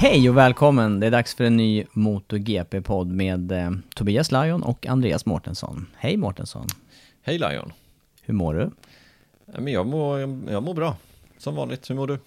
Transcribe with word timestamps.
Hej 0.00 0.30
och 0.30 0.36
välkommen! 0.36 1.00
Det 1.00 1.06
är 1.06 1.10
dags 1.10 1.34
för 1.34 1.44
en 1.44 1.56
ny 1.56 1.84
MotoGP-podd 1.92 3.12
med 3.12 3.52
eh, 3.52 3.70
Tobias 3.94 4.32
Lajon 4.32 4.62
och 4.62 4.86
Andreas 4.86 5.26
Mårtensson. 5.26 5.86
Hej 5.96 6.16
Mårtensson! 6.16 6.66
Hej 7.22 7.38
Lion! 7.38 7.72
Hur 8.22 8.34
mår 8.34 8.54
du? 8.54 8.70
Men 9.46 9.72
jag 9.72 9.86
mår, 9.86 10.20
jag 10.50 10.62
mår 10.62 10.74
bra, 10.74 10.96
som 11.38 11.54
vanligt. 11.54 11.90
Hur 11.90 11.94
mår 11.94 12.06
du? 12.06 12.18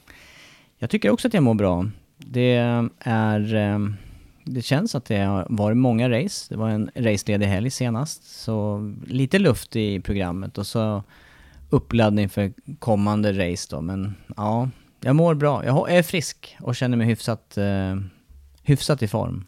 Jag 0.78 0.90
tycker 0.90 1.10
också 1.10 1.28
att 1.28 1.34
jag 1.34 1.44
mår 1.44 1.54
bra. 1.54 1.86
Det 2.18 2.56
är... 3.00 3.56
eh, 3.56 3.80
Det 4.44 4.62
känns 4.62 4.96
att 4.96 5.06
det 5.06 5.18
har 5.20 5.48
varit 5.50 5.78
många 5.78 6.10
race. 6.10 6.46
Det 6.50 6.58
var 6.58 6.70
en 6.70 6.92
raceledig 6.96 7.48
helg 7.48 7.70
senast, 7.70 8.42
så 8.44 8.80
lite 9.08 9.40
luft 9.40 9.76
i 9.76 10.00
programmet 10.00 10.58
och 10.58 10.68
så 10.68 11.04
uppladdning 11.70 12.30
för 12.30 12.54
kommande 12.80 13.52
race 13.52 13.68
då. 13.76 13.82
Men 13.82 14.16
ja, 14.38 14.70
jag 15.04 15.16
mår 15.16 15.34
bra. 15.36 15.66
Jag 15.66 15.92
är 15.96 16.04
frisk 16.04 16.56
och 16.62 16.76
känner 16.76 16.98
mig 16.98 17.08
hyfsat, 17.08 17.58
eh, 17.58 17.96
hyfsat 18.64 19.04
i 19.04 19.08
form. 19.08 19.46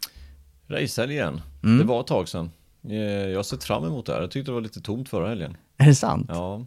Racehelgen. 0.68 1.40
Mm. 1.64 1.78
Det 1.78 1.84
var 1.84 2.00
ett 2.00 2.06
tag 2.06 2.28
sedan. 2.28 2.50
Eh, 2.88 2.96
Jag 2.96 3.38
har 3.38 3.42
sett 3.42 3.64
fram 3.64 3.84
emot 3.84 4.06
det 4.06 4.12
här. 4.12 4.20
Jag 4.20 4.30
tyckte 4.30 4.50
det 4.50 4.54
var 4.54 4.60
lite 4.60 4.80
tomt 4.80 5.08
förra 5.08 5.28
helgen. 5.28 5.56
Är 5.76 5.86
det 5.86 5.94
sant? 5.94 6.26
Ja. 6.28 6.64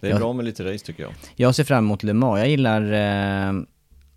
Det 0.00 0.06
är 0.06 0.10
Jag- 0.10 0.20
bra 0.20 0.32
med 0.32 0.44
lite 0.44 0.72
race 0.74 0.84
tycker 0.86 1.02
jag. 1.02 1.12
Jag 1.36 1.54
ser 1.54 1.64
fram 1.64 1.84
emot 1.84 2.02
Le 2.02 2.12
Mans. 2.12 2.38
Jag 2.38 2.48
gillar, 2.48 2.82
eh, 2.92 3.54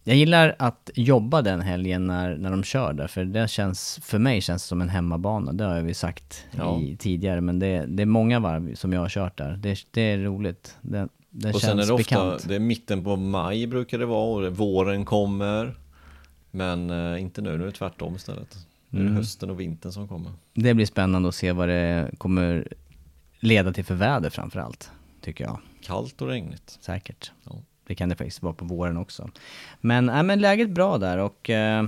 jag 0.03 0.16
gillar 0.16 0.55
att 0.59 0.89
jobba 0.95 1.41
den 1.41 1.61
helgen 1.61 2.07
när, 2.07 2.38
när 2.38 2.51
de 2.51 2.63
kör 2.63 2.94
där, 2.94 3.07
för 3.07 3.25
det 3.25 3.50
känns, 3.50 4.00
för 4.03 4.19
mig 4.19 4.41
känns 4.41 4.63
det 4.63 4.67
som 4.67 4.81
en 4.81 4.89
hemmabana. 4.89 5.53
Det 5.53 5.63
har 5.63 5.81
vi 5.81 5.94
sagt 5.94 6.45
Ja. 6.57 6.79
i, 6.79 6.95
tidigare, 6.97 7.41
men 7.41 7.59
det, 7.59 7.85
det 7.88 8.01
är 8.03 8.05
många 8.05 8.39
varv 8.39 8.75
som 8.75 8.94
jag 8.94 9.01
har 9.01 9.09
kört 9.09 9.38
där. 9.38 9.57
Det, 9.57 9.79
det 9.91 10.01
är 10.01 10.17
roligt. 10.17 10.77
Det, 10.81 11.07
det 11.34 11.53
och 11.53 11.62
känns 11.62 11.64
sen 11.64 11.80
är 11.80 11.86
det 11.86 11.94
ofta, 11.94 11.97
bekant. 12.25 12.47
det 12.47 12.56
är 12.56 12.59
mitten 12.59 13.03
på 13.03 13.16
maj 13.16 13.68
brukar 13.68 14.00
det 14.00 14.06
vara 14.06 14.47
och 14.47 14.58
våren 14.58 15.06
kommer. 15.06 15.75
Men 16.52 16.90
eh, 16.90 17.22
inte 17.22 17.42
nu, 17.42 17.58
nu 17.58 17.64
är 17.64 17.66
det 17.66 17.72
tvärtom 17.72 18.16
istället. 18.16 18.58
Nu 18.90 19.00
är 19.00 19.03
det 19.03 19.09
Mm. 19.09 19.18
hösten 19.18 19.50
och 19.50 19.59
vintern 19.59 19.92
som 19.92 20.08
kommer. 20.08 20.31
Det 20.53 20.74
blir 20.74 20.86
spännande 20.86 21.30
att 21.30 21.36
se 21.36 21.52
vad 21.52 21.68
det 21.68 22.12
kommer 22.18 22.68
leda 23.40 23.74
till 23.74 23.86
för 23.86 23.96
väder 23.96 24.30
framför 24.30 24.59
allt, 24.59 24.92
tycker 25.22 25.44
jag. 25.44 25.59
Kallt 25.81 26.22
och 26.22 26.28
regnigt. 26.28 26.78
Säkert. 26.81 27.31
Ja. 27.44 27.56
Det 27.88 27.96
kan 27.96 28.09
det 28.09 28.16
faktiskt 28.16 28.42
vara 28.42 28.53
på 28.53 28.66
våren 28.66 28.98
också. 28.98 29.30
Men, 29.81 30.09
äh, 30.09 30.24
men 30.24 30.40
läget 30.40 30.69
bra 30.69 30.98
där 30.98 31.18
och 31.18 31.50
eh, 31.50 31.86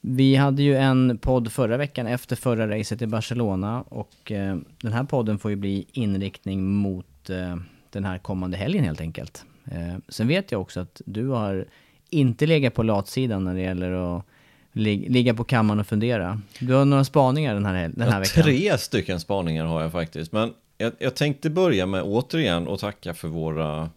vi 0.00 0.36
hade 0.36 0.62
ju 0.62 0.76
en 0.76 1.18
podd 1.18 1.52
förra 1.52 1.76
veckan 1.76 2.06
efter 2.06 2.36
förra 2.36 2.78
racet 2.78 3.02
i 3.02 3.06
Barcelona 3.06 3.82
och 3.82 4.32
eh, 4.32 4.56
den 4.82 4.92
här 4.92 5.04
podden 5.04 5.38
får 5.38 5.50
ju 5.50 5.56
bli 5.56 5.86
inriktning 5.92 6.64
mot 6.64 7.30
eh, 7.30 7.56
den 7.96 8.04
här 8.04 8.18
kommande 8.18 8.56
helgen 8.56 8.84
helt 8.84 9.00
enkelt. 9.00 9.44
Eh, 9.64 9.96
sen 10.08 10.28
vet 10.28 10.52
jag 10.52 10.60
också 10.60 10.80
att 10.80 11.02
du 11.06 11.28
har 11.28 11.66
inte 12.10 12.46
legat 12.46 12.74
på 12.74 12.82
latsidan 12.82 13.44
när 13.44 13.54
det 13.54 13.60
gäller 13.60 14.16
att 14.18 14.24
lig- 14.72 15.10
ligga 15.10 15.34
på 15.34 15.44
kammaren 15.44 15.80
och 15.80 15.86
fundera. 15.86 16.40
Du 16.60 16.72
har 16.74 16.84
några 16.84 17.04
spaningar 17.04 17.54
den 17.54 17.66
här, 17.66 17.88
den 17.88 18.08
här 18.08 18.12
Ja, 18.14 18.18
veckan. 18.18 18.42
tre 18.44 18.78
stycken 18.78 19.20
spaningar 19.20 19.64
har 19.64 19.82
jag 19.82 19.92
faktiskt. 19.92 20.32
Men 20.32 20.54
jag, 20.78 20.92
jag 20.98 21.14
tänkte 21.14 21.50
börja 21.50 21.86
med 21.86 22.02
återigen 22.02 22.66
och 22.68 22.78
tacka 22.80 23.14
för 23.14 23.28
våra 23.28 23.90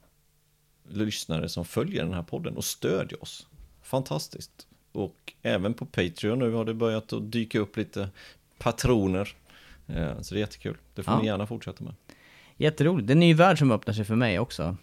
lyssnare 0.89 1.49
som 1.49 1.65
följer 1.65 2.03
den 2.05 2.13
här 2.13 2.23
podden 2.23 2.57
och 2.57 2.63
stödjer 2.65 3.23
oss. 3.23 3.47
Fantastiskt. 3.83 4.51
Och 4.91 5.33
även 5.41 5.73
på 5.73 5.85
Patreon 5.85 6.39
nu 6.39 6.51
har 6.51 6.65
det 6.65 6.73
börjat 6.73 7.13
att 7.13 7.31
dyka 7.31 7.59
upp 7.59 7.77
lite 7.77 8.09
patroner. 8.57 9.35
Eh, 9.87 10.21
Så 10.21 10.33
det 10.33 10.39
är 10.39 10.41
jättekul. 10.41 10.77
Det 10.95 11.03
får 11.03 11.13
Ja. 11.13 11.19
ni 11.19 11.25
gärna 11.25 11.47
fortsätta 11.47 11.83
med. 11.83 11.93
Jätteroligt. 12.59 13.07
Det 13.07 13.11
är 13.11 13.15
en 13.15 13.19
ny 13.19 13.33
värld 13.33 13.59
som 13.59 13.71
öppnar 13.71 13.93
sig 13.93 14.05
för 14.05 14.15
mig 14.15 14.39
också. 14.39 14.75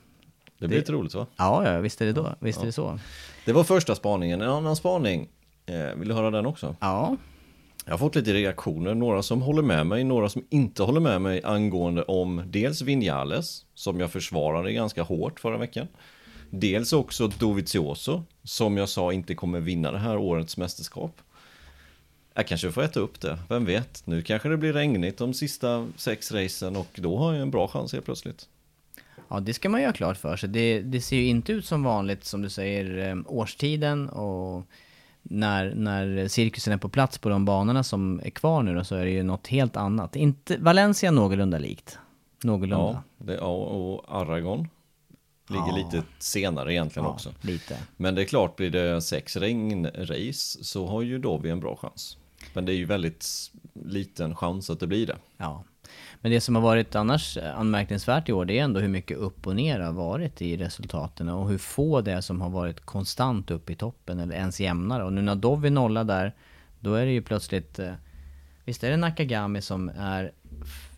Det 0.59 0.69
blir 0.69 0.78
lite 0.78 0.92
roligt 0.92 1.14
va? 1.14 1.26
Ja, 1.37 1.72
ja, 1.72 1.81
visst 1.81 2.00
är 2.00 2.06
det 2.06 2.12
då. 2.12 2.34
Visst 2.41 2.62
är 2.62 2.66
det 2.66 2.72
så. 2.72 2.98
Det 3.44 3.53
var 3.53 3.64
första 3.64 3.94
spaningen. 3.94 4.41
En 4.42 4.50
annan 4.50 4.76
spaning. 4.76 5.28
Eh, 5.66 5.94
Vill 5.98 6.09
du 6.09 6.14
höra 6.14 6.31
den 6.31 6.47
också? 6.47 6.76
Ja, 6.81 7.16
Jag 7.84 7.92
har 7.92 7.98
fått 7.98 8.14
lite 8.14 8.32
reaktioner, 8.32 8.94
några 8.94 9.22
som 9.22 9.42
håller 9.42 9.62
med 9.62 9.87
mig, 9.87 10.04
några 10.04 10.28
som 10.28 10.44
inte 10.50 10.82
håller 10.82 11.00
med 11.00 11.20
mig 11.22 11.41
angående 11.44 12.03
om 12.03 12.42
dels 12.47 12.82
Vinales, 12.82 13.64
som 13.75 14.00
jag 14.00 14.10
försvarade 14.10 14.72
ganska 14.72 15.03
hårt 15.03 15.41
förra 15.41 15.58
veckan. 15.58 15.87
Dels 16.50 16.93
också 16.93 17.28
Dovizioso, 17.28 18.22
som 18.43 18.76
jag 18.76 18.88
sa 18.88 19.12
inte 19.12 19.34
kommer 19.34 19.60
vinna 19.60 19.93
det 19.93 19.98
här 19.98 20.16
årets 20.16 20.56
mästerskap. 20.56 21.16
Jag 22.38 22.47
kanske 22.47 22.72
får 22.72 22.82
äta 22.82 23.00
upp 23.00 23.20
det, 23.20 23.38
vem 23.48 23.64
vet? 23.64 24.02
Nu 24.06 24.22
kanske 24.22 24.48
det 24.48 24.56
blir 24.56 24.72
regnigt 24.72 25.19
de 25.19 25.34
sista 25.34 25.86
sex 25.97 26.32
racen 26.32 26.76
och 26.76 26.88
då 26.94 27.19
har 27.19 27.32
jag 27.32 27.42
en 27.42 27.50
bra 27.50 27.69
chans 27.69 27.92
helt 27.92 28.04
plötsligt. 28.04 28.48
Ja, 29.28 29.41
det 29.41 29.54
ska 29.54 29.69
man 29.69 29.82
göra 29.82 29.92
klart 29.92 30.16
för 30.16 30.36
sig. 30.36 30.48
Det, 30.48 30.80
det 30.80 31.00
ser 31.00 31.16
ju 31.16 31.26
inte 31.26 31.52
ut 31.52 31.64
som 31.66 31.82
vanligt, 31.82 32.25
som 32.25 32.42
du 32.42 32.50
säger, 32.50 33.08
eh, 33.10 33.16
årstiden 33.26 34.08
och 34.08 34.62
när, 35.22 35.75
när 35.75 36.28
cirkusen 36.28 36.72
är 36.72 36.76
på 36.76 36.88
plats 36.88 37.19
på 37.19 37.28
de 37.28 37.44
banorna 37.44 37.82
som 37.84 38.20
är 38.25 38.30
kvar 38.30 38.62
nu 38.62 38.75
då, 38.75 38.84
så 38.84 38.94
är 38.96 39.04
det 39.04 39.10
ju 39.10 39.22
något 39.22 39.46
helt 39.46 39.76
annat. 39.76 40.16
Inte, 40.16 40.56
Valencia 40.58 41.10
någorlunda 41.10 41.58
likt. 41.58 41.98
Någorlunda. 42.42 43.02
Ja, 43.19 43.25
det, 43.25 43.34
ja 43.34 43.46
och 43.54 44.04
Aragon 44.20 44.69
ligger 45.49 45.66
Ja. 45.69 45.76
lite 45.76 46.02
senare 46.19 46.72
egentligen 46.72 47.06
Ja, 47.06 47.12
också. 47.12 47.32
lite. 47.40 47.76
Men 47.96 48.14
det 48.14 48.22
är 48.22 48.26
klart, 48.26 48.56
blir 48.56 48.70
det 48.70 49.00
sex 49.02 49.37
regnrace 49.37 50.64
så 50.64 50.87
har 50.87 51.02
ju 51.02 51.19
Dovi 51.19 51.50
en 51.50 51.61
bra 51.61 51.76
chans. 51.76 52.16
Men 52.56 52.64
det 52.64 52.73
är 52.73 52.76
ju 52.76 52.85
väldigt 52.85 53.26
liten 53.85 54.37
chans 54.37 54.70
att 54.70 54.81
det 54.81 54.87
blir 54.87 55.06
det. 55.06 55.17
Ja. 55.37 55.64
Men 56.20 56.31
det 56.32 56.41
som 56.41 56.55
har 56.55 56.62
varit 56.62 56.94
annars 56.94 57.37
eh, 57.37 57.58
anmärkningsvärt 57.58 58.29
i 58.29 58.32
år, 58.32 58.44
det 58.44 58.58
är 58.58 58.64
ändå 58.64 58.81
hur 58.81 58.88
mycket 58.88 59.17
upp 59.17 59.47
och 59.47 59.56
ner 59.56 59.81
har 59.81 59.93
varit 59.93 60.43
i 60.43 60.56
resultaten 60.56 61.29
och 61.29 61.49
hur 61.49 61.58
få 61.58 62.00
det 62.00 62.12
är 62.12 62.20
som 62.20 62.41
har 62.41 62.50
varit 62.50 62.81
konstant 62.81 63.50
upp 63.50 63.70
i 63.70 63.75
toppen 63.75 64.20
eller 64.20 64.35
ens 64.35 64.61
jämnare. 64.61 65.05
Och 65.05 65.12
nu 65.12 65.23
när 65.23 65.35
Dovi 65.35 65.70
nollar 65.70 66.05
där, 66.05 66.35
då 66.81 66.94
är 66.94 67.06
det 67.06 67.12
ju 67.12 67.23
plötsligt... 67.23 67.79
eh, 67.79 67.93
Visst 68.64 68.85
är 68.85 68.91
det 68.91 68.97
Nakagami 68.97 69.61
som 69.62 69.88
är 69.99 70.32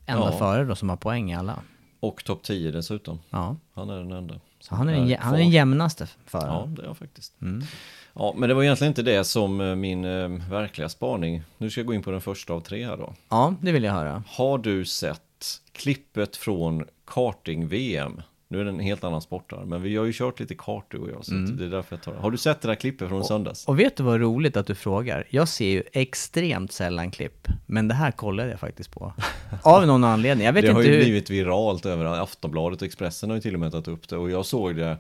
enda 0.07 0.31
Ja. 0.33 0.39
före 0.39 0.65
då 0.65 0.75
som 0.75 0.89
har 0.89 0.97
poäng 0.97 1.31
i 1.31 1.37
alla? 1.37 1.59
Och 2.01 2.25
topp 2.25 2.43
10 2.43 2.71
dessutom. 2.71 3.19
Ja. 3.31 3.57
Han 3.75 3.91
är 3.91 3.97
den 3.97 4.13
enda. 4.13 4.41
Så 4.61 4.75
han 4.75 4.89
är 4.89 4.93
den, 4.93 5.09
jä- 5.09 5.19
han 5.21 5.35
är 5.35 5.39
den 5.39 5.51
jämnaste 5.51 6.05
Ja, 6.25 6.31
föraren. 6.31 6.75
det 6.75 6.83
är 6.83 6.87
han 6.87 6.95
faktiskt. 6.95 7.41
Mm. 7.43 7.65
Ja, 8.19 8.35
men 8.37 8.49
det 8.49 8.55
var 8.55 8.63
egentligen 8.63 8.91
inte 8.91 9.03
det 9.03 9.25
som 9.25 9.61
eh, 9.61 9.75
min 9.75 10.05
eh, 10.05 10.29
verkliga 10.51 10.89
spaning. 10.89 11.43
Nu 11.59 11.71
ska 11.71 11.81
jag 11.81 11.87
gå 11.87 11.95
in 11.95 12.03
på 12.03 12.11
den 12.11 12.21
första 12.21 12.53
av 12.53 12.61
tre 12.61 12.87
här 12.87 12.97
då. 12.97 13.15
Ja, 13.29 13.55
det 13.63 13.73
vill 13.73 13.85
jag 13.85 13.93
höra. 13.93 14.23
Har 14.29 14.59
du 14.59 14.85
sett 14.85 15.21
klippet 15.73 16.37
från 16.37 16.85
karting-VM? 17.07 18.21
Nu 18.51 18.61
är 18.61 18.65
det 18.65 18.71
en 18.71 18.81
helt 18.81 19.05
annan 19.05 19.21
sport 19.23 19.53
här, 19.53 19.65
men 19.65 19.83
vi 19.83 19.97
har 19.97 20.05
ju 20.05 20.13
kört 20.15 20.41
lite 20.41 20.55
kart 20.55 20.85
du 20.89 20.99
och 20.99 21.11
jag, 21.11 21.25
så 21.25 21.33
Mm. 21.35 21.57
det 21.57 21.65
är 21.65 21.69
därför 21.69 21.97
jag 21.97 22.03
tar 22.03 22.13
det. 22.13 22.19
Har 22.19 22.31
du 22.31 22.37
sett 22.39 22.61
det 22.61 22.69
där 22.69 22.75
klippet 22.75 23.09
från 23.09 23.25
söndags? 23.25 23.69
Och 23.69 23.79
vet 23.81 23.97
du 23.97 24.03
vad 24.03 24.21
roligt 24.21 24.57
att 24.57 24.67
du 24.67 24.75
frågar? 24.75 25.25
Jag 25.31 25.49
ser 25.49 25.69
ju 25.69 25.83
extremt 25.93 26.73
sällan 26.73 27.11
klipp, 27.11 27.49
men 27.67 27.89
det 27.89 27.95
här 27.95 28.11
kollade 28.11 28.51
jag 28.51 28.61
faktiskt 28.61 28.91
på. 28.91 29.13
Av 29.63 29.87
någon 29.87 30.05
anledning. 30.05 30.47
Jag 30.47 30.53
vet 30.53 30.65
det 30.65 30.73
har 30.73 30.81
inte 30.81 30.91
ju 30.91 30.97
hur... 30.97 31.05
blivit 31.05 31.31
viralt 31.31 31.87
över 31.87 32.05
Aftonbladet 32.05 32.83
och 32.83 32.87
Expressen 32.87 33.31
har 33.31 33.37
ju 33.37 33.43
till 33.43 33.55
och 33.55 33.61
med 33.61 33.73
tagit 33.73 33.89
upp 33.89 34.09
det 34.09 34.17
och 34.17 34.31
jag 34.31 34.47
såg 34.47 34.77
det 34.77 34.97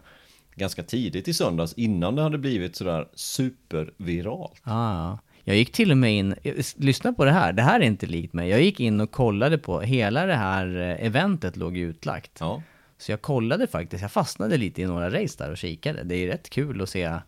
ganska 0.58 0.82
tidigt 0.82 1.28
i 1.28 1.34
söndags 1.34 1.72
innan 1.72 2.14
det 2.14 2.22
hade 2.22 2.38
blivit 2.38 2.76
sådär 2.76 3.08
superviralt. 3.14 4.60
Ah, 4.62 5.19
jag 5.44 5.56
gick 5.56 5.72
till 5.72 5.90
och 5.90 5.96
med 5.96 6.12
in, 6.16 6.34
lyssna 6.76 7.12
på 7.12 7.25
det 7.25 7.31
här, 7.31 7.52
det 7.52 7.62
här 7.62 7.81
är 7.81 7.84
inte 7.84 8.06
likt 8.06 8.32
mig. 8.32 8.49
Jag 8.49 8.62
gick 8.62 8.81
in 8.81 9.00
och 9.00 9.10
kollade 9.10 9.58
på, 9.58 9.81
hela 9.81 10.26
det 10.26 10.34
här 10.34 10.76
eh, 10.81 11.06
eventet 11.06 11.56
låg 11.56 11.76
utlagt. 11.76 12.31
Ja, 12.40 12.62
Så 12.99 13.12
jag 13.12 13.22
kollade 13.22 13.66
faktiskt, 13.66 14.02
jag 14.02 14.12
fastnade 14.12 14.56
lite 14.56 14.82
i 14.82 14.87
några 14.87 15.10
race 15.22 15.44
där 15.44 15.50
och 15.50 15.58
kikade. 15.58 16.02
Det 16.02 16.14
är 16.14 16.26
rätt 16.26 16.50
kul 16.50 16.82
att 16.82 16.88
se, 16.88 17.19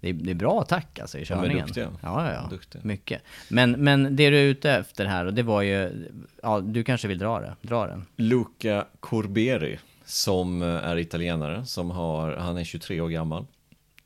det 0.00 0.08
är, 0.08 0.12
det 0.12 0.30
är 0.30 0.34
bra 0.34 0.60
attack 0.60 0.98
alltså 0.98 1.18
i 1.18 1.24
de 1.24 1.32
är 1.32 1.36
körningen. 1.36 1.66
duktiga. 1.66 1.88
Ja, 2.02 2.26
ja, 2.26 2.32
ja. 2.32 2.48
Duktiga. 2.50 2.82
mycket. 2.84 3.22
Men, 3.48 3.70
men 3.70 4.16
det 4.16 4.30
du 4.30 4.36
är 4.36 4.44
ute 4.44 4.70
efter 4.72 5.04
här, 5.04 5.24
och 5.26 5.34
det 5.34 5.42
var 5.42 5.62
ju, 5.62 6.08
ja 6.42 6.60
du 6.60 6.84
kanske 6.84 7.08
vill 7.08 7.18
dra 7.18 7.40
det, 7.40 7.56
dra 7.62 7.86
den. 7.86 8.04
Luca 8.16 8.86
Corberi 9.00 9.78
som 10.12 10.62
eh, 10.62 10.68
är 10.68 10.98
italienare, 10.98 11.66
som 11.66 11.90
har, 11.90 12.36
han 12.36 12.56
är 12.56 12.64
23 12.64 13.00
år 13.00 13.08
gammal. 13.08 13.46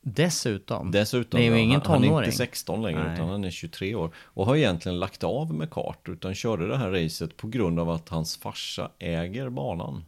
Dessutom. 0.00 0.90
Dessutom, 0.90 1.40
det 1.40 1.46
är 1.46 1.50
ju 1.50 1.60
ingen 1.60 1.80
han, 1.80 1.90
han 1.90 2.04
är 2.04 2.08
tonåring. 2.08 2.26
inte 2.26 2.36
16 2.36 2.82
längre 2.82 3.04
Nej. 3.04 3.14
utan 3.14 3.28
han 3.28 3.44
är 3.44 3.50
23 3.50 3.94
år. 3.94 4.10
Och 4.16 4.46
har 4.46 4.56
egentligen 4.56 4.98
lagt 4.98 5.24
av 5.24 5.54
med 5.54 5.70
kart 5.70 6.08
utan 6.08 6.34
körde 6.34 6.68
det 6.68 6.76
här 6.76 6.90
racet 6.90 7.36
på 7.36 7.48
grund 7.48 7.80
av 7.80 7.90
att 7.90 8.08
hans 8.08 8.36
farsa 8.36 8.90
äger 8.98 9.48
banan. 9.48 10.04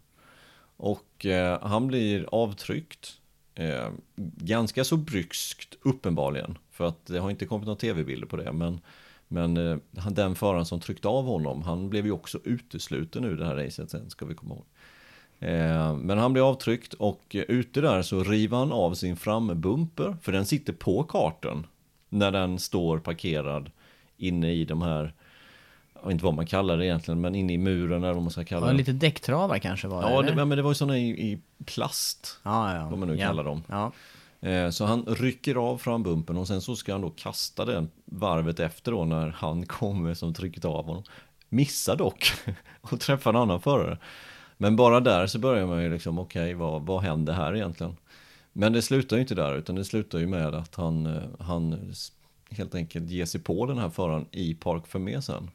Och 0.77 1.27
eh, 1.27 1.59
han 1.63 1.87
blir 1.87 2.27
avtryckt. 2.33 3.13
Eh, 3.55 3.89
ganska 4.37 4.85
så 4.85 4.97
bryskt 4.97 5.75
uppenbarligen. 5.83 6.59
För 6.71 6.85
att 6.85 7.07
det 7.07 7.19
har 7.19 7.31
inte 7.31 7.47
kommit 7.47 7.67
några 7.67 7.79
tv-bilder 7.79 8.27
på 8.27 8.37
det. 8.37 8.53
Men, 8.53 8.81
men 9.29 9.57
eh, 9.57 9.79
den 10.11 10.35
föraren 10.35 10.67
som 10.67 10.81
tryckte 10.81 11.09
av 11.09 11.25
honom, 11.25 11.63
han 11.63 11.91
blev 11.91 12.07
ju 12.07 12.13
också 12.13 12.39
utesluten 12.45 13.25
ur 13.25 13.37
det 13.37 13.47
här 13.47 13.57
racet 13.57 13.91
sen 13.91 14.11
ska 14.11 14.25
vi 14.25 14.35
komma 14.35 14.55
ihåg. 14.55 14.65
Eh, 15.41 15.95
Men 15.95 16.19
han 16.19 16.33
blir 16.33 16.51
avtryckt 16.51 16.95
och 16.95 17.25
ute 17.49 17.81
där 17.81 18.03
så 18.03 18.23
river 18.25 18.57
han 18.59 18.73
av 18.73 18.95
sin 18.95 19.17
frambumper 19.17 20.17
för 20.23 20.33
den 20.33 20.47
sitter 20.47 20.73
på 20.73 21.03
karten 21.03 21.67
när 22.09 22.31
den 22.31 22.59
står 22.59 22.99
parkerad 22.99 23.71
inne 24.17 24.53
i 24.53 24.65
de 24.65 24.83
här, 24.83 25.13
jag 25.95 26.03
vet 26.03 26.13
inte 26.13 26.25
vad 26.25 26.35
man 26.35 26.47
kallar 26.47 26.77
det 26.77 26.87
egentligen, 26.87 27.21
men 27.21 27.35
inne 27.35 27.53
i 27.53 27.59
muren 27.59 28.05
eller 28.05 28.13
vad 28.15 28.23
man 28.23 28.31
ska 28.31 28.45
kalla 28.45 28.67
Ja, 28.67 28.73
det. 28.73 28.79
lite 28.79 28.93
däcktravar 28.93 29.59
kanske 29.59 29.89
var 29.89 30.03
det, 30.03 30.11
Ja, 30.11 30.23
det, 30.23 30.35
men 30.35 30.49
det 30.57 30.63
var 30.63 30.71
ju 30.71 30.75
sådana 30.75 30.99
i, 30.99 31.09
i 31.33 31.39
plast. 31.65 32.41
ja, 32.43 32.75
ja. 32.77 32.89
vad 32.89 32.99
man 32.99 33.09
nu 33.09 33.17
ja. 33.17 33.27
kallar 33.27 33.45
dem. 33.45 33.63
Ja. 33.67 33.93
Eh, 34.49 34.71
Så 34.71 34.85
han 34.85 35.05
rycker 35.07 35.55
av 35.55 35.79
frambumpen 35.79 36.37
och 36.37 36.47
sen 36.47 36.61
så 36.61 36.77
ska 36.77 36.93
han 36.93 37.01
då 37.01 37.11
kasta 37.11 37.65
den 37.65 37.91
varvet 38.05 38.61
efter 38.61 38.93
då 38.93 39.05
när 39.05 39.29
han 39.29 39.67
kommer 39.67 40.15
som 40.15 40.35
tryckt 40.35 40.65
av 40.65 40.85
honom. 40.87 41.03
Missar 41.49 41.97
dock 41.97 42.33
och 42.81 43.01
träffar 43.01 43.31
en 43.31 43.37
annan 43.37 43.61
förare. 43.61 43.99
Men 44.59 44.77
bara 44.77 45.01
där 45.01 45.27
så 45.27 45.39
börjar 45.39 45.67
man 45.67 45.83
ju 45.83 45.91
liksom, 45.93 46.19
okej, 46.19 46.55
vad, 46.55 46.83
vad 46.83 47.03
händer 47.03 47.33
här 47.33 47.57
egentligen? 47.57 47.97
Men 48.53 48.73
det 48.73 48.83
slutar 48.83 49.17
ju 49.17 49.23
inte 49.23 49.35
där, 49.35 49.55
utan 49.55 49.77
det 49.77 49.85
slutar 49.85 50.19
ju 50.19 50.27
med 50.27 50.55
att 50.55 50.75
han, 50.75 51.07
eh, 51.07 51.23
han 51.39 51.93
helt 52.51 52.75
enkelt 52.75 53.11
ger 53.11 53.25
sig 53.25 53.41
på 53.41 53.67
den 53.67 53.79
här 53.79 53.91
föraren 53.91 54.27
i 54.31 54.55
Park 54.55 54.87
Fermé 54.87 55.23
sen. 55.23 55.51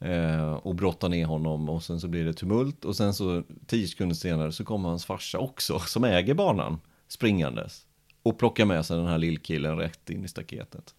Eh, 0.00 0.52
och 0.52 0.74
brottar 0.74 1.08
ner 1.08 1.26
honom 1.26 1.68
och 1.68 1.82
sen 1.82 2.00
så 2.00 2.08
blir 2.08 2.24
det 2.24 2.32
tumult 2.32 2.84
och 2.84 2.96
sen 2.96 3.14
så 3.14 3.42
tio 3.66 3.88
sekunder 3.88 4.14
senare 4.14 4.52
så 4.52 4.64
kommer 4.64 4.88
hans 4.88 5.04
farsa 5.04 5.38
också 5.38 5.78
som 5.78 6.04
äger 6.04 6.34
banan 6.34 6.80
springandes 7.08 7.86
och 8.22 8.38
plockar 8.38 8.64
med 8.64 8.86
sig 8.86 8.96
den 8.96 9.06
här 9.06 9.18
lillkillen 9.18 9.78
rätt 9.78 10.10
in 10.10 10.24
i 10.24 10.28
staketet. 10.28 10.94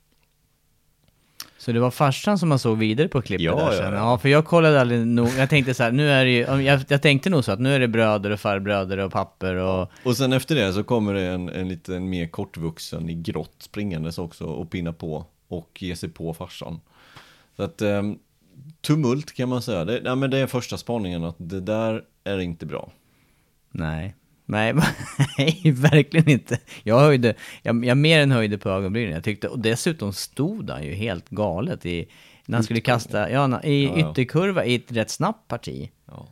Så 1.58 1.72
det 1.72 1.80
var 1.80 1.92
farsan 1.92 2.40
som 2.40 2.50
man 2.50 2.60
såg 2.60 2.78
vidare 2.78 3.08
på 3.08 3.22
klippet 3.22 3.44
Ja, 3.46 3.56
där 3.56 3.72
sen? 3.72 3.94
ja. 3.94 4.00
Ja, 4.00 4.18
för 4.18 4.30
jag 4.30 4.46
kollade 4.46 4.82
aldrig 4.82 5.08
nog, 5.08 5.30
jag 5.38 5.50
tänkte 5.50 5.74
så 5.74 5.84
här, 5.84 5.92
nu 5.92 6.10
är 6.10 6.26
det 6.26 6.32
ju, 6.32 6.64
jag, 6.64 6.82
jag 6.88 7.02
tänkte 7.02 7.30
nog 7.30 7.44
så 7.46 7.52
att 7.52 7.60
nu 7.60 7.76
är 7.76 7.80
det 7.80 7.88
bröder 7.88 8.30
och 8.30 8.40
farbröder 8.40 8.98
och 8.98 9.12
papper 9.12 9.56
och... 9.56 9.92
Och 10.04 10.18
sen 10.18 10.34
efter 10.34 10.56
det 10.56 10.74
så 10.74 10.84
kommer 10.84 11.14
det 11.14 11.22
en, 11.22 11.50
en 11.50 11.70
liten 11.70 12.10
mer 12.10 12.28
kortvuxen 12.28 13.10
i 13.10 13.14
grått 13.14 13.56
springandes 13.60 14.18
också 14.18 14.46
och 14.46 14.72
pinnar 14.72 14.92
på 14.92 15.26
och 15.48 15.84
ger 15.84 15.96
sig 15.96 16.10
på 16.10 16.34
farsan. 16.34 16.80
Så 17.56 17.64
att 17.64 17.82
ehm, 17.82 18.20
tumult 18.82 19.34
kan 19.34 19.50
man 19.50 19.62
säga. 19.62 19.86
Det, 19.86 20.02
nej, 20.04 20.16
men 20.16 20.30
det 20.30 20.38
är 20.38 20.48
första 20.48 20.78
spaningen 20.78 21.24
att 21.24 21.36
det 21.38 21.62
där 21.62 22.04
är 22.24 22.40
inte 22.40 22.66
bra. 22.66 22.92
Nej. 23.72 24.16
Nej, 24.46 24.74
nej, 25.38 25.72
verkligen 25.72 26.30
inte. 26.30 26.60
Jag 26.84 27.00
höjde, 27.00 27.34
jag, 27.62 27.86
jag 27.86 27.98
mer 27.98 28.20
än 28.20 28.32
höjde 28.32 28.58
på 28.58 28.70
ögonbrynen. 28.70 29.14
Jag 29.14 29.24
tyckte, 29.24 29.48
och 29.48 29.60
dessutom 29.60 30.14
stod 30.14 30.70
han 30.70 30.84
ju 30.84 30.94
helt 30.94 31.30
galet 31.30 31.86
i, 31.86 32.08
när 32.46 32.58
han 32.58 32.64
skulle 32.64 32.82
kasta, 32.82 33.32
ja, 33.32 33.62
i 33.64 33.86
Ja, 33.86 33.98
ja. 33.98 34.12
ytterkurva 34.12 34.66
i 34.66 34.76
ett 34.76 34.92
rätt 34.92 35.10
snabbt 35.10 35.48
parti. 35.48 35.90
Ja. 36.06 36.28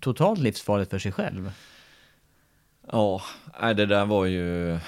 Totalt 0.00 0.40
livsfarligt 0.40 0.90
för 0.90 0.98
sig 0.98 1.12
själv. 1.12 1.52
Ja, 2.92 3.22
det 3.60 3.86
där 3.86 4.06
var 4.06 4.24
ju... 4.24 4.78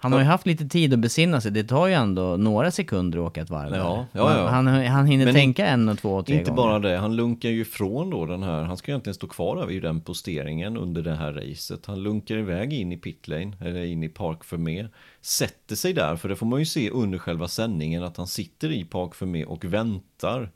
Han 0.00 0.12
har 0.12 0.20
ju 0.20 0.26
haft 0.26 0.46
lite 0.46 0.68
tid 0.68 0.92
att 0.92 0.98
besinna 0.98 1.40
sig. 1.40 1.50
Det 1.50 1.64
tar 1.64 1.86
ju 1.86 1.92
ändå 1.92 2.36
några 2.36 2.70
sekunder 2.70 3.18
att 3.18 3.26
åka 3.26 3.42
ett 3.42 3.50
varv. 3.50 3.74
Ja, 3.74 4.06
ja, 4.12 4.38
ja. 4.38 4.48
Han, 4.48 4.66
han 4.66 5.06
hinner 5.06 5.24
Men 5.24 5.34
tänka 5.34 5.66
en 5.66 5.88
och 5.88 5.98
två 5.98 6.14
och 6.14 6.26
tre 6.26 6.38
Inte 6.38 6.50
gånger. 6.50 6.62
bara 6.62 6.78
det, 6.78 6.96
han 6.96 7.16
lunkar 7.16 7.48
ju 7.48 7.60
ifrån 7.60 8.10
då 8.10 8.26
den 8.26 8.42
här, 8.42 8.62
han 8.62 8.76
ska 8.76 8.92
egentligen 8.92 9.14
stå 9.14 9.26
kvar 9.26 9.66
vid 9.66 9.82
den 9.82 10.00
posteringen 10.00 10.76
under 10.76 11.02
det 11.02 11.14
här 11.14 11.32
racet. 11.32 11.86
Han 11.86 12.02
lunkar 12.02 12.36
iväg 12.36 12.72
in 12.72 12.92
i 12.92 12.96
pitlane, 12.96 13.52
eller 13.60 13.84
in 13.84 14.02
i 14.02 14.08
Park 14.08 14.44
Fermé, 14.44 14.88
sätter 15.20 15.76
sig 15.76 15.92
där, 15.92 16.16
för 16.16 16.28
det 16.28 16.36
får 16.36 16.46
man 16.46 16.58
ju 16.58 16.66
se 16.66 16.90
under 16.90 17.18
själva 17.18 17.48
sändningen, 17.48 18.02
att 18.02 18.16
han 18.16 18.26
sitter 18.26 18.72
i 18.72 18.84
Park 18.84 19.14
Fermé 19.14 19.44
och 19.44 19.64
väntar 19.64 20.50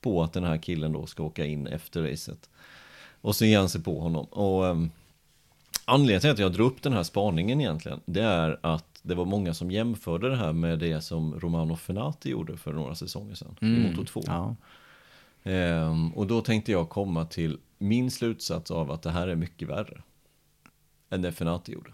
på 0.00 0.22
att 0.22 0.32
den 0.32 0.44
här 0.44 0.58
killen 0.58 0.92
då 0.92 1.06
ska 1.06 1.22
åka 1.22 1.46
in 1.46 1.66
efter 1.66 2.02
racet. 2.02 2.50
Och 3.20 3.36
så 3.36 3.44
ger 3.44 3.58
han 3.58 3.68
sig 3.68 3.82
på 3.82 4.00
honom. 4.00 4.26
Och 4.26 4.64
um, 4.64 4.90
anledningen 5.88 6.20
till 6.20 6.30
att 6.30 6.38
jag 6.38 6.52
drar 6.52 6.64
upp 6.64 6.82
den 6.82 6.92
här 6.92 7.02
spaningen 7.02 7.60
egentligen, 7.60 8.00
det 8.06 8.22
är 8.22 8.58
att 8.62 9.00
det 9.02 9.14
var 9.14 9.24
många 9.24 9.54
som 9.54 9.70
jämförde 9.70 10.28
det 10.30 10.36
här 10.36 10.52
med 10.52 10.78
det 10.78 11.00
som 11.00 11.34
Romano 11.40 11.76
Fenati 11.76 12.30
gjorde 12.30 12.56
för 12.56 12.72
några 12.72 12.94
säsonger 12.94 13.34
sedan 13.34 13.56
i 13.60 13.90
Moto 13.90 14.04
2. 14.04 14.22
Ja. 14.26 14.56
Ehm, 15.42 16.12
och 16.14 16.26
då 16.26 16.40
tänkte 16.40 16.72
jag 16.72 16.88
komma 16.88 17.24
till 17.24 17.58
min 17.78 18.10
slutsats 18.10 18.70
av 18.70 18.90
att 18.90 19.02
det 19.02 19.10
här 19.10 19.28
är 19.28 19.36
mycket 19.36 19.68
värre. 19.68 20.02
Än 21.10 21.22
det 21.22 21.32
Fenati 21.32 21.72
gjorde. 21.72 21.90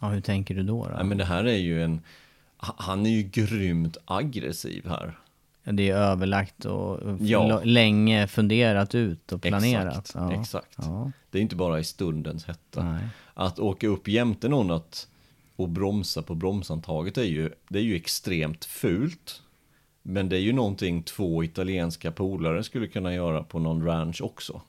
ja, 0.00 0.08
hur 0.08 0.20
tänker 0.20 0.54
du 0.54 0.62
då? 0.62 0.84
då? 0.84 0.94
Nej, 0.94 1.04
men 1.04 1.18
det 1.18 1.24
här 1.24 1.44
är 1.44 1.56
ju 1.56 1.82
en... 1.82 2.00
ha- 2.56 2.74
Han 2.78 3.06
är 3.06 3.10
ju 3.10 3.22
grymt 3.22 3.96
aggressiv 4.04 4.88
här. 4.88 5.18
Det 5.64 5.90
är 5.90 5.96
överlagt 5.96 6.64
och 6.64 7.00
Ja. 7.20 7.60
länge 7.64 8.26
funderat 8.26 8.94
ut 8.94 9.32
och 9.32 9.42
planerat. 9.42 9.98
Exakt, 9.98 10.14
ja. 10.14 10.40
exakt. 10.40 10.74
Ja. 10.76 11.10
Det 11.30 11.38
är 11.38 11.42
inte 11.42 11.56
bara 11.56 11.78
i 11.80 11.84
stundens 11.84 12.44
hetta. 12.44 12.84
Nej. 12.84 13.04
Att 13.34 13.58
åka 13.58 13.86
upp 13.86 14.08
jämte 14.08 14.48
någon 14.48 14.70
att, 14.70 15.08
och 15.56 15.68
bromsa 15.68 16.22
på 16.22 16.34
bromsantaget 16.34 17.18
är 17.18 17.24
ju, 17.24 17.50
det 17.68 17.78
är 17.78 17.82
ju 17.82 17.96
extremt 17.96 18.64
fult. 18.64 19.42
Men 20.02 20.28
det 20.28 20.36
är 20.36 20.40
ju 20.40 20.52
någonting 20.52 21.02
två 21.02 21.44
italienska 21.44 22.12
polare 22.12 22.64
skulle 22.64 22.86
kunna 22.86 23.14
göra 23.14 23.42
på 23.42 23.58
någon 23.58 23.84
ranch 23.84 24.22
också. 24.22 24.60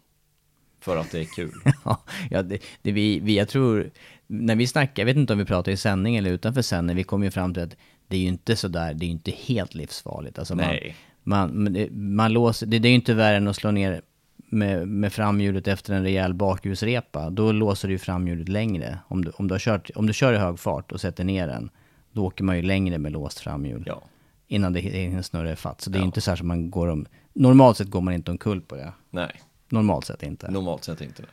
För 0.80 0.98
att 0.98 1.12
det 1.12 1.20
är 1.20 1.26
kul. 1.36 1.54
ja, 2.30 2.42
det, 2.42 2.64
det 2.82 2.92
vi, 2.92 3.20
vi, 3.20 3.38
jag 3.38 3.50
tror, 3.50 3.90
när 4.28 4.56
vi 4.56 4.68
snackar, 4.68 5.02
jag 5.02 5.06
vet 5.06 5.18
inte 5.18 5.34
om 5.34 5.40
vi 5.40 5.46
pratar 5.46 5.72
i 5.72 5.78
sändning 5.78 6.16
eller 6.16 6.32
utanför 6.32 6.62
sändning, 6.62 6.96
vi 6.96 7.04
kom 7.04 7.24
ju 7.24 7.32
fram 7.32 7.54
till 7.54 7.64
att 7.64 7.76
det 8.08 8.18
är 8.18 8.22
ju 8.22 8.28
inte 8.28 8.56
sådär, 8.56 8.94
det 8.94 9.06
är 9.06 9.08
ju 9.08 9.12
inte 9.12 9.32
helt 9.32 9.76
livsfarligt. 9.76 10.40
Alltså 10.40 10.56
man, 10.56 10.66
Nej. 10.66 10.96
Man, 11.24 11.78
man 11.92 12.34
låser, 12.34 12.66
det, 12.68 12.80
det 12.80 12.88
är 12.88 12.90
ju 12.90 12.96
inte 12.96 13.14
värre 13.14 13.38
än 13.38 13.48
att 13.48 13.56
slå 13.56 13.72
ner 13.72 14.02
med, 14.36 14.88
med 14.88 15.14
framhjulet 15.14 15.68
efter 15.68 15.94
en 15.94 16.04
rejäl 16.04 16.34
bakhjulsrepa. 16.34 17.30
Då 17.30 17.52
låser 17.52 17.88
du 17.88 17.94
ju 17.94 17.98
framhjulet 17.98 18.50
längre. 18.50 18.98
Om 19.08 19.26
du, 19.26 19.32
om, 19.32 19.48
du 19.48 19.54
har 19.54 19.60
kört, 19.60 19.90
om 19.96 20.08
du 20.08 20.14
kör 20.14 20.34
i 20.34 20.38
hög 20.38 20.60
fart 20.60 20.92
och 20.92 21.02
sätter 21.02 21.24
ner 21.24 21.48
den, 21.48 21.70
då 22.12 22.26
åker 22.26 22.44
man 22.44 22.56
ju 22.56 22.62
längre 22.62 22.98
med 22.98 23.12
låst 23.12 23.40
framhjul. 23.40 23.84
Ja. 23.88 24.04
Innan 24.48 24.74
det 24.74 24.80
hinner 24.80 25.22
snurra 25.22 25.52
ifatt. 25.52 25.82
Så 25.82 25.90
det 25.90 25.98
är 25.98 26.00
Ja. 26.00 26.06
inte 26.06 26.22
så 26.22 26.32
här 26.32 26.36
som 26.36 26.48
man 26.48 26.70
går 26.72 26.88
om... 26.88 27.06
Normalt 27.34 27.78
sett 27.78 27.90
går 27.90 28.02
man 28.02 28.14
inte 28.14 28.32
omkull 28.32 28.62
på 28.62 28.76
det. 28.76 28.94
Nej. 29.10 29.32
Normalt 29.70 30.06
sett 30.06 30.24
inte. 30.24 30.52
Normalt 30.52 30.84
sett 30.84 31.02
inte. 31.02 31.24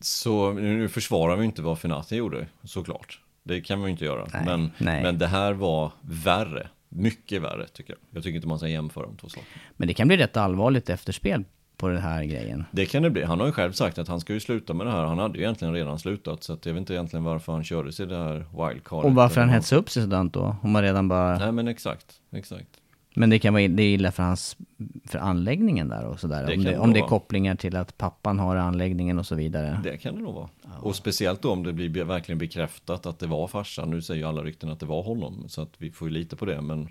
Så 0.00 0.52
nu 0.52 0.88
försvarar 0.88 1.36
vi 1.36 1.44
inte 1.44 1.62
vad 1.62 1.78
Fenati 1.78 2.16
gjorde, 2.16 2.46
såklart. 2.64 3.20
Det 3.42 3.60
kan 3.60 3.80
vi 3.80 3.86
ju 3.86 3.90
inte 3.90 4.04
göra. 4.04 4.26
Nej, 4.32 4.44
men, 4.44 4.70
nej. 4.78 5.02
men 5.02 5.18
det 5.18 5.26
här 5.26 5.52
var 5.52 5.92
värre. 6.00 6.68
Mycket 6.88 7.42
värre 7.42 7.66
tycker 7.66 7.92
jag. 7.92 8.00
Jag 8.10 8.22
tycker 8.22 8.36
inte 8.36 8.48
man 8.48 8.58
ska 8.58 8.68
jämföra 8.68 9.06
de 9.06 9.16
två 9.16 9.28
sakerna. 9.28 9.46
Men 9.76 9.88
det 9.88 9.94
kan 9.94 10.08
bli 10.08 10.16
rätt 10.16 10.36
allvarligt 10.36 10.90
efterspel 10.90 11.44
på 11.76 11.88
den 11.88 12.02
här 12.02 12.24
grejen. 12.24 12.64
Det 12.70 12.86
kan 12.86 13.02
det 13.02 13.10
bli. 13.10 13.22
Han 13.22 13.40
har 13.40 13.46
ju 13.46 13.52
själv 13.52 13.72
sagt 13.72 13.98
att 13.98 14.08
han 14.08 14.20
ska 14.20 14.32
ju 14.32 14.40
sluta 14.40 14.74
med 14.74 14.86
det 14.86 14.92
här. 14.92 15.04
Han 15.04 15.18
hade 15.18 15.38
ju 15.38 15.44
egentligen 15.44 15.74
redan 15.74 15.98
slutat. 15.98 16.42
Så 16.42 16.52
att 16.52 16.66
jag 16.66 16.72
vet 16.72 16.80
inte 16.80 16.94
egentligen 16.94 17.24
varför 17.24 17.52
han 17.52 17.64
körde 17.64 17.92
sig 17.92 18.06
det 18.06 18.16
här 18.16 18.34
wildcardet. 18.34 19.04
Och 19.04 19.14
varför 19.14 19.40
han 19.40 19.50
hetsar 19.50 19.76
upp 19.76 19.90
sig 19.90 20.02
sådant 20.02 20.34
då? 20.34 20.56
Om 20.62 20.70
man 20.70 20.82
redan 20.82 21.08
bara... 21.08 21.38
Nej 21.38 21.52
men 21.52 21.68
exakt, 21.68 22.06
exakt. 22.32 22.79
Men 23.14 23.30
det 23.30 23.38
kan 23.38 23.54
vara 23.54 23.68
det 23.68 23.82
är 23.82 23.94
illa 23.94 24.12
för, 24.12 24.22
hans, 24.22 24.56
för 25.04 25.18
anläggningen 25.18 25.88
där 25.88 26.04
och 26.04 26.20
sådär. 26.20 26.46
Det 26.46 26.54
Om 26.56 26.64
det, 26.64 26.78
om 26.78 26.92
det 26.92 27.00
är 27.00 27.06
kopplingar 27.06 27.54
till 27.54 27.76
att 27.76 27.98
pappan 27.98 28.38
har 28.38 28.56
anläggningen 28.56 29.18
och 29.18 29.26
så 29.26 29.34
vidare. 29.34 29.80
Det 29.84 29.96
kan 29.96 30.14
det 30.14 30.20
nog 30.22 30.34
vara. 30.34 30.48
Och 30.80 30.96
speciellt 30.96 31.42
då 31.42 31.50
om 31.52 31.62
det 31.62 31.72
blir 31.72 32.04
verkligen 32.04 32.38
bekräftat 32.38 33.06
att 33.06 33.18
det 33.18 33.26
var 33.26 33.48
farsan. 33.48 33.90
Nu 33.90 34.02
säger 34.02 34.20
ju 34.20 34.26
alla 34.28 34.42
rykten 34.42 34.70
att 34.70 34.80
det 34.80 34.86
var 34.86 35.02
honom. 35.02 35.44
Så 35.48 35.62
att 35.62 35.72
vi 35.78 35.90
får 35.90 36.08
ju 36.08 36.14
lita 36.14 36.36
på 36.36 36.44
det. 36.44 36.60
Men 36.60 36.88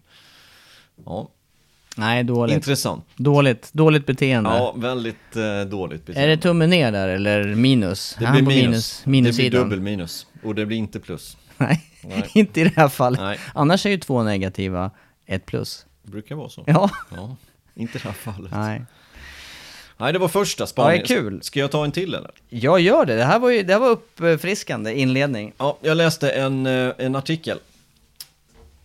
ja, 1.06 1.30
Nej, 1.98 2.24
dåligt. 2.24 2.56
intressant. 2.56 3.06
Dåligt, 3.16 3.74
dåligt 3.74 4.06
beteende. 4.06 4.50
Ja, 4.50 4.74
väldigt 4.78 5.36
eh, 5.36 5.62
dåligt 5.62 6.02
Är 6.02 6.06
beteende. 6.06 6.36
det 6.36 6.42
tummen 6.42 6.70
ner 6.70 6.92
där 6.92 7.08
eller 7.08 7.56
minus? 7.56 8.16
Det 8.20 8.26
Är 8.26 8.32
blir 8.32 8.42
han 8.42 8.46
på 8.46 8.52
minus. 8.52 9.02
Det 9.06 9.10
blir 9.10 9.52
dubbel 9.52 9.82
minus. 9.82 10.28
Och 10.44 10.56
det 10.56 10.66
blir 10.66 10.78
inte 10.78 11.00
plus. 11.00 11.38
Nej, 11.58 11.84
Nej. 12.04 12.30
inte 12.34 12.62
i 12.62 12.64
det 12.64 12.74
här 12.76 12.90
fallet. 12.90 13.20
Nej. 13.20 13.40
Annars 13.54 13.86
är 13.86 13.90
ju 13.90 13.98
två 13.98 14.24
negativa 14.24 14.92
ett 15.26 15.46
plus. 15.46 15.86
Det 16.10 16.12
brukar 16.12 16.36
vara 16.36 16.50
så. 16.50 16.64
Ja, 16.68 16.90
Ja, 17.16 17.36
inte 17.76 17.98
i 17.98 18.02
det 18.02 18.08
här 18.08 18.14
fallet. 18.14 18.52
Nej, 18.52 18.82
nej. 19.98 20.14
det 20.14 20.20
var 20.20 20.28
första 20.28 20.68
spaningen. 20.68 21.06
Ja, 21.10 21.16
kul. 21.16 21.44
Ska 21.44 21.60
jag 21.60 21.72
ta 21.72 21.86
en 21.86 21.92
till 21.92 22.16
eller? 22.16 22.32
Jag 22.50 22.80
gör 22.80 23.06
det. 23.06 23.16
Det 23.16 23.24
här 23.24 23.40
var 23.40 23.50
ju 23.50 23.64
det 23.64 23.74
här 23.74 23.80
var 23.80 23.90
uppfriskande 23.90 24.94
inledning. 24.94 25.54
Ja, 25.58 25.78
jag 25.82 25.98
läste 25.98 26.32
en, 26.32 26.66
eh, 26.66 26.94
en 26.98 27.16
artikel, 27.16 27.60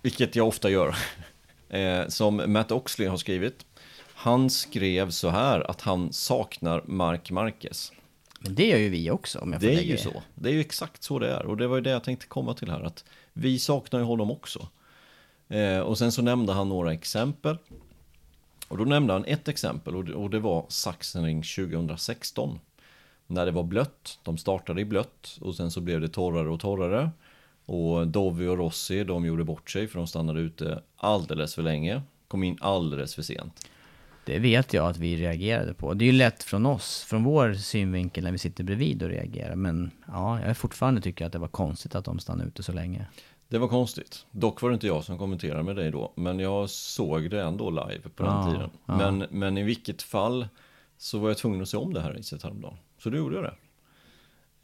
vilket 0.02 0.36
jag 0.36 0.48
ofta 0.48 0.70
gör, 0.70 0.96
eh, 1.68 2.08
som 2.08 2.42
Matt 2.46 2.72
Oxley 2.72 3.08
har 3.08 3.16
skrivit. 3.16 3.66
Han 4.14 4.50
skrev 4.50 5.10
så 5.10 5.28
här 5.28 5.70
att 5.70 5.80
han 5.80 6.12
saknar 6.12 6.82
Mark 6.86 7.30
Marquez. 7.30 7.92
Men 8.40 8.54
det 8.54 8.66
gör 8.66 8.78
ju 8.78 8.88
vi 8.88 9.10
också 9.10 9.38
om 9.38 9.52
jag 9.52 9.60
får 9.60 9.68
Det 9.68 9.74
är 9.74 9.82
ju 9.82 9.96
så. 9.96 10.22
Det 10.34 10.48
är 10.48 10.52
ju 10.52 10.60
exakt 10.60 11.02
så 11.02 11.18
det 11.18 11.30
är. 11.30 11.46
Och 11.46 11.56
det 11.56 11.66
var 11.66 11.76
ju 11.76 11.82
det 11.82 11.90
jag 11.90 12.04
tänkte 12.04 12.26
komma 12.26 12.54
till 12.54 12.70
här. 12.70 12.80
Att 12.82 13.04
vi 13.32 13.58
saknar 13.58 14.00
ju 14.00 14.06
honom 14.06 14.30
också. 14.30 14.68
Eh, 15.54 15.80
och 15.80 15.98
sen 15.98 16.12
så 16.12 16.22
nämnde 16.22 16.52
han 16.52 16.68
några 16.68 16.92
exempel. 16.92 17.58
Och 18.68 18.78
då 18.78 18.84
nämnde 18.84 19.12
han 19.12 19.24
ett 19.24 19.48
exempel 19.48 19.96
och 19.96 20.04
det, 20.04 20.14
och 20.14 20.30
det 20.30 20.38
var 20.38 20.66
Sachsenring 20.68 21.42
2016. 21.42 22.58
När 23.26 23.46
det 23.46 23.52
var 23.52 23.62
blött. 23.62 24.18
De 24.22 24.38
startade 24.38 24.80
i 24.80 24.84
blött 24.84 25.38
och 25.40 25.54
sen 25.54 25.70
så 25.70 25.80
blev 25.80 26.00
det 26.00 26.08
torrare 26.08 26.48
och 26.48 26.60
torrare. 26.60 27.10
Och 27.66 28.06
Dovi 28.06 28.46
och 28.46 28.58
Rossi 28.58 29.04
de 29.04 29.26
gjorde 29.26 29.44
bort 29.44 29.70
sig 29.70 29.88
för 29.88 29.98
de 29.98 30.06
stannade 30.06 30.40
ute 30.40 30.82
alldeles 30.96 31.54
för 31.54 31.62
länge. 31.62 32.02
Kom 32.28 32.42
in 32.42 32.58
alldeles 32.60 33.14
för 33.14 33.22
sent. 33.22 33.68
Det 34.26 34.38
vet 34.38 34.72
jag 34.72 34.90
att 34.90 34.96
vi 34.96 35.16
reagerade 35.16 35.74
på. 35.74 35.94
Det 35.94 36.04
är 36.04 36.06
ju 36.06 36.12
lätt 36.12 36.42
från 36.42 36.66
oss, 36.66 37.04
från 37.08 37.24
vår 37.24 37.54
synvinkel 37.54 38.24
när 38.24 38.32
vi 38.32 38.38
sitter 38.38 38.64
bredvid 38.64 39.02
och 39.02 39.08
reagerar. 39.08 39.54
Men 39.54 39.90
ja, 40.06 40.40
jag 40.46 40.56
fortfarande 40.56 41.00
tycker 41.00 41.26
att 41.26 41.32
det 41.32 41.38
var 41.38 41.48
konstigt 41.48 41.94
att 41.94 42.04
de 42.04 42.18
stannade 42.18 42.48
ute 42.48 42.62
så 42.62 42.72
länge. 42.72 43.06
Det 43.54 43.58
var 43.58 43.68
konstigt. 43.68 44.26
Dock 44.30 44.62
var 44.62 44.70
det 44.70 44.74
inte 44.74 44.86
jag 44.86 45.04
som 45.04 45.18
kommenterade 45.18 45.62
med 45.62 45.76
dig 45.76 45.90
då. 45.90 46.12
Men 46.16 46.38
jag 46.38 46.70
såg 46.70 47.30
det 47.30 47.42
ändå 47.42 47.70
live 47.70 48.08
på 48.16 48.22
den 48.22 48.32
Ja, 48.32 48.52
tiden. 48.52 48.70
ja. 48.86 48.96
Men, 48.96 49.26
men 49.30 49.58
i 49.58 49.62
vilket 49.62 50.02
fall 50.02 50.48
så 50.96 51.18
var 51.18 51.28
jag 51.28 51.38
tvungen 51.38 51.62
att 51.62 51.68
se 51.68 51.76
om 51.76 51.94
det 51.94 52.00
här 52.00 52.12
racet 52.12 52.42
häromdagen. 52.42 52.76
Så 52.98 53.10
då 53.10 53.16
gjorde 53.16 53.36
jag 53.36 53.44
det. 53.44 53.54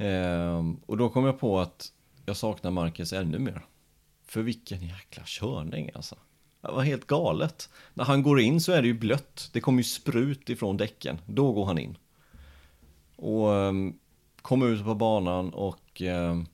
Ehm, 0.05 0.81
och 0.87 0.97
då 0.97 1.09
kom 1.09 1.25
jag 1.25 1.41
på 1.41 1.61
att 1.61 1.93
jag 2.27 2.37
saknar 2.37 2.71
Marcus 2.71 3.13
ännu 3.13 3.39
mer. 3.39 3.67
För 4.27 4.43
vilken 4.43 4.81
jäkla 4.87 5.23
körning 5.27 5.91
alltså. 5.95 6.17
Det 6.61 6.69
var 6.69 6.83
helt 6.83 7.07
galet. 7.07 7.69
När 7.95 8.05
han 8.05 8.23
går 8.23 8.41
in 8.41 8.61
så 8.61 8.73
är 8.73 8.83
det 8.83 8.89
ju 8.89 8.99
blött. 8.99 9.51
Det 9.53 9.61
kommer 9.61 9.79
ju 9.79 9.85
sprut 9.85 10.49
ifrån 10.51 10.77
däcken. 10.77 11.19
Då 11.27 11.53
går 11.53 11.65
han 11.65 11.79
in. 11.79 11.97
Och 13.17 13.47
um, 13.49 13.99
kommer 14.43 14.67
ut 14.67 14.85
på 14.85 14.95
banan 14.95 15.51
och 15.51 16.03
ehm, 16.03 16.47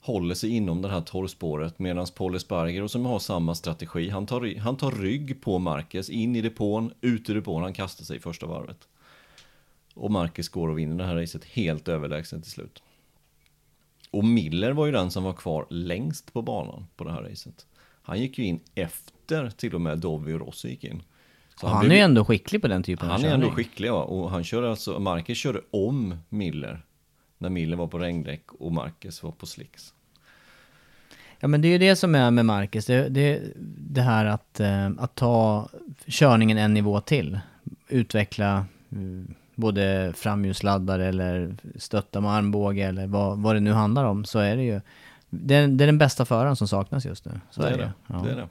håller 0.00 0.34
sig 0.34 0.50
inom 0.50 0.82
det 0.82 0.88
här 0.88 1.00
torrspåret 1.00 1.78
medan 1.78 2.06
Paul 2.16 2.34
Esparger 2.34 2.82
och 2.82 2.90
som 2.90 3.04
har 3.06 3.18
samma 3.18 3.54
strategi. 3.54 4.08
Han 4.08 4.26
tar, 4.26 4.58
han 4.58 4.76
tar 4.76 4.90
rygg 4.90 5.40
på 5.42 5.58
Marcus 5.58 6.10
in 6.10 6.36
i 6.36 6.40
depån, 6.40 6.92
ut 7.00 7.30
ur 7.30 7.34
depån, 7.34 7.62
han 7.62 7.72
kastar 7.72 8.04
sig 8.04 8.16
i 8.16 8.20
första 8.20 8.46
varvet. 8.46 8.88
Och 9.94 10.10
Marcus 10.10 10.48
går 10.48 10.68
och 10.68 10.78
vinner 10.78 10.96
det 10.96 11.04
här 11.04 11.16
racet 11.16 11.44
helt 11.44 11.88
överlägset 11.88 12.42
till 12.42 12.52
slut. 12.52 12.82
Och 14.10 14.24
Miller 14.24 14.72
var 14.72 14.86
ju 14.86 14.92
den 14.92 15.10
som 15.10 15.24
var 15.24 15.32
kvar 15.32 15.66
längst 15.70 16.32
på 16.32 16.42
banan 16.42 16.86
på 16.96 17.04
det 17.04 17.12
här 17.12 17.22
racet. 17.22 17.66
Han 18.02 18.20
gick 18.20 18.38
ju 18.38 18.44
in 18.44 18.60
efter 18.74 19.50
till 19.50 19.74
och 19.74 19.80
med 19.80 19.98
Dovi 19.98 20.32
och 20.32 20.40
Rossi 20.40 20.68
gick 20.70 20.84
in. 20.84 21.02
Så 21.60 21.66
Och 21.66 21.72
han 21.72 21.82
är 21.84 21.88
blev- 21.88 21.98
ju 21.98 22.04
ändå 22.04 22.24
skicklig 22.24 22.62
på 22.62 22.68
den 22.68 22.82
typen 22.82 23.08
han 23.08 23.20
av 23.20 23.24
är 23.26 23.34
ändå 23.34 23.46
körning. 23.46 23.56
skicklig 23.64 23.88
ja. 23.88 24.02
och 24.02 24.30
han 24.30 24.44
körde 24.44 24.70
alltså, 24.70 24.98
Marcus 24.98 25.38
körde 25.38 25.60
om 25.70 26.16
Miller. 26.28 26.82
När 27.38 27.48
Miller 27.48 27.76
var 27.76 27.86
på 27.86 27.98
regndäck 27.98 28.52
och 28.52 28.72
Marcus 28.72 29.22
var 29.22 29.30
på 29.30 29.46
slicks. 29.46 29.94
Ja 31.40 31.48
men 31.48 31.60
det 31.60 31.68
är 31.68 31.70
ju 31.70 31.78
det 31.78 31.96
som 31.96 32.14
är 32.14 32.30
med 32.30 32.46
Marcus, 32.46 32.86
det, 32.86 33.08
det, 33.08 33.42
det 33.78 34.00
här 34.00 34.24
att, 34.24 34.60
eh, 34.60 34.90
att 34.98 35.14
ta 35.14 35.68
körningen 36.06 36.58
en 36.58 36.74
nivå 36.74 37.00
till. 37.00 37.40
Utveckla 37.88 38.56
eh, 38.90 39.34
både 39.54 40.12
framhjulsladdare 40.16 41.06
eller 41.06 41.56
stötta 41.76 42.20
med 42.20 42.30
armbåge 42.30 42.82
eller 42.82 43.06
vad, 43.06 43.38
vad 43.38 43.56
det 43.56 43.60
nu 43.60 43.72
handlar 43.72 44.04
om. 44.04 44.24
Så 44.24 44.38
är 44.38 44.56
det 44.56 44.62
ju. 44.62 44.80
Det 45.30 45.54
är, 45.54 45.68
det 45.68 45.84
är 45.84 45.86
den 45.86 45.98
bästa 45.98 46.24
föraren 46.24 46.56
som 46.56 46.68
saknas 46.68 47.06
just 47.06 47.24
nu. 47.24 47.40
Så 47.50 47.62
det 47.62 47.68
är 47.68 47.72
är 47.72 47.78
det. 47.78 47.84
det. 47.84 47.92
Ja. 48.06 48.22
det 48.24 48.30
är 48.30 48.36
det. 48.36 48.48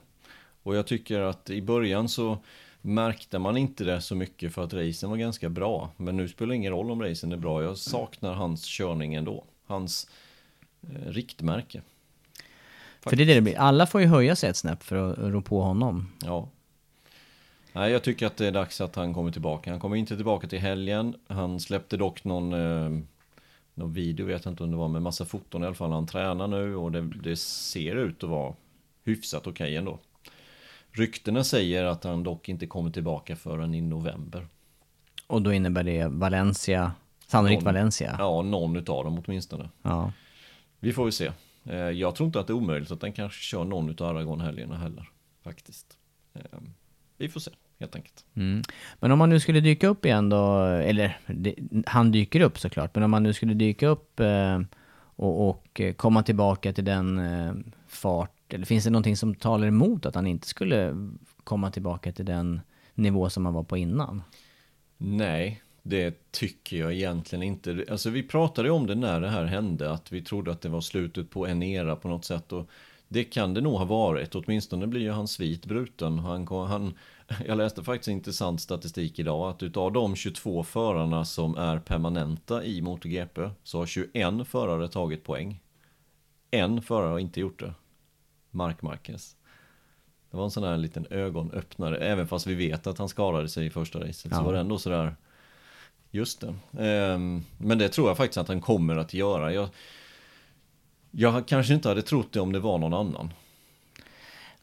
Och 0.62 0.76
jag 0.76 0.86
tycker 0.86 1.20
att 1.20 1.50
i 1.50 1.62
början 1.62 2.08
så 2.08 2.38
märkte 2.80 3.38
man 3.38 3.56
inte 3.56 3.84
det 3.84 4.00
så 4.00 4.14
mycket 4.14 4.54
för 4.54 4.64
att 4.64 4.74
racen 4.74 5.10
var 5.10 5.16
ganska 5.16 5.48
bra. 5.48 5.90
Men 5.96 6.16
nu 6.16 6.28
spelar 6.28 6.48
det 6.48 6.56
ingen 6.56 6.72
roll 6.72 6.90
om 6.90 7.02
racen 7.02 7.32
är 7.32 7.36
bra. 7.36 7.62
Jag 7.62 7.78
saknar 7.78 8.34
hans 8.34 8.64
körning 8.64 9.14
ändå. 9.14 9.44
Hans 9.66 10.10
eh, 10.82 11.10
riktmärke. 11.10 11.82
För 13.00 13.16
det 13.16 13.22
är 13.22 13.26
det 13.26 13.34
det 13.34 13.40
blir. 13.40 13.58
Alla 13.58 13.86
får 13.86 14.00
ju 14.00 14.06
höja 14.06 14.36
sig 14.36 14.50
ett 14.50 14.56
snäpp 14.56 14.82
för 14.82 14.96
att 14.96 15.18
rå 15.18 15.40
på 15.42 15.60
honom. 15.60 16.12
Ja. 16.24 16.48
Nej, 17.72 17.92
jag 17.92 18.02
tycker 18.02 18.26
att 18.26 18.36
det 18.36 18.46
är 18.46 18.52
dags 18.52 18.80
att 18.80 18.96
han 18.96 19.14
kommer 19.14 19.30
tillbaka. 19.30 19.70
Han 19.70 19.80
kommer 19.80 19.96
inte 19.96 20.16
tillbaka 20.16 20.48
till 20.48 20.58
helgen. 20.58 21.14
Han 21.26 21.60
släppte 21.60 21.96
dock 21.96 22.24
någon, 22.24 22.52
eh, 22.52 23.00
någon 23.74 23.92
video, 23.92 24.26
vet 24.26 24.44
jag 24.44 24.52
inte 24.52 24.62
om 24.62 24.70
det 24.70 24.76
var, 24.76 24.88
med 24.88 25.02
massa 25.02 25.24
foton 25.24 25.62
i 25.62 25.66
alla 25.66 25.74
fall. 25.74 25.92
Han 25.92 26.06
tränar 26.06 26.46
nu 26.46 26.76
och 26.76 26.92
det, 26.92 27.00
det 27.00 27.36
ser 27.36 27.96
ut 27.96 28.24
att 28.24 28.30
vara 28.30 28.54
hyfsat 29.04 29.46
okej 29.46 29.76
ändå. 29.76 29.98
Ryktena 30.92 31.44
säger 31.44 31.84
att 31.84 32.04
han 32.04 32.22
dock 32.22 32.48
inte 32.48 32.66
kommer 32.66 32.90
tillbaka 32.90 33.36
förrän 33.36 33.74
i 33.74 33.80
november. 33.80 34.46
Och 35.26 35.42
då 35.42 35.52
innebär 35.52 35.82
det 35.84 36.06
Valencia, 36.08 36.92
sannolikt 37.26 37.62
Någon- 37.62 37.74
Valencia. 37.74 38.16
Ja, 38.18 38.42
någon 38.42 38.76
utav 38.76 39.04
dem 39.04 39.22
åtminstone. 39.26 39.68
Ja. 39.82 40.12
Vi 40.80 40.92
får 40.92 41.04
väl 41.04 41.12
se. 41.12 41.30
Eh, 41.64 41.76
Jag 41.76 42.14
tror 42.14 42.26
inte 42.26 42.40
att 42.40 42.46
det 42.46 42.50
är 42.52 42.54
omöjligt 42.56 42.90
att 42.90 43.00
den 43.00 43.12
kanske 43.12 43.40
kör 43.42 43.64
någon 43.64 43.90
utav 43.90 44.08
Aragon-helgerna 44.16 44.76
heller. 44.76 45.08
Faktiskt. 45.44 45.86
Eh, 46.34 46.40
Vi 47.16 47.28
får 47.28 47.40
se, 47.40 47.50
helt 47.80 47.96
enkelt. 47.96 48.24
Mm. 48.34 48.62
Men 49.00 49.10
om 49.12 49.18
man 49.18 49.28
nu 49.30 49.40
skulle 49.40 49.60
dyka 49.60 49.88
upp 49.88 50.04
igen 50.04 50.28
då, 50.28 50.62
eller 50.64 51.18
det, 51.26 51.54
han 51.86 52.10
dyker 52.12 52.40
upp 52.40 52.58
såklart, 52.58 52.94
men 52.94 53.04
om 53.04 53.10
man 53.10 53.22
nu 53.22 53.32
skulle 53.32 53.54
dyka 53.54 53.86
upp 53.88 54.20
eh, 54.20 54.60
och, 55.16 55.48
och 55.48 55.80
eh, 55.80 55.92
komma 55.94 56.22
tillbaka 56.22 56.72
till 56.72 56.84
den 56.84 57.18
eh, 57.18 57.52
fart, 57.88 58.32
eller 58.54 58.66
finns 58.66 58.84
det 58.84 58.90
någonting 58.90 59.16
som 59.16 59.34
talar 59.34 59.66
emot 59.66 60.06
att 60.06 60.14
han 60.14 60.26
inte 60.26 60.48
skulle 60.48 60.94
komma 61.44 61.70
tillbaka 61.70 62.12
till 62.12 62.24
den 62.24 62.60
nivå 62.94 63.30
som 63.30 63.44
han 63.44 63.54
var 63.54 63.62
på 63.62 63.76
innan? 63.76 64.22
Nej, 64.96 65.62
det 65.82 66.32
tycker 66.32 66.76
jag 66.76 66.92
egentligen 66.92 67.42
inte. 67.42 67.84
Alltså 67.90 68.10
vi 68.10 68.22
pratade 68.22 68.68
ju 68.68 68.74
om 68.74 68.86
det 68.86 68.94
när 68.94 69.20
det 69.20 69.28
här 69.28 69.44
hände, 69.44 69.92
att 69.92 70.12
vi 70.12 70.22
trodde 70.22 70.50
att 70.50 70.60
det 70.60 70.68
var 70.68 70.80
slutet 70.80 71.30
på 71.30 71.46
en 71.46 71.62
era 71.62 71.96
på 71.96 72.08
något 72.08 72.24
sätt. 72.24 72.52
Och 72.52 72.70
det 73.08 73.24
kan 73.24 73.54
det 73.54 73.60
nog 73.60 73.72
ha 73.72 73.84
varit, 73.84 74.34
åtminstone 74.34 74.86
blir 74.86 75.00
ju 75.00 75.10
hans 75.10 75.32
svit 75.32 75.66
bruten. 75.66 76.18
Han, 76.18 76.46
han, 76.46 76.94
jag 77.46 77.58
läste 77.58 77.84
faktiskt 77.84 78.08
intressant 78.08 78.60
statistik 78.60 79.18
idag, 79.18 79.50
att 79.50 79.62
utav 79.62 79.92
de 79.92 80.16
22 80.16 80.64
förarna 80.64 81.24
som 81.24 81.56
är 81.56 81.78
permanenta 81.78 82.64
i 82.64 82.82
MotoGP, 82.82 83.50
så 83.62 83.78
har 83.78 83.86
21 83.86 84.48
förare 84.48 84.88
tagit 84.88 85.24
poäng. 85.24 85.60
En 86.50 86.82
förare 86.82 87.10
har 87.10 87.18
inte 87.18 87.40
gjort 87.40 87.60
det. 87.60 87.74
Mark 88.50 88.82
Marquez. 88.82 89.36
Det 90.30 90.36
var 90.36 90.44
en 90.44 90.50
sån 90.50 90.64
här 90.64 90.76
liten 90.76 91.06
ögonöppnare, 91.10 91.96
även 91.96 92.28
fast 92.28 92.46
vi 92.46 92.54
vet 92.54 92.86
att 92.86 92.98
han 92.98 93.08
skadade 93.08 93.48
sig 93.48 93.66
i 93.66 93.70
första 93.70 93.98
racet. 94.00 94.16
Så 94.16 94.28
Ja. 94.30 94.42
var 94.42 94.52
det 94.52 94.60
ändå 94.60 94.78
sådär, 94.78 95.16
just 96.10 96.40
det. 96.40 96.54
Ehm, 96.84 97.44
men 97.58 97.78
det 97.78 97.88
tror 97.88 98.08
jag 98.08 98.16
faktiskt 98.16 98.38
att 98.38 98.48
han 98.48 98.60
kommer 98.60 98.96
att 98.96 99.14
göra. 99.14 99.52
Jag, 99.52 99.68
jag 101.10 101.48
kanske 101.48 101.74
inte 101.74 101.88
hade 101.88 102.02
trott 102.02 102.32
det 102.32 102.40
om 102.40 102.52
det 102.52 102.58
var 102.60 102.78
någon 102.78 102.94
annan. 102.94 103.32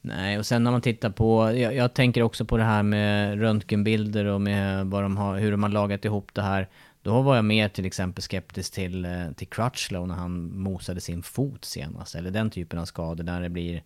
Nej, 0.01 0.37
och 0.39 0.45
sen 0.45 0.63
när 0.63 0.71
man 0.71 0.81
tittar 0.81 1.09
på, 1.09 1.51
jag, 1.57 1.75
jag 1.75 1.93
tänker 1.93 2.21
också 2.21 2.45
på 2.45 2.57
det 2.57 2.63
här 2.63 2.83
med 2.83 3.39
röntgenbilder 3.39 4.25
och 4.25 4.41
med 4.41 4.85
vad 4.87 5.03
de 5.03 5.17
har, 5.17 5.37
hur 5.39 5.51
de 5.51 5.63
har 5.63 5.69
lagat 5.69 6.05
ihop 6.05 6.33
det 6.33 6.41
här. 6.41 6.67
Då 7.05 7.21
var 7.21 7.35
jag 7.35 7.45
mer 7.45 7.69
till 7.69 7.85
exempel 7.85 8.21
skeptisk 8.21 8.73
till, 8.73 9.05
eh, 9.05 9.31
till 9.35 9.47
Crutchlow 9.47 10.07
när 10.07 10.15
han 10.15 10.59
mosade 10.59 11.01
sin 11.01 11.23
fot 11.23 11.65
senast. 11.65 12.15
Eller 12.15 12.31
den 12.31 12.49
typen 12.49 12.79
av 12.79 12.85
skador 12.85 13.23
där 13.23 13.41
det 13.41 13.49
blir... 13.49 13.83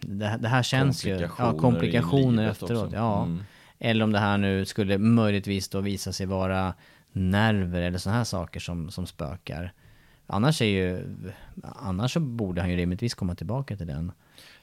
Det, 0.00 0.38
det 0.40 0.48
här 0.48 0.62
känns 0.62 1.04
ju... 1.04 1.28
Ja, 1.38 1.58
komplikationer 1.58 2.48
efteråt. 2.48 2.84
också. 2.84 2.96
Ja. 2.96 3.24
Mm. 3.24 3.44
Eller 3.78 4.04
om 4.04 4.12
det 4.12 4.18
här 4.18 4.38
nu 4.38 4.64
skulle 4.64 4.98
möjligtvis 4.98 5.68
då 5.68 5.80
visa 5.80 6.12
sig 6.12 6.26
vara 6.26 6.74
nerver 7.12 7.82
eller 7.82 7.98
sådana 7.98 8.18
här 8.18 8.24
saker 8.24 8.60
som, 8.60 8.90
som 8.90 9.06
spökar. 9.06 9.72
Annars 10.26 10.62
är 10.62 10.66
ju, 10.66 11.14
annars 11.62 12.12
så 12.12 12.20
borde 12.20 12.60
han 12.60 12.70
ju 12.70 12.76
rimligtvis 12.76 13.14
komma 13.14 13.34
tillbaka 13.34 13.76
till 13.76 13.86
den 13.86 14.12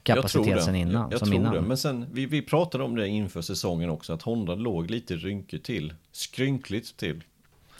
Jag 0.04 0.16
kapacitet 0.16 0.44
tror 0.44 0.54
det. 0.54 0.62
sen 0.62 0.74
innan. 0.74 1.02
Jag, 1.02 1.12
jag 1.12 1.18
som 1.18 1.28
tror 1.28 1.40
innan. 1.40 1.54
det. 1.54 1.60
Men 1.60 1.76
sen, 1.76 2.06
vi, 2.12 2.26
vi 2.26 2.42
pratade 2.42 2.84
om 2.84 2.96
det 2.96 3.08
inför 3.08 3.40
säsongen 3.40 3.90
också, 3.90 4.12
att 4.12 4.22
Honda 4.22 4.54
låg 4.54 4.90
lite 4.90 5.16
rynkigt 5.16 5.64
till. 5.64 5.94
Skrynkligt 6.12 6.96
till, 6.96 7.22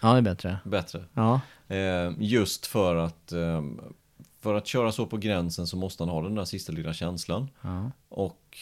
Ja, 0.02 0.12
det 0.12 0.18
är 0.18 0.22
bättre. 0.22 0.58
bättre. 0.64 1.04
Ja, 1.14 1.40
Eh, 1.68 2.12
just 2.18 2.66
för 2.66 2.96
att 2.96 3.32
eh, 3.32 3.62
för 4.40 4.54
att 4.54 4.66
köra 4.66 4.92
så 4.92 5.06
på 5.06 5.16
gränsen 5.16 5.66
så 5.66 5.76
måste 5.76 6.02
han 6.02 6.08
ha 6.10 6.22
den 6.22 6.34
där 6.34 6.44
sista 6.44 6.72
lilla 6.72 6.92
känslan. 6.92 7.50
ja. 7.62 7.90
Och 8.08 8.58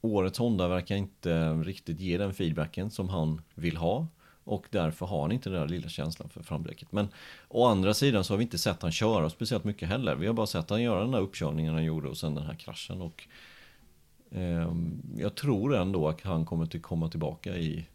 årets 0.00 0.38
Honda 0.38 0.68
verkar 0.68 0.96
inte 0.96 1.52
riktigt 1.52 2.00
ge 2.00 2.18
den 2.18 2.34
feedbacken 2.34 2.90
som 2.90 3.08
han 3.08 3.42
vill 3.54 3.76
ha. 3.76 4.06
Och 4.44 4.66
därför 4.70 5.06
har 5.06 5.22
han 5.22 5.32
inte 5.32 5.50
den 5.50 5.60
där 5.60 5.68
lilla 5.68 5.88
känslan 5.88 6.28
för 6.28 6.42
framdäcket. 6.42 6.92
Men 6.92 7.08
å 7.48 7.66
andra 7.66 7.94
sidan 7.94 8.24
så 8.24 8.32
har 8.32 8.38
vi 8.38 8.44
inte 8.44 8.58
sett 8.58 8.82
han 8.82 8.92
köra 8.92 9.30
speciellt 9.30 9.64
mycket 9.64 9.88
heller. 9.88 10.14
Vi 10.16 10.26
har 10.26 10.34
bara 10.34 10.46
sett 10.46 10.70
han 10.70 10.82
göra 10.82 11.00
den 11.00 11.10
där 11.10 11.20
uppkörningen 11.20 11.74
han 11.74 11.84
gjorde 11.84 12.08
och 12.08 12.16
sen 12.16 12.34
den 12.34 12.46
här 12.46 12.54
kraschen. 12.54 13.00
Och 13.02 13.24
ehm, 14.30 15.02
jag 15.18 15.34
tror 15.34 15.74
ändå 15.76 16.08
att 16.08 16.20
han 16.22 16.44
kommer 16.46 16.64
att 16.64 16.82
komma 16.82 17.08
tillbaka 17.08 17.56
i, 17.56 17.86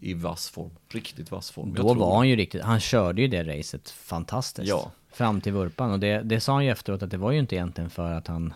i 0.00 0.14
vass 0.14 0.48
form. 0.50 0.70
Riktigt 0.88 1.30
vass 1.30 1.50
form. 1.50 1.74
Då 1.74 1.94
var 1.94 2.10
det. 2.10 2.16
han 2.16 2.28
ju 2.28 2.36
riktigt, 2.36 2.62
han 2.62 2.80
körde 2.80 3.22
ju 3.22 3.28
det 3.28 3.58
racet 3.58 3.90
fantastiskt. 3.90 4.68
Ja. 4.68 4.90
Fram 5.12 5.40
till 5.40 5.52
vurpan. 5.52 5.90
Och 5.90 6.00
det, 6.00 6.22
det 6.22 6.40
sa 6.40 6.52
han 6.52 6.64
ju 6.64 6.70
efteråt 6.70 7.02
att 7.02 7.10
det 7.10 7.16
var 7.16 7.32
ju 7.32 7.38
inte 7.38 7.54
egentligen 7.54 7.90
för 7.90 8.12
att 8.12 8.26
han 8.26 8.54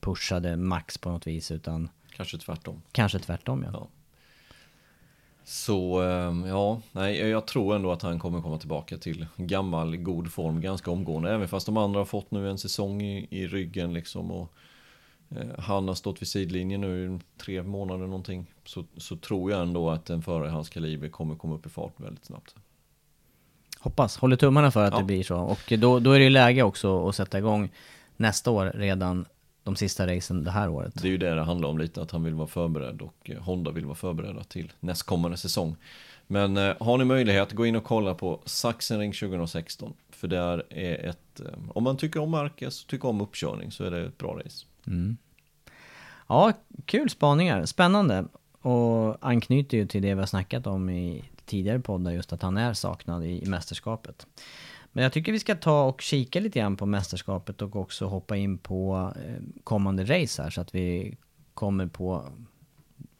pushade 0.00 0.56
max 0.56 0.98
på 0.98 1.10
något 1.10 1.26
vis 1.26 1.50
utan 1.50 1.88
Kanske 2.16 2.38
tvärtom. 2.38 2.82
kanske 2.92 3.18
tvärtom 3.18 3.62
ja. 3.62 3.70
Ja. 3.72 3.88
Så 5.44 6.00
ehm, 6.02 6.46
ja, 6.46 6.80
nej, 6.92 7.18
jag 7.18 7.46
tror 7.46 7.76
ändå 7.76 7.92
att 7.92 8.02
han 8.02 8.18
kommer 8.18 8.40
komma 8.40 8.58
tillbaka 8.58 8.98
till 8.98 9.26
gammal 9.36 9.96
god 9.96 10.32
form 10.32 10.60
ganska 10.60 10.90
omgående. 10.90 11.32
Även 11.34 11.48
fast 11.48 11.66
de 11.66 11.76
andra 11.76 12.00
har 12.00 12.04
fått 12.04 12.30
nu 12.30 12.50
en 12.50 12.58
säsong 12.58 13.02
i, 13.02 13.26
i 13.30 13.46
ryggen 13.46 13.94
liksom. 13.94 14.30
Och 14.30 14.52
han 15.58 15.88
har 15.88 15.94
stått 15.94 16.22
vid 16.22 16.28
sidlinjen 16.28 16.80
nu 16.80 17.06
i 17.14 17.18
tre 17.38 17.62
månader 17.62 18.06
någonting. 18.06 18.46
Så, 18.64 18.84
så 18.96 19.16
tror 19.16 19.50
jag 19.50 19.62
ändå 19.62 19.90
att 19.90 20.10
en 20.10 20.22
förare 20.22 20.48
i 20.48 20.50
hans 20.50 20.68
kaliber 20.68 21.08
kommer 21.08 21.34
komma 21.34 21.54
upp 21.54 21.66
i 21.66 21.68
fart 21.68 21.92
väldigt 21.96 22.24
snabbt. 22.24 22.54
Hoppas, 23.80 24.16
håller 24.16 24.36
tummarna 24.36 24.70
för 24.70 24.84
att 24.84 24.92
Ja. 24.92 24.98
det 24.98 25.04
blir 25.04 25.22
så. 25.22 25.36
Och 25.36 25.72
då, 25.78 25.98
då 25.98 26.12
är 26.12 26.18
det 26.18 26.24
ju 26.24 26.30
läge 26.30 26.62
också 26.62 27.08
att 27.08 27.14
sätta 27.16 27.38
igång 27.38 27.70
nästa 28.16 28.50
år 28.50 28.72
redan 28.74 29.24
de 29.62 29.76
sista 29.76 30.06
racen 30.06 30.44
det 30.44 30.50
här 30.50 30.68
året. 30.68 30.94
Det 31.02 31.08
är 31.08 31.12
ju 31.12 31.18
det 31.18 31.34
det 31.34 31.42
handlar 31.42 31.68
om 31.68 31.78
lite, 31.78 32.02
att 32.02 32.10
han 32.10 32.24
vill 32.24 32.34
vara 32.34 32.46
förberedd 32.48 33.02
och 33.02 33.30
eh, 33.30 33.38
Honda 33.42 33.70
vill 33.70 33.84
vara 33.84 33.94
förberedda 33.94 34.44
till 34.44 34.72
nästkommande 34.80 35.36
säsong. 35.36 35.76
Men 36.26 36.56
eh, 36.56 36.74
har 36.80 36.98
ni 36.98 37.04
möjlighet, 37.04 37.52
gå 37.52 37.66
in 37.66 37.76
och 37.76 37.84
kolla 37.84 38.14
på 38.14 38.40
Sachsenring 38.44 39.12
2016. 39.12 39.92
För 40.10 40.28
där 40.28 40.62
är 40.70 41.08
ett, 41.08 41.40
eh, 41.40 41.46
om 41.68 41.84
man 41.84 41.96
tycker 41.96 42.20
om 42.20 42.30
Marquez 42.30 42.82
och 42.84 42.88
tycker 42.90 43.08
om 43.08 43.20
uppkörning 43.20 43.70
så 43.72 43.84
är 43.84 43.90
det 43.90 44.00
ett 44.06 44.18
bra 44.18 44.38
race. 44.44 44.66
Ja, 46.28 46.52
kul 46.86 47.10
spaningar. 47.10 47.66
Spännande. 47.66 48.24
Och 48.62 49.16
anknyter 49.28 49.76
ju 49.76 49.86
till 49.86 50.02
det 50.02 50.14
vi 50.14 50.20
har 50.20 50.26
snackat 50.26 50.66
om 50.66 50.90
i 50.90 51.24
tidigare 51.46 51.78
poddar, 51.80 52.12
just 52.12 52.32
att 52.32 52.42
han 52.42 52.56
är 52.56 52.74
saknad 52.74 53.24
i, 53.24 53.42
i 53.42 53.46
mästerskapet. 53.46 54.26
Men 54.92 55.04
jag 55.04 55.12
tycker 55.12 55.32
vi 55.32 55.38
ska 55.38 55.54
ta 55.54 55.82
och 55.84 56.00
kika 56.00 56.40
lite 56.40 56.58
grann 56.58 56.76
på 56.76 56.86
mästerskapet 56.86 57.62
och 57.62 57.76
också 57.76 58.06
hoppa 58.06 58.36
in 58.36 58.58
på 58.58 59.12
eh, 59.26 59.34
kommande 59.64 60.04
race 60.04 60.42
här 60.42 60.50
så 60.50 60.60
att 60.60 60.74
vi 60.74 61.16
kommer 61.54 61.86
på, 61.86 62.24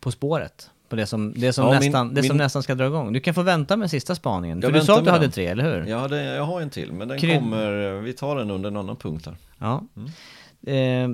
på 0.01 0.11
spåret. 0.11 0.71
På 0.89 0.97
det 0.97 1.07
som, 1.07 1.33
det 1.37 1.53
som, 1.53 1.65
Ja, 1.67 1.71
min- 1.73 1.79
nästan, 1.81 2.15
det 2.15 2.23
som 2.23 2.37
min- 2.37 2.43
nästan 2.45 2.63
ska 2.63 2.75
dra 2.75 2.87
igång. 2.87 3.13
Du 3.13 3.21
kan 3.21 3.35
få 3.35 3.43
vänta 3.43 3.77
med 3.77 3.91
sista 3.91 4.15
spaningen. 4.15 4.61
Jag 4.61 4.73
För 4.73 4.79
du 4.79 4.85
sa 4.85 4.99
att 4.99 5.05
du 5.05 5.11
hade 5.11 5.31
tre, 5.31 5.47
eller 5.47 5.65
hur? 5.65 5.87
Ja, 5.91 6.09
det, 6.09 6.23
jag 6.25 6.45
har 6.45 6.61
en 6.61 6.71
till, 6.71 6.93
men 6.93 7.09
den 7.09 7.19
Kryd- 7.19 7.39
kommer, 7.39 8.01
vi 8.01 8.13
tar 8.13 8.37
den 8.37 8.51
under 8.51 8.71
en 8.71 8.77
annan 8.77 8.97
punkt 8.97 9.27
här. 9.27 9.37
Ja. 9.59 9.85
Eh, 10.73 11.09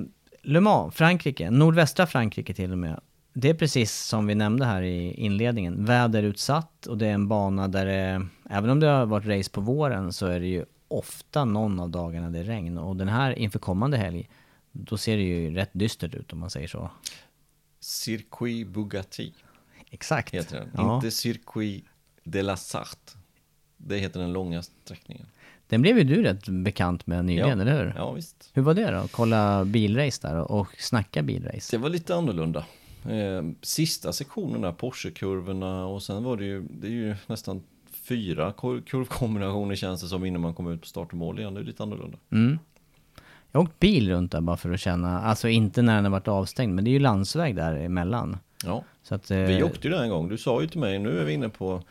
Le 0.47 0.59
Mans, 0.59 0.95
Frankrike, 0.95 1.49
nordvästra 1.51 2.07
Frankrike 2.07 2.53
till 2.53 2.71
och 2.71 2.77
med. 2.77 2.99
Det 3.33 3.49
är 3.49 3.53
precis 3.53 3.95
som 3.95 4.27
vi 4.27 4.35
nämnde 4.35 4.65
här 4.65 4.81
i 4.81 5.13
inledningen, 5.13 5.85
väderutsatt 5.85 6.85
och 6.85 6.97
det 6.97 7.07
är 7.07 7.13
en 7.13 7.27
bana 7.27 7.67
där 7.67 7.85
det, 7.85 8.27
även 8.49 8.69
om 8.69 8.79
det 8.79 8.87
har 8.87 9.05
varit 9.05 9.25
race 9.25 9.51
på 9.51 9.61
våren 9.61 10.13
så 10.13 10.25
är 10.25 10.39
det 10.39 10.47
ju 10.47 10.65
ofta 10.87 11.45
någon 11.45 11.79
av 11.79 11.89
dagarna 11.89 12.29
det 12.29 12.39
är 12.39 12.43
regn. 12.43 12.77
Och 12.77 12.95
den 12.95 13.07
här 13.07 13.31
inför 13.39 13.59
kommande 13.59 13.97
helg, 13.97 14.29
då 14.71 14.97
ser 14.97 15.17
det 15.17 15.23
ju 15.23 15.55
rätt 15.55 15.69
dystert 15.73 16.13
ut 16.13 16.33
om 16.33 16.39
man 16.39 16.49
säger 16.49 16.67
så. 16.67 16.89
Circuit 17.79 18.67
Bugatti 18.67 19.33
Exakt. 19.89 20.33
heter 20.33 20.59
den, 20.59 20.69
Ja. 20.73 20.95
inte 20.95 21.11
Circuit 21.11 21.85
de 22.23 22.41
la 22.41 22.57
Sarthe. 22.57 23.17
Det 23.77 23.97
heter 23.97 24.19
den 24.19 24.33
långa 24.33 24.63
sträckningen. 24.63 25.25
Den 25.69 25.81
blev 25.81 25.97
ju 25.97 26.03
du 26.03 26.23
rätt 26.23 26.47
bekant 26.49 27.07
med 27.07 27.25
nyligen, 27.25 27.47
ja. 27.57 27.61
eller 27.61 27.83
hur? 27.83 27.93
Ja, 27.97 28.11
visst. 28.11 28.49
Hur 28.53 28.61
var 28.61 28.73
det 28.73 28.91
då? 28.91 29.07
Kolla 29.11 29.65
bilrace 29.65 30.27
där 30.27 30.51
och, 30.51 30.67
snacka 30.77 31.21
bilrace? 31.23 31.77
Det 31.77 31.81
var 31.81 31.89
lite 31.89 32.15
annorlunda. 32.15 32.65
Eh, 33.09 33.43
sista 33.61 34.13
sektionen 34.13 34.61
där, 34.61 34.71
Porsche-kurvorna 34.71 35.85
och 35.85 36.03
sen 36.03 36.23
var 36.23 36.37
det 36.37 36.45
ju, 36.45 36.61
det 36.69 36.87
är 36.87 36.91
ju 36.91 37.15
nästan 37.27 37.63
fyra 38.07 38.53
kur- 38.57 38.81
kurvkombinationer 38.81 39.75
känns 39.75 40.01
det 40.01 40.07
som 40.07 40.25
innan 40.25 40.41
man 40.41 40.53
kommer 40.53 40.73
ut 40.73 40.81
på 40.81 40.87
start 40.87 41.11
och 41.11 41.17
mål 41.17 41.39
igen. 41.39 41.53
Det 41.53 41.59
är 41.59 41.63
lite 41.63 41.83
annorlunda. 41.83 42.17
Mm. 42.31 42.59
Jag 43.51 43.59
har 43.59 43.65
åkt 43.65 43.79
bil 43.79 44.09
runt 44.09 44.31
där 44.31 44.41
bara 44.41 44.57
för 44.57 44.71
att 44.73 44.79
känna, 44.79 45.21
alltså 45.21 45.47
inte 45.49 45.81
när 45.81 45.95
den 45.95 46.03
har 46.03 46.11
varit 46.11 46.27
avstängd, 46.27 46.75
men 46.75 46.83
det 46.83 46.89
är 46.89 46.91
ju 46.93 46.99
landsväg 46.99 47.55
där 47.55 47.75
emellan. 47.75 48.37
Ja, 48.65 48.83
Så 49.03 49.15
att, 49.15 49.31
eh, 49.31 49.37
vi 49.37 49.63
åkte 49.63 49.87
ju 49.87 49.93
där 49.93 50.03
en 50.03 50.09
gång. 50.09 50.29
Du 50.29 50.37
sa 50.37 50.61
ju 50.61 50.67
till 50.67 50.79
mig, 50.79 50.99
nu 50.99 51.19
är 51.19 51.25
vi 51.25 51.33
inne 51.33 51.49
på, 51.49 51.83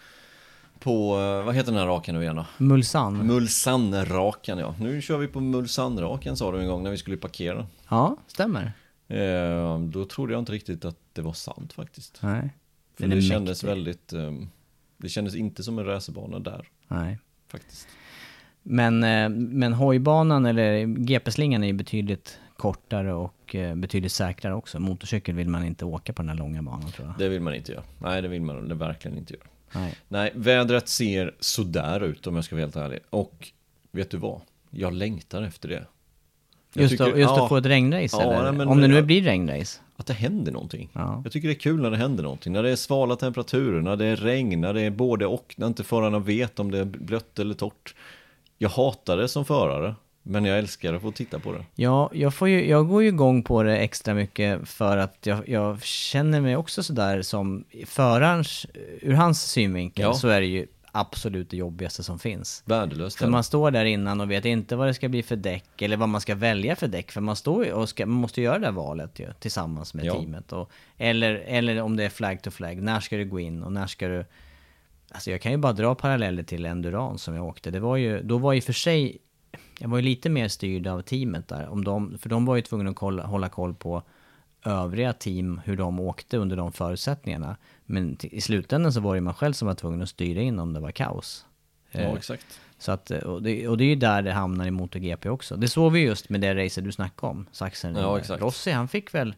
på 0.80 1.18
eh, 1.18 1.44
vad 1.44 1.54
heter 1.54 1.72
den 1.72 1.80
här 1.80 1.86
rakan 1.86 2.14
nu 2.14 2.22
igen 2.22 2.36
då? 2.36 2.46
Mulsanne. 2.58 3.24
Mulsanne-rakan 3.24 4.58
ja. 4.58 4.74
Nu 4.80 5.02
kör 5.02 5.18
vi 5.18 5.28
på 5.28 5.40
Mulsanne-rakan 5.40 6.36
sa 6.36 6.52
du 6.52 6.60
en 6.60 6.68
gång 6.68 6.82
när 6.82 6.90
vi 6.90 6.96
skulle 6.96 7.16
parkera. 7.16 7.66
Ja, 7.88 8.16
stämmer. 8.26 8.72
Eh, 9.08 9.78
då 9.80 10.04
trodde 10.04 10.32
jag 10.32 10.38
inte 10.38 10.52
riktigt 10.52 10.84
att 10.84 10.98
det 11.12 11.22
var 11.22 11.32
sant 11.32 11.72
faktiskt. 11.72 12.18
Nej. 12.22 12.50
För 12.94 13.06
det 13.06 13.22
kändes 13.22 13.62
mäktig. 13.62 13.68
väldigt, 13.68 14.12
eh, 14.12 14.32
det 14.96 15.08
kändes 15.08 15.34
inte 15.34 15.62
som 15.62 15.78
en 15.78 15.84
racerbana 15.84 16.38
där 16.38 16.68
Nej. 16.88 17.18
faktiskt. 17.48 17.88
Men, 18.62 19.04
eh, 19.04 19.28
men 19.28 19.72
hojbanan 19.72 20.46
eller 20.46 20.84
GP-slingan 20.86 21.62
är 21.62 21.66
ju 21.66 21.72
betydligt 21.72 22.38
kortare 22.56 23.12
och 23.12 23.54
eh, 23.54 23.74
betydligt 23.74 24.12
säkrare 24.12 24.54
också. 24.54 24.80
Motorcykel 24.80 25.34
vill 25.34 25.48
man 25.48 25.64
inte 25.64 25.84
åka 25.84 26.12
på 26.12 26.22
den 26.22 26.28
här 26.28 26.36
långa 26.36 26.62
banan 26.62 26.92
tror 26.92 27.08
jag. 27.08 27.18
Det 27.18 27.28
vill 27.28 27.40
man 27.42 27.54
inte 27.54 27.72
göra. 27.72 27.84
Nej, 27.98 28.22
det 28.22 28.28
vill 28.28 28.42
man 28.42 28.68
det 28.68 28.74
verkligen 28.74 29.18
inte 29.18 29.34
göra. 29.34 29.46
Nej. 29.74 29.94
Nej, 30.08 30.32
vädret 30.34 30.88
ser 30.88 31.34
sådär 31.40 32.00
ut 32.00 32.26
om 32.26 32.34
jag 32.34 32.44
ska 32.44 32.54
vara 32.56 32.62
helt 32.64 32.76
ärlig. 32.76 32.98
Och 33.10 33.48
vet 33.92 34.10
du 34.10 34.16
vad? 34.16 34.40
Jag 34.70 34.92
längtar 34.92 35.42
efter 35.42 35.68
det. 35.68 35.86
Jag 36.72 36.82
Just, 36.82 36.90
tycker- 36.92 37.04
att, 37.12 37.18
just 37.18 37.30
ja, 37.36 37.42
att 37.42 37.48
få 37.48 37.56
ett 37.56 37.66
regnrace 37.66 38.16
Ja, 38.16 38.22
eller? 38.32 38.52
nej, 38.52 38.66
Om 38.66 38.80
det 38.80 38.88
nu 38.88 38.94
jag- 38.94 39.06
blir 39.06 39.22
regnrace. 39.22 39.80
Att 39.96 40.06
det 40.06 40.14
händer 40.14 40.52
någonting. 40.52 40.90
Ja. 40.92 41.20
Jag 41.24 41.32
tycker 41.32 41.48
det 41.48 41.54
är 41.54 41.58
kul 41.58 41.82
när 41.82 41.90
det 41.90 41.96
händer 41.96 42.22
någonting. 42.22 42.52
När 42.52 42.62
det 42.62 42.70
är 42.70 42.76
svala 42.76 43.16
temperaturer, 43.16 43.80
när 43.80 43.96
det 43.96 44.04
är 44.06 44.16
regn, 44.16 44.60
när 44.60 44.74
det 44.74 44.82
är 44.82 44.90
både 44.90 45.26
och, 45.26 45.54
när 45.58 45.66
inte 45.66 45.84
förarna 45.84 46.18
vet 46.18 46.58
om 46.58 46.70
det 46.70 46.78
är 46.78 46.84
blött 46.84 47.38
eller 47.38 47.54
torrt. 47.54 47.94
Jag 48.58 48.68
hatar 48.68 49.16
det 49.16 49.28
som 49.28 49.44
förare, 49.44 49.94
men 50.28 50.44
jag 50.44 50.58
älskar 50.58 50.94
att 50.94 51.02
få 51.02 51.12
titta 51.12 51.38
på 51.38 51.52
det. 51.52 51.64
Ja, 51.74 52.10
jag, 52.12 52.34
får 52.34 52.48
ju, 52.48 52.68
jag 52.68 52.88
går 52.88 53.02
ju 53.02 53.08
igång 53.08 53.42
på 53.42 53.62
det 53.62 53.76
extra 53.78 54.14
mycket 54.14 54.68
för 54.68 54.96
att 54.96 55.18
jag, 55.26 55.48
jag 55.48 55.82
känner 55.82 56.40
mig 56.40 56.56
också 56.56 56.82
sådär 56.82 57.22
som 57.22 57.64
förarens, 57.86 58.66
ur 59.00 59.12
hans 59.12 59.42
synvinkel, 59.42 60.02
Ja. 60.02 60.14
så 60.14 60.28
är 60.28 60.40
det 60.40 60.46
ju 60.46 60.66
absolut 60.92 61.50
det 61.50 61.56
jobbigaste 61.56 62.02
som 62.02 62.18
finns. 62.18 62.62
Värdelöst. 62.66 63.18
För 63.18 63.26
man 63.28 63.44
står 63.44 63.70
där 63.70 63.84
innan 63.84 64.20
och 64.20 64.30
vet 64.30 64.44
inte 64.44 64.76
vad 64.76 64.86
det 64.86 64.94
ska 64.94 65.08
bli 65.08 65.22
för 65.22 65.36
däck 65.36 65.82
eller 65.82 65.96
vad 65.96 66.08
man 66.08 66.20
ska 66.20 66.34
välja 66.34 66.76
för 66.76 66.88
däck. 66.88 67.10
För 67.10 67.20
man 67.20 67.36
står 67.36 67.72
och 67.72 67.88
ska, 67.88 68.06
man 68.06 68.16
måste 68.20 68.42
göra 68.42 68.58
det 68.58 68.66
här 68.66 68.72
valet 68.72 69.18
ju, 69.18 69.26
tillsammans 69.40 69.94
med 69.94 70.04
Ja. 70.04 70.12
teamet. 70.14 70.52
Och, 70.52 70.70
eller, 70.98 71.34
eller 71.34 71.82
om 71.82 71.96
det 71.96 72.04
är 72.04 72.08
flag 72.08 72.42
to 72.42 72.50
flag, 72.50 72.82
när 72.82 73.00
ska 73.00 73.16
du 73.16 73.24
gå 73.24 73.40
in 73.40 73.62
och 73.62 73.72
när 73.72 73.86
ska 73.86 74.08
du... 74.08 74.24
Alltså 75.10 75.30
jag 75.30 75.40
kan 75.40 75.52
ju 75.52 75.58
bara 75.58 75.72
dra 75.72 75.94
paralleller 75.94 76.42
till 76.42 76.66
Endurance 76.66 77.24
som 77.24 77.34
jag 77.34 77.44
åkte. 77.46 77.70
Det 77.70 77.80
var 77.80 77.96
ju, 77.96 78.22
då 78.22 78.38
var 78.38 78.52
ju 78.52 78.60
för 78.60 78.72
sig, 78.72 79.18
jag 79.78 79.88
var 79.88 79.98
ju 79.98 80.02
lite 80.02 80.28
mer 80.30 80.48
styrd 80.48 80.86
av 80.86 81.02
teamet 81.02 81.48
där. 81.48 81.68
Om 81.68 81.84
de, 81.84 82.18
för 82.18 82.28
de 82.28 82.44
var 82.46 82.56
ju 82.56 82.62
tvungna 82.62 82.90
att 82.90 82.96
kolla, 82.96 83.26
hålla 83.26 83.48
koll 83.48 83.74
på 83.74 84.02
övriga 84.64 85.12
team, 85.12 85.60
hur 85.64 85.76
de 85.76 86.00
åkte 86.00 86.36
under 86.36 86.56
de 86.56 86.72
förutsättningarna. 86.72 87.56
Men 87.84 88.16
i 88.20 88.40
slutändan 88.40 88.92
så 88.92 89.00
var 89.00 89.14
det 89.14 89.20
man 89.20 89.34
själv 89.34 89.52
som 89.52 89.68
var 89.68 89.74
tvungen 89.74 90.02
att 90.02 90.08
styra 90.08 90.40
in 90.40 90.58
om 90.58 90.72
det 90.72 90.80
var 90.80 90.90
kaos. 90.90 91.46
Ja, 91.90 92.00
Eh, 92.00 92.12
exakt. 92.12 92.60
så 92.78 92.92
att, 92.92 93.10
och, 93.10 93.42
det, 93.42 93.68
och 93.68 93.76
det 93.78 93.84
är 93.84 93.88
ju 93.88 93.94
där 93.94 94.22
det 94.22 94.32
hamnar 94.32 94.66
i 94.66 94.70
MotoGP 94.70 95.28
också. 95.28 95.56
Det 95.56 95.68
såg 95.68 95.92
vi 95.92 96.00
just 96.00 96.28
med 96.28 96.40
det 96.40 96.64
racet 96.64 96.84
du 96.84 96.92
snackade 96.92 97.30
om, 97.30 97.46
Saxen. 97.52 97.94
Ja, 97.96 98.18
exakt. 98.18 98.42
Rossi, 98.42 98.70
han 98.70 98.88
fick 98.88 99.14
väl... 99.14 99.34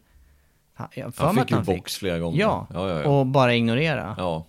Han, 0.73 0.87
Han 1.15 1.35
fick 1.35 1.51
ju 1.51 1.61
box 1.61 1.95
flera 1.97 2.19
gånger. 2.19 2.39
Ja, 2.39 2.67
ja, 2.73 2.89
ja, 2.89 3.01
ja. 3.01 3.09
och 3.09 3.25
bara 3.25 3.55
ignorera. 3.55 4.15
ja. 4.17 4.45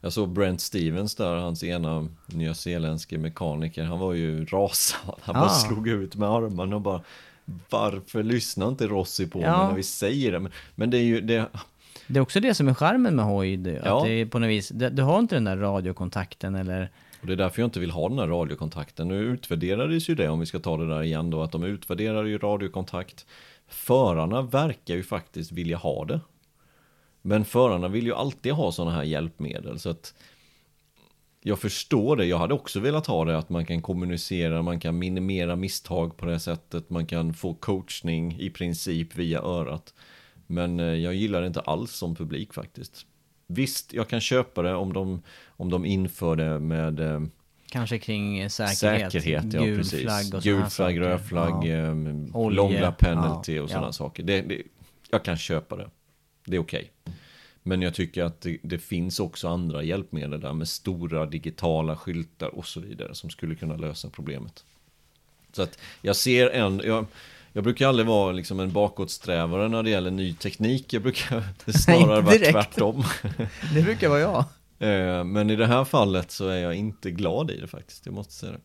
Jag 0.00 0.12
såg 0.12 0.28
Brent 0.28 0.60
Stevens 0.60 1.14
där, 1.14 1.34
hans 1.36 1.64
ena 1.64 2.08
nyzeeländske 2.26 3.18
mekaniker. 3.18 3.84
Han 3.84 3.98
var 3.98 4.12
ju 4.12 4.44
rasad. 4.44 5.14
Han 5.22 5.34
bara 5.34 5.44
Ah. 5.44 5.48
slog 5.48 5.88
ut 5.88 6.16
med 6.16 6.28
armarna 6.28 6.76
och 6.76 6.82
bara 6.82 7.00
Varför 7.70 8.22
lyssnar 8.22 8.68
inte 8.68 8.86
Rossi 8.86 9.26
på 9.26 9.40
Ja. 9.42 9.58
mig 9.58 9.66
när 9.68 9.74
vi 9.74 9.82
säger 9.82 10.32
det? 10.32 10.38
Men, 10.40 10.52
men 10.74 10.90
det 10.90 10.98
är 10.98 11.02
ju 11.02 11.20
det, 11.20 11.46
Det 12.06 12.18
är 12.18 12.20
också 12.20 12.40
det 12.40 12.54
som 12.54 12.68
är 12.68 12.74
charmen 12.74 13.16
med 13.16 13.24
hoj, 13.24 13.56
det, 13.56 13.82
Ja. 13.84 13.98
att 13.98 14.04
det 14.04 14.10
är 14.10 14.26
på 14.26 14.38
något 14.38 14.48
vis, 14.50 14.68
du 14.68 15.02
har 15.02 15.18
inte 15.18 15.36
den 15.36 15.44
där 15.44 15.56
radiokontakten 15.56 16.54
eller... 16.54 16.90
Och 17.20 17.26
det 17.26 17.32
är 17.32 17.36
därför 17.36 17.62
jag 17.62 17.66
inte 17.66 17.80
vill 17.80 17.90
ha 17.90 18.08
den 18.08 18.18
här 18.18 18.26
radiokontakten. 18.26 19.08
Nu 19.08 19.14
utvärderades 19.18 20.08
ju 20.10 20.14
det, 20.14 20.28
om 20.28 20.40
vi 20.40 20.46
ska 20.46 20.58
ta 20.58 20.76
det 20.76 20.88
där 20.88 21.02
igen 21.02 21.30
då, 21.30 21.42
att 21.42 21.52
de 21.52 21.64
utvärderar 21.64 22.24
ju 22.24 22.38
radiokontakt. 22.38 23.26
Förarna 23.68 24.42
verkar 24.42 24.94
ju 24.94 25.02
faktiskt 25.02 25.52
vilja 25.52 25.76
ha 25.76 26.04
det. 26.04 26.20
Men 27.28 27.44
förarna 27.44 27.88
vill 27.88 28.06
ju 28.06 28.14
alltid 28.14 28.52
ha 28.52 28.72
sådana 28.72 28.96
här 28.96 29.02
hjälpmedel. 29.02 29.78
Så 29.78 29.90
att 29.90 30.14
jag 31.42 31.58
förstår 31.58 32.16
det. 32.16 32.24
Jag 32.26 32.38
hade 32.38 32.54
också 32.54 32.80
velat 32.80 33.06
ha 33.06 33.24
det 33.24 33.38
att 33.38 33.48
man 33.48 33.66
kan 33.66 33.82
kommunicera, 33.82 34.62
man 34.62 34.80
kan 34.80 34.98
minimera 34.98 35.56
misstag 35.56 36.16
på 36.16 36.26
det 36.26 36.40
sättet, 36.40 36.90
man 36.90 37.06
kan 37.06 37.34
få 37.34 37.54
coachning 37.54 38.36
i 38.40 38.50
princip 38.50 39.14
via 39.16 39.40
örat. 39.40 39.94
Men 40.46 40.80
eh, 40.80 40.86
jag 40.86 41.14
gillar 41.14 41.40
det 41.40 41.46
inte 41.46 41.60
alls 41.60 41.92
som 41.92 42.14
publik 42.14 42.54
faktiskt. 42.54 43.06
Visst, 43.46 43.92
jag 43.92 44.08
kan 44.08 44.20
köpa 44.20 44.62
det 44.62 44.74
om 44.74 44.92
de, 44.92 45.22
om 45.48 45.70
de 45.70 45.84
inför 45.84 46.36
det 46.36 46.58
med 46.58 47.00
eh, 47.00 47.20
Kanske 47.70 47.98
kring 47.98 48.50
säkerhet. 48.50 49.12
säkerhet. 49.12 49.52
Ja, 49.52 49.62
gul 49.62 49.78
precis. 49.78 50.02
flagg 50.02 50.34
och 50.34 50.42
Gul 50.42 50.64
flagg, 50.64 51.00
röd 51.00 51.20
flagg, 51.26 51.66
Ja. 51.66 51.76
eh, 51.76 51.94
Olje, 52.32 52.56
långa 52.56 52.92
penalty 52.92 53.56
ja, 53.56 53.62
och 53.62 53.68
sådana 53.68 53.86
ja. 53.88 53.92
saker. 53.92 54.22
Det, 54.22 54.40
det, 54.40 54.62
jag 55.10 55.24
kan 55.24 55.36
köpa 55.36 55.76
det. 55.76 55.90
Det 56.46 56.56
är 56.56 56.60
okej. 56.60 56.90
Men 57.68 57.82
jag 57.82 57.94
tycker 57.94 58.24
att 58.24 58.40
det, 58.40 58.58
det 58.62 58.78
finns 58.78 59.20
också 59.20 59.48
andra 59.48 59.82
hjälpmedel 59.82 60.40
där 60.40 60.52
med 60.52 60.68
stora 60.68 61.26
digitala 61.26 61.96
skyltar 61.96 62.48
och 62.48 62.66
så 62.66 62.80
vidare 62.80 63.14
som 63.14 63.30
skulle 63.30 63.54
kunna 63.54 63.76
lösa 63.76 64.10
problemet. 64.10 64.64
Så 65.52 65.62
att 65.62 65.78
jag 66.02 66.16
ser 66.16 66.50
en, 66.50 66.80
jag, 66.84 67.06
jag 67.52 67.64
brukar 67.64 67.88
aldrig 67.88 68.06
vara 68.06 68.32
liksom 68.32 68.60
en 68.60 68.72
bakåtsträvare 68.72 69.68
när 69.68 69.82
det 69.82 69.90
gäller 69.90 70.10
ny 70.10 70.34
teknik. 70.34 70.92
Jag 70.92 71.02
brukar 71.02 71.44
snarare 71.72 72.20
vara 72.20 72.38
tvärtom. 72.38 73.04
Det 73.74 73.82
brukar 73.82 74.08
vara 74.08 74.20
jag. 74.20 74.44
Eh, 74.78 75.24
Men 75.24 75.50
i 75.50 75.56
det 75.56 75.66
här 75.66 75.84
fallet 75.84 76.30
så 76.30 76.48
är 76.48 76.58
jag 76.58 76.74
inte 76.74 77.10
glad 77.10 77.50
i 77.50 77.60
det 77.60 77.66
faktiskt, 77.66 78.06
jag 78.06 78.14
måste 78.14 78.32
säga 78.32 78.52
det. 78.52 78.58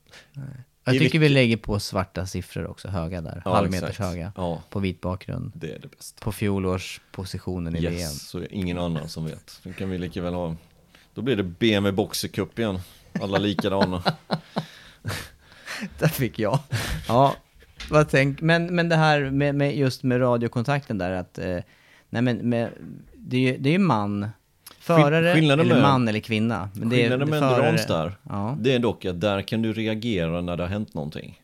Jag 0.84 0.98
tycker 0.98 1.20
vi 1.20 1.30
lägger 1.30 1.58
på 1.58 1.80
svarta 1.80 2.26
siffror 2.26 2.68
också, 2.68 2.88
höga 2.88 3.22
där. 3.22 3.42
Ja, 3.46 3.56
Halvmeters 3.56 3.90
exakt. 3.90 4.10
höga. 4.10 4.32
Ja. 4.36 4.62
På 4.70 4.80
vit 4.80 5.02
bakgrund. 5.02 5.52
Det 5.56 5.72
är 5.72 5.80
det 5.80 5.88
bästa. 5.88 6.24
På 6.24 6.32
fjolårspositionen 6.32 7.76
i 7.76 7.80
VM. 7.80 7.94
Yes, 7.94 8.28
så 8.28 8.38
är 8.38 8.42
det 8.42 8.56
ingen 8.56 8.80
annan 8.80 9.10
som 9.10 9.26
vet. 9.26 9.60
Nu 9.64 9.74
kan 9.74 9.90
vi 9.90 9.98
lika 9.98 10.22
väl 10.22 10.34
ha, 10.34 10.56
då 11.14 11.22
blir 11.22 11.36
det 11.36 11.44
BMW 11.44 11.92
Boxer 11.92 12.28
Cup 12.28 12.60
igen. 12.60 12.80
Alla 13.22 13.38
likadana. 13.38 14.04
Där 16.00 16.08
fick 16.08 16.40
jag. 16.40 16.60
Ja, 17.08 17.36
vad 17.90 18.10
tänk, 18.10 18.42
men, 18.42 18.76
men 18.76 18.90
det 18.90 18.96
här 18.96 19.30
med, 19.30 19.56
med 19.56 19.78
just 19.78 20.04
med 20.04 20.22
radiokontakten 20.22 20.98
där 20.98 21.12
att, 21.12 21.38
eh, 21.38 21.60
nej 22.10 22.22
men 22.22 22.50
med, 22.50 22.70
det 23.14 23.38
är 23.38 23.42
ju 23.42 23.58
det 23.58 23.76
är 23.76 23.80
man, 23.80 24.28
förare 24.84 25.34
skillnaden 25.34 25.66
eller 25.66 25.76
med- 25.76 25.84
man 25.84 26.08
eller 26.08 26.20
kvinna. 26.20 26.70
Men 26.76 26.90
det 26.90 26.96
är, 26.96 27.00
Skillnaden 27.02 27.30
med 27.30 27.44
endurance 27.44 27.88
där, 27.88 28.16
Ja. 28.30 28.58
det 28.60 28.74
är 28.74 28.80
dock 28.80 29.06
att 29.06 29.22
där 29.22 29.42
kan 29.42 29.62
du 29.62 29.74
reagera 29.74 30.42
när 30.42 30.58
det 30.58 30.64
har 30.64 30.70
hänt 30.70 30.94
någonting. 30.94 31.42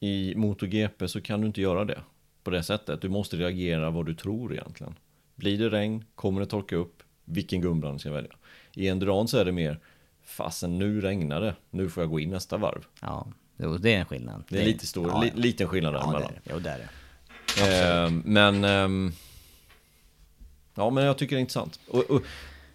I 0.00 0.34
MotoGP 0.36 1.08
så 1.08 1.20
kan 1.20 1.40
du 1.40 1.46
inte 1.46 1.60
göra 1.60 1.84
det 1.84 1.98
på 2.44 2.50
det 2.50 2.62
sättet. 2.62 3.00
Du 3.02 3.08
måste 3.08 3.36
reagera 3.36 3.90
vad 3.90 4.06
du 4.06 4.14
tror 4.14 4.52
egentligen. 4.52 4.94
Blir 5.34 5.58
det 5.58 5.68
regn? 5.68 6.04
Kommer 6.14 6.40
det 6.40 6.46
torka 6.46 6.76
upp? 6.76 7.02
Vilken 7.24 7.60
gumbrand 7.60 8.00
ska 8.00 8.08
jag 8.08 8.14
välja? 8.14 8.32
I 8.74 8.88
endurance 8.88 9.40
är 9.40 9.44
det 9.44 9.52
mer, 9.52 9.78
fasen 10.24 10.78
nu 10.78 11.00
regnar 11.00 11.40
det, 11.40 11.54
nu 11.70 11.88
får 11.90 12.02
jag 12.02 12.10
gå 12.10 12.20
in 12.20 12.30
nästa 12.30 12.56
varv. 12.56 12.84
Ja, 13.00 13.26
jo, 13.56 13.76
det 13.78 13.94
är 13.94 13.98
en 13.98 14.04
skillnad. 14.06 14.44
Det 14.48 14.60
är 14.60 14.64
lite 14.64 14.86
stor, 14.86 15.08
ja, 15.08 15.22
li, 15.22 15.32
liten 15.34 15.68
skillnad 15.68 15.94
Ja, 15.94 15.98
det 15.98 16.04
däremellan. 16.06 16.30
är 16.30 16.40
det. 16.44 16.50
Jo, 16.52 16.58
det 16.58 16.70
är 16.70 16.78
det. 16.78 18.04
Eh, 18.04 18.10
men 18.24 18.64
ehm, 18.64 19.12
Ja 20.76 20.90
men 20.90 21.04
jag 21.04 21.18
tycker 21.18 21.36
det 21.36 21.38
är 21.38 21.40
intressant. 21.40 21.80
Och, 21.88 22.10
och 22.10 22.22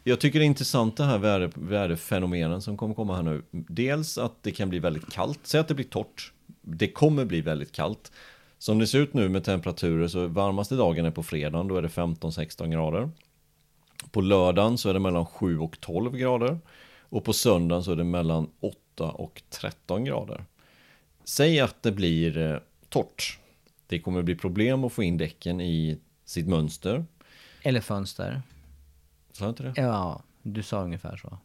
Jag 0.04 0.20
tycker 0.20 0.40
det 0.40 0.46
är 0.46 0.48
intressant 0.48 0.98
det 0.98 1.04
här 1.04 1.18
väder, 1.18 1.52
väderfenomenen 1.54 2.62
som 2.62 2.78
kommer 2.78 2.96
komma 2.96 3.16
här 3.16 3.24
nu. 3.24 3.42
Dels 3.52 4.18
att 4.18 4.44
det 4.44 4.52
kan 4.52 4.70
bli 4.70 4.80
väldigt 4.80 5.12
kallt, 5.12 5.40
säg 5.44 5.60
att 5.60 5.68
det 5.68 5.74
blir 5.74 5.86
torrt. 5.86 6.34
Det 6.62 6.88
kommer 6.88 7.26
bli 7.26 7.42
väldigt 7.42 7.72
kallt. 7.72 8.12
Som 8.58 8.80
det 8.80 8.88
ser 8.88 9.00
ut 9.00 9.14
nu 9.14 9.30
med 9.30 9.44
temperaturer 9.44 10.08
så 10.08 10.28
varmaste 10.28 10.76
dagen 10.76 11.06
är 11.06 11.12
på 11.12 11.24
fredagen 11.24 11.68
Då 11.68 11.78
är 11.78 11.82
det 11.82 11.88
15-16 11.88 12.72
grader. 12.72 13.10
På 14.12 14.22
lördagen 14.22 14.78
så 14.78 14.90
är 14.90 14.94
det 14.94 15.00
mellan 15.00 15.26
7 15.26 15.60
och 15.60 15.80
12 15.80 16.18
grader. 16.18 16.60
Och 17.00 17.24
på 17.24 17.34
söndagen 17.34 17.84
så 17.84 17.92
är 17.92 17.96
det 17.96 18.04
mellan 18.04 18.50
8 18.60 19.12
och 19.12 19.42
13 19.50 20.06
grader. 20.06 20.46
Säg 21.24 21.60
att 21.60 21.84
det 21.84 21.92
blir 21.92 22.38
eh, 22.38 22.58
torrt. 22.90 23.40
Det 23.88 24.00
kommer 24.00 24.22
bli 24.22 24.36
problem 24.36 24.84
att 24.84 24.94
få 24.94 25.04
in 25.04 25.18
däcken 25.18 25.62
i 25.62 25.98
sitt 26.26 26.48
mönster. 26.48 27.06
Eller 27.62 27.82
fönster. 27.82 28.42
Sa 29.32 29.44
jag 29.44 29.52
inte 29.52 29.64
det? 29.64 29.74
Ja, 29.76 30.22
du 30.42 30.64
sa 30.64 30.84
ungefär 30.84 31.18
så. 31.18 31.38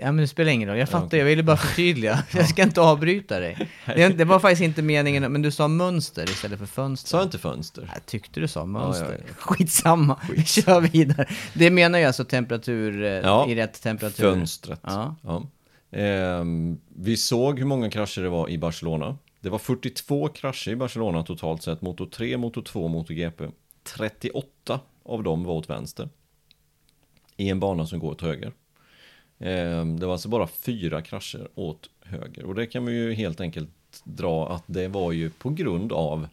Ja 0.00 0.06
men 0.12 0.16
det 0.16 0.28
spelar 0.28 0.52
ingen 0.52 0.68
roll, 0.68 0.78
jag 0.78 0.88
fattar, 0.88 1.18
jag 1.18 1.24
ville 1.24 1.42
bara 1.42 1.56
förtydliga. 1.56 2.24
Jag 2.34 2.48
ska 2.48 2.62
inte 2.62 2.80
avbryta 2.80 3.40
dig. 3.40 3.68
Det, 3.86 4.08
det 4.08 4.24
var 4.24 4.40
faktiskt 4.40 4.62
inte 4.62 4.82
meningen, 4.82 5.32
men 5.32 5.42
du 5.42 5.50
sa 5.50 5.68
mönster 5.68 6.30
istället 6.30 6.58
för 6.58 6.66
fönster. 6.66 7.08
Sa 7.08 7.16
jag 7.16 7.26
inte 7.26 7.38
fönster? 7.38 7.90
Jag 7.94 8.06
tyckte 8.06 8.40
du 8.40 8.48
sa 8.48 8.64
mönster. 8.64 9.04
Ja, 9.04 9.12
ja, 9.12 9.24
ja. 9.28 9.34
Skitsamma, 9.38 10.20
vi 10.36 10.44
kör 10.44 10.80
vidare. 10.80 11.28
Det 11.54 11.70
menar 11.70 11.98
ju 11.98 12.04
alltså 12.04 12.24
temperatur, 12.24 13.04
eh, 13.04 13.50
i 13.50 13.54
rätt 13.54 13.82
temperatur. 13.82 14.22
Fönstret. 14.22 14.80
Ja. 14.82 15.16
Ehm, 15.90 16.80
vi 16.96 17.16
såg 17.16 17.58
hur 17.58 17.66
många 17.66 17.90
krascher 17.90 18.22
det 18.22 18.28
var 18.28 18.48
i 18.48 18.58
Barcelona. 18.58 19.18
Det 19.40 19.48
var 19.48 19.58
42 19.58 20.28
krascher 20.28 20.70
i 20.70 20.76
Barcelona 20.76 21.22
totalt 21.22 21.62
sett. 21.62 21.82
Motor 21.82 22.06
3, 22.06 22.36
Motor 22.36 22.62
2, 22.62 22.88
Motor 22.88 23.14
GP. 23.14 23.44
38 23.96 24.80
av 25.08 25.22
dem 25.22 25.44
var 25.44 25.54
åt 25.54 25.70
vänster. 25.70 26.08
I 27.36 27.48
en 27.48 27.60
bana 27.60 27.86
som 27.86 27.98
går 27.98 28.10
åt 28.10 28.22
höger. 28.22 28.52
Ehm, 29.38 30.00
det 30.00 30.06
var 30.06 30.12
alltså 30.12 30.28
bara 30.28 30.46
fyra 30.46 31.02
krascher 31.02 31.48
åt 31.54 31.90
höger. 32.00 32.44
Och 32.44 32.54
det 32.54 32.66
kan 32.66 32.86
vi 32.86 32.92
ju 32.92 33.12
helt 33.12 33.40
enkelt 33.40 33.70
dra 34.04 34.48
att 34.52 34.64
det 34.66 34.88
var 34.88 35.12
ju 35.12 35.30
på 35.30 35.50
grund 35.50 35.92
av 35.92 36.28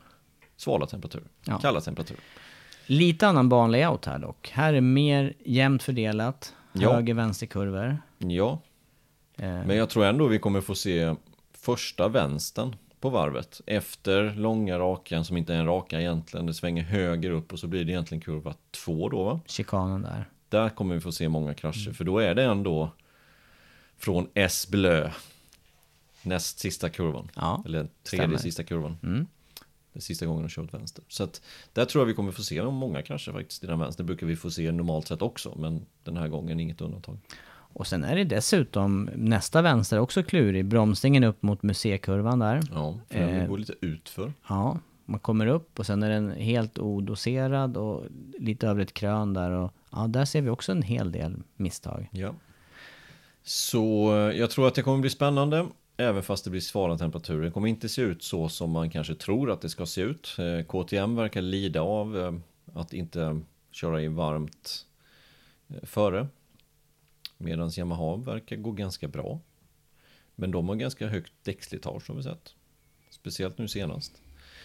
svala 0.57 0.85
temperaturer. 0.85 1.27
Ja. 1.45 1.57
Kalla 1.59 1.81
temperaturer. 1.81 2.19
Lite 2.85 3.27
annan 3.27 3.49
banlayout 3.49 4.05
här 4.05 4.19
dock. 4.19 4.49
Här 4.53 4.73
är 4.73 4.81
mer 4.81 5.33
jämnt 5.45 5.83
fördelat, 5.83 6.53
Ja. 6.73 6.93
höger 6.93 7.13
vänsterkurvor. 7.13 7.97
Ja, 8.17 8.59
Eh, 9.37 9.47
Men 9.65 9.77
jag 9.77 9.89
tror 9.89 10.05
ändå 10.05 10.27
vi 10.27 10.39
kommer 10.39 10.61
få 10.61 10.75
se 10.75 11.15
första 11.53 12.07
vänstern 12.07 12.75
på 12.99 13.09
varvet 13.09 13.61
efter 13.65 14.33
långa 14.35 14.79
rakan 14.79 15.25
som 15.25 15.37
inte 15.37 15.53
är 15.53 15.57
en 15.57 15.65
raka 15.65 15.99
egentligen. 16.01 16.45
Det 16.45 16.53
svänger 16.53 16.83
höger 16.83 17.31
upp 17.31 17.53
och 17.53 17.59
så 17.59 17.67
blir 17.67 17.85
det 17.85 17.91
egentligen 17.91 18.21
kurva 18.21 18.53
två 18.71 19.09
då 19.09 19.23
va? 19.23 19.39
chikanen 19.45 20.01
där. 20.01 20.29
Där 20.49 20.69
kommer 20.69 20.95
vi 20.95 21.01
få 21.01 21.11
se 21.11 21.29
många 21.29 21.53
krascher 21.53 21.81
Mm. 21.81 21.93
för 21.93 22.03
då 22.03 22.19
är 22.19 22.35
det 22.35 22.43
ändå 22.43 22.91
från 23.97 24.27
S 24.33 24.67
blö 24.69 25.11
näst 26.21 26.59
sista 26.59 26.89
kurvan. 26.89 27.31
Ja, 27.35 27.63
Eller 27.65 27.79
tredje 28.03 28.23
stämmer. 28.25 28.37
sista 28.37 28.63
kurvan. 28.63 28.97
Mm. 29.03 29.27
Det 29.93 29.99
är 29.99 30.01
sista 30.01 30.25
gången 30.25 30.43
de 30.43 30.49
kör 30.49 30.63
åt 30.63 30.73
vänster. 30.73 31.03
Så 31.07 31.23
att 31.23 31.41
där 31.73 31.85
tror 31.85 32.01
jag 32.01 32.05
vi 32.07 32.13
kommer 32.13 32.31
få 32.31 32.43
se 32.43 32.63
många 32.63 33.01
krascher 33.01 33.31
faktiskt 33.31 33.63
i 33.63 33.67
den 33.67 33.79
vänster. 33.79 34.03
Det 34.03 34.07
brukar 34.07 34.27
vi 34.27 34.35
få 34.35 34.51
se 34.51 34.71
normalt 34.71 35.07
sett 35.07 35.21
också 35.21 35.55
men 35.57 35.85
den 36.03 36.17
här 36.17 36.27
gången 36.27 36.59
inget 36.59 36.81
undantag. 36.81 37.17
Och 37.75 37.87
sen 37.87 38.03
är 38.03 38.15
det 38.15 38.23
dessutom 38.23 39.09
nästa 39.15 39.61
vänster 39.61 39.99
också 39.99 40.23
klurig. 40.23 40.65
Bromsningen 40.65 41.23
upp 41.23 41.43
mot 41.43 41.63
museikurvan 41.63 42.39
där. 42.39 42.61
Ja, 42.71 42.99
för 43.09 43.19
den 43.19 43.41
Eh. 43.41 43.47
går 43.47 43.57
lite 43.57 43.73
utför. 43.81 44.33
Ja, 44.49 44.79
man 45.05 45.19
kommer 45.19 45.47
upp 45.47 45.79
och 45.79 45.85
sen 45.85 46.03
är 46.03 46.09
den 46.09 46.31
helt 46.31 46.79
odoserad 46.79 47.77
och 47.77 48.03
lite 48.39 48.67
över 48.67 48.81
ett 48.81 48.93
krön 48.93 49.33
där. 49.33 49.51
Och, 49.51 49.73
ja, 49.91 50.07
där 50.07 50.25
ser 50.25 50.41
vi 50.41 50.49
också 50.49 50.71
en 50.71 50.81
hel 50.81 51.11
del 51.11 51.35
misstag. 51.55 52.07
Ja. 52.11 52.33
Så 53.43 54.13
eh, 54.15 54.37
jag 54.37 54.49
tror 54.49 54.67
att 54.67 54.75
det 54.75 54.81
kommer 54.81 55.01
bli 55.01 55.09
spännande. 55.09 55.65
Även 55.97 56.23
fast 56.23 56.43
det 56.43 56.49
blir 56.49 56.61
svala 56.61 56.97
temperaturer. 56.97 57.43
Det 57.45 57.51
kommer 57.51 57.67
inte 57.67 57.89
se 57.89 58.01
ut 58.01 58.23
så 58.23 58.49
som 58.49 58.71
man 58.71 58.89
kanske 58.89 59.15
tror 59.15 59.51
att 59.51 59.61
det 59.61 59.69
ska 59.69 59.85
se 59.85 60.01
ut. 60.01 60.35
Eh, 60.39 60.65
KTM 60.65 61.15
verkar 61.15 61.41
lida 61.41 61.81
av 61.81 62.17
eh, 62.19 62.33
att 62.79 62.93
inte 62.93 63.39
köra 63.71 64.01
i 64.01 64.07
varmt 64.07 64.85
före. 65.83 66.27
Medan 67.37 67.69
Yamaha 67.77 68.15
verkar 68.15 68.55
gå 68.55 68.71
ganska 68.71 69.07
bra. 69.07 69.39
Men 70.35 70.51
de 70.51 70.69
har 70.69 70.75
ganska 70.75 71.07
högt 71.07 71.33
däckslitage 71.43 72.07
har 72.09 72.15
vi 72.15 72.23
sett. 72.23 72.53
Speciellt 73.09 73.57
nu 73.57 73.67
senast. 73.67 74.21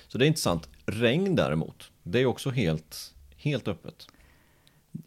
Så 0.08 0.18
det 0.18 0.24
är 0.24 0.26
intressant. 0.26 0.68
Regn 0.86 1.36
däremot, 1.36 1.90
det 2.02 2.20
är 2.20 2.26
också 2.26 2.50
helt, 2.50 3.14
helt 3.36 3.68
öppet. 3.68 4.06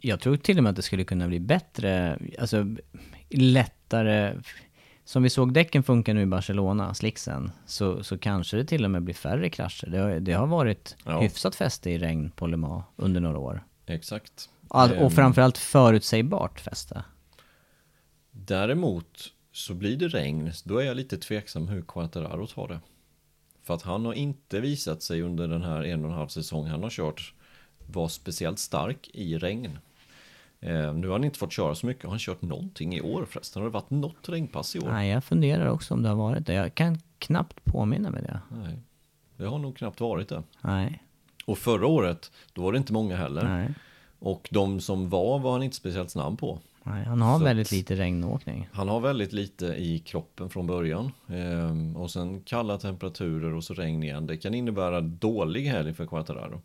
Jag 0.01 0.19
tror 0.19 0.37
till 0.37 0.57
och 0.57 0.63
med 0.63 0.69
att 0.69 0.75
det 0.75 0.81
skulle 0.81 1.03
kunna 1.03 1.27
bli 1.27 1.39
bättre, 1.39 2.19
alltså 2.39 2.75
lättare. 3.29 4.35
Som 5.05 5.23
vi 5.23 5.29
såg 5.29 5.53
däcken 5.53 5.83
funka 5.83 6.13
nu 6.13 6.21
i 6.21 6.25
Barcelona, 6.25 6.93
slicksen, 6.93 7.51
så, 7.65 8.03
så 8.03 8.17
kanske 8.17 8.57
det 8.57 8.65
till 8.65 8.85
och 8.85 8.91
med 8.91 9.03
blir 9.03 9.15
färre 9.15 9.49
krascher. 9.49 9.87
Det 9.89 9.97
har, 9.97 10.19
det 10.19 10.33
har 10.33 10.47
varit 10.47 10.95
Ja. 11.05 11.21
hyfsat 11.21 11.55
fäste 11.55 11.89
i 11.89 11.97
regn 11.97 12.31
på 12.31 12.47
Le 12.47 12.57
Mans 12.57 12.83
under 12.95 13.21
några 13.21 13.37
år. 13.37 13.63
Exakt. 13.85 14.49
Ehm, 14.75 14.91
och 14.97 15.13
framförallt 15.13 15.57
förutsägbart 15.57 16.59
fäste. 16.59 17.03
Däremot 18.45 19.33
så 19.51 19.73
blir 19.73 19.97
det 19.97 20.07
regn, 20.07 20.51
då 20.63 20.77
är 20.77 20.85
jag 20.85 20.97
lite 20.97 21.17
tveksam 21.17 21.67
hur 21.67 21.81
Quattararo 21.81 22.47
tar 22.47 22.67
det. 22.67 22.79
För 23.63 23.73
att 23.73 23.81
han 23.81 24.05
har 24.05 24.13
inte 24.13 24.59
visat 24.59 25.03
sig 25.03 25.21
under 25.21 25.47
den 25.47 25.61
här 25.61 25.83
en 25.83 26.05
och 26.05 26.11
en 26.11 26.17
halv 26.17 26.27
säsong 26.27 26.67
han 26.67 26.83
har 26.83 26.89
kört 26.89 27.33
vara 27.87 28.09
speciellt 28.09 28.59
stark 28.59 29.09
i 29.13 29.37
regn. 29.37 29.79
Eh, 30.59 30.93
nu 30.93 31.07
har 31.07 31.13
han 31.13 31.23
inte 31.23 31.39
fått 31.39 31.51
köra 31.51 31.75
så 31.75 31.85
mycket. 31.85 32.03
Har 32.03 32.09
han 32.09 32.19
kört 32.19 32.41
någonting 32.41 32.95
i 32.95 33.01
år 33.01 33.25
förresten? 33.25 33.61
Har 33.61 33.69
det 33.69 33.73
varit 33.73 33.89
något 33.89 34.29
regnpass 34.29 34.75
i 34.75 34.79
år? 34.79 34.89
Nej, 34.89 35.09
jag 35.09 35.23
funderar 35.23 35.67
också 35.67 35.93
om 35.93 36.03
det 36.03 36.09
har 36.09 36.15
varit 36.15 36.45
det. 36.45 36.53
Jag 36.53 36.75
kan 36.75 36.99
knappt 37.19 37.65
påminna 37.65 38.09
mig 38.09 38.21
det. 38.21 38.39
Nej. 38.63 38.79
Det 39.37 39.45
har 39.45 39.59
nog 39.59 39.77
knappt 39.77 39.99
varit 39.99 40.29
det. 40.29 40.43
Nej. 40.61 41.03
Och 41.45 41.57
förra 41.57 41.87
året, 41.87 42.31
då 42.53 42.61
var 42.61 42.71
det 42.71 42.77
inte 42.77 42.93
många 42.93 43.15
heller. 43.15 43.43
Nej. 43.43 43.73
Och 44.23 44.49
de 44.51 44.79
som 44.79 45.09
var, 45.09 45.39
var 45.39 45.51
han 45.51 45.63
inte 45.63 45.75
speciellt 45.75 46.11
snabb 46.11 46.39
på. 46.39 46.59
Nej, 46.83 47.05
han 47.05 47.21
har 47.21 47.39
Så 47.39 47.45
väldigt 47.45 47.71
lite 47.71 47.95
regnåkning. 47.95 48.69
Han 48.71 48.89
har 48.89 48.99
väldigt 48.99 49.33
lite 49.33 49.65
i 49.65 49.99
kroppen 49.99 50.49
från 50.49 50.67
början. 50.67 51.11
Ehm, 51.27 51.95
och 51.95 52.11
sen 52.11 52.41
kalla 52.41 52.77
temperaturer 52.77 53.53
och 53.53 53.63
så 53.63 53.73
regn 53.73 54.03
igen. 54.03 54.27
Det 54.27 54.37
kan 54.37 54.53
innebära 54.53 55.01
dålig 55.01 55.65
helg 55.65 55.93
för 55.93 56.05
Quattararo. 56.05 56.61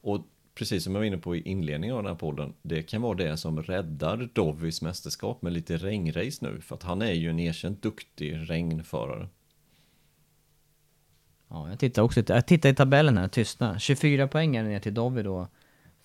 Och 0.00 0.20
precis 0.54 0.84
som 0.84 0.94
jag 0.94 1.00
var 1.00 1.06
inne 1.06 1.18
på 1.18 1.36
i 1.36 1.40
inledningen 1.40 1.96
av 1.96 2.02
den 2.02 2.12
här 2.12 2.18
podden. 2.18 2.54
Det 2.62 2.82
kan 2.82 3.02
vara 3.02 3.14
det 3.14 3.36
som 3.36 3.62
räddar 3.62 4.28
Dovis 4.32 4.82
mästerskap 4.82 5.42
med 5.42 5.52
lite 5.52 5.76
regnrace 5.76 6.38
nu. 6.46 6.60
För 6.60 6.74
att 6.74 6.82
han 6.82 7.02
är 7.02 7.12
ju 7.12 7.30
en 7.30 7.38
erkänt 7.38 7.82
duktig 7.82 8.50
regnförare. 8.50 9.28
Ja, 11.48 11.68
jag 11.68 11.78
tittar 11.78 12.02
också 12.02 12.22
jag 12.26 12.46
tittar 12.46 12.68
i 12.68 12.74
tabellen 12.74 13.18
här, 13.18 13.28
tystna. 13.28 13.78
24 13.78 14.28
poäng 14.28 14.56
är 14.56 14.62
ner 14.62 14.80
till 14.80 14.94
Dovi 14.94 15.22
då 15.22 15.48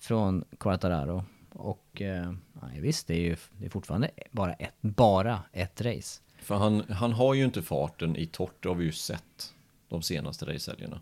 från 0.04 0.44
Quartararo. 0.58 1.24
Och 1.52 2.02
eh, 2.02 2.32
nej, 2.52 2.80
visst, 2.80 3.06
det 3.06 3.14
är 3.14 3.20
ju 3.20 3.36
det 3.58 3.66
är 3.66 3.70
fortfarande 3.70 4.10
bara 4.30 4.52
ett, 4.52 4.74
bara 4.80 5.42
ett 5.52 5.80
race. 5.80 6.20
För 6.38 6.54
han, 6.54 6.82
han 6.88 7.12
har 7.12 7.34
ju 7.34 7.44
inte 7.44 7.62
farten 7.62 8.16
i 8.16 8.26
torrt, 8.26 8.62
det 8.62 8.68
har 8.68 8.76
vi 8.76 8.84
ju 8.84 8.92
sett 8.92 9.54
de 9.88 10.02
senaste 10.02 10.46
racehelgerna. 10.46 11.00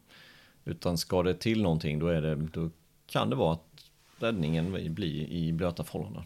Utan 0.65 0.99
ska 0.99 1.23
det 1.23 1.35
till 1.35 1.63
någonting 1.63 1.99
då, 1.99 2.07
är 2.07 2.23
det, 2.23 2.35
då 2.35 2.71
kan 3.07 3.31
det 3.31 3.37
vara 3.37 3.53
att 3.53 3.91
räddningen 4.19 4.95
blir 4.95 5.27
i 5.29 5.53
blöta 5.53 5.85
förhållanden. 5.85 6.23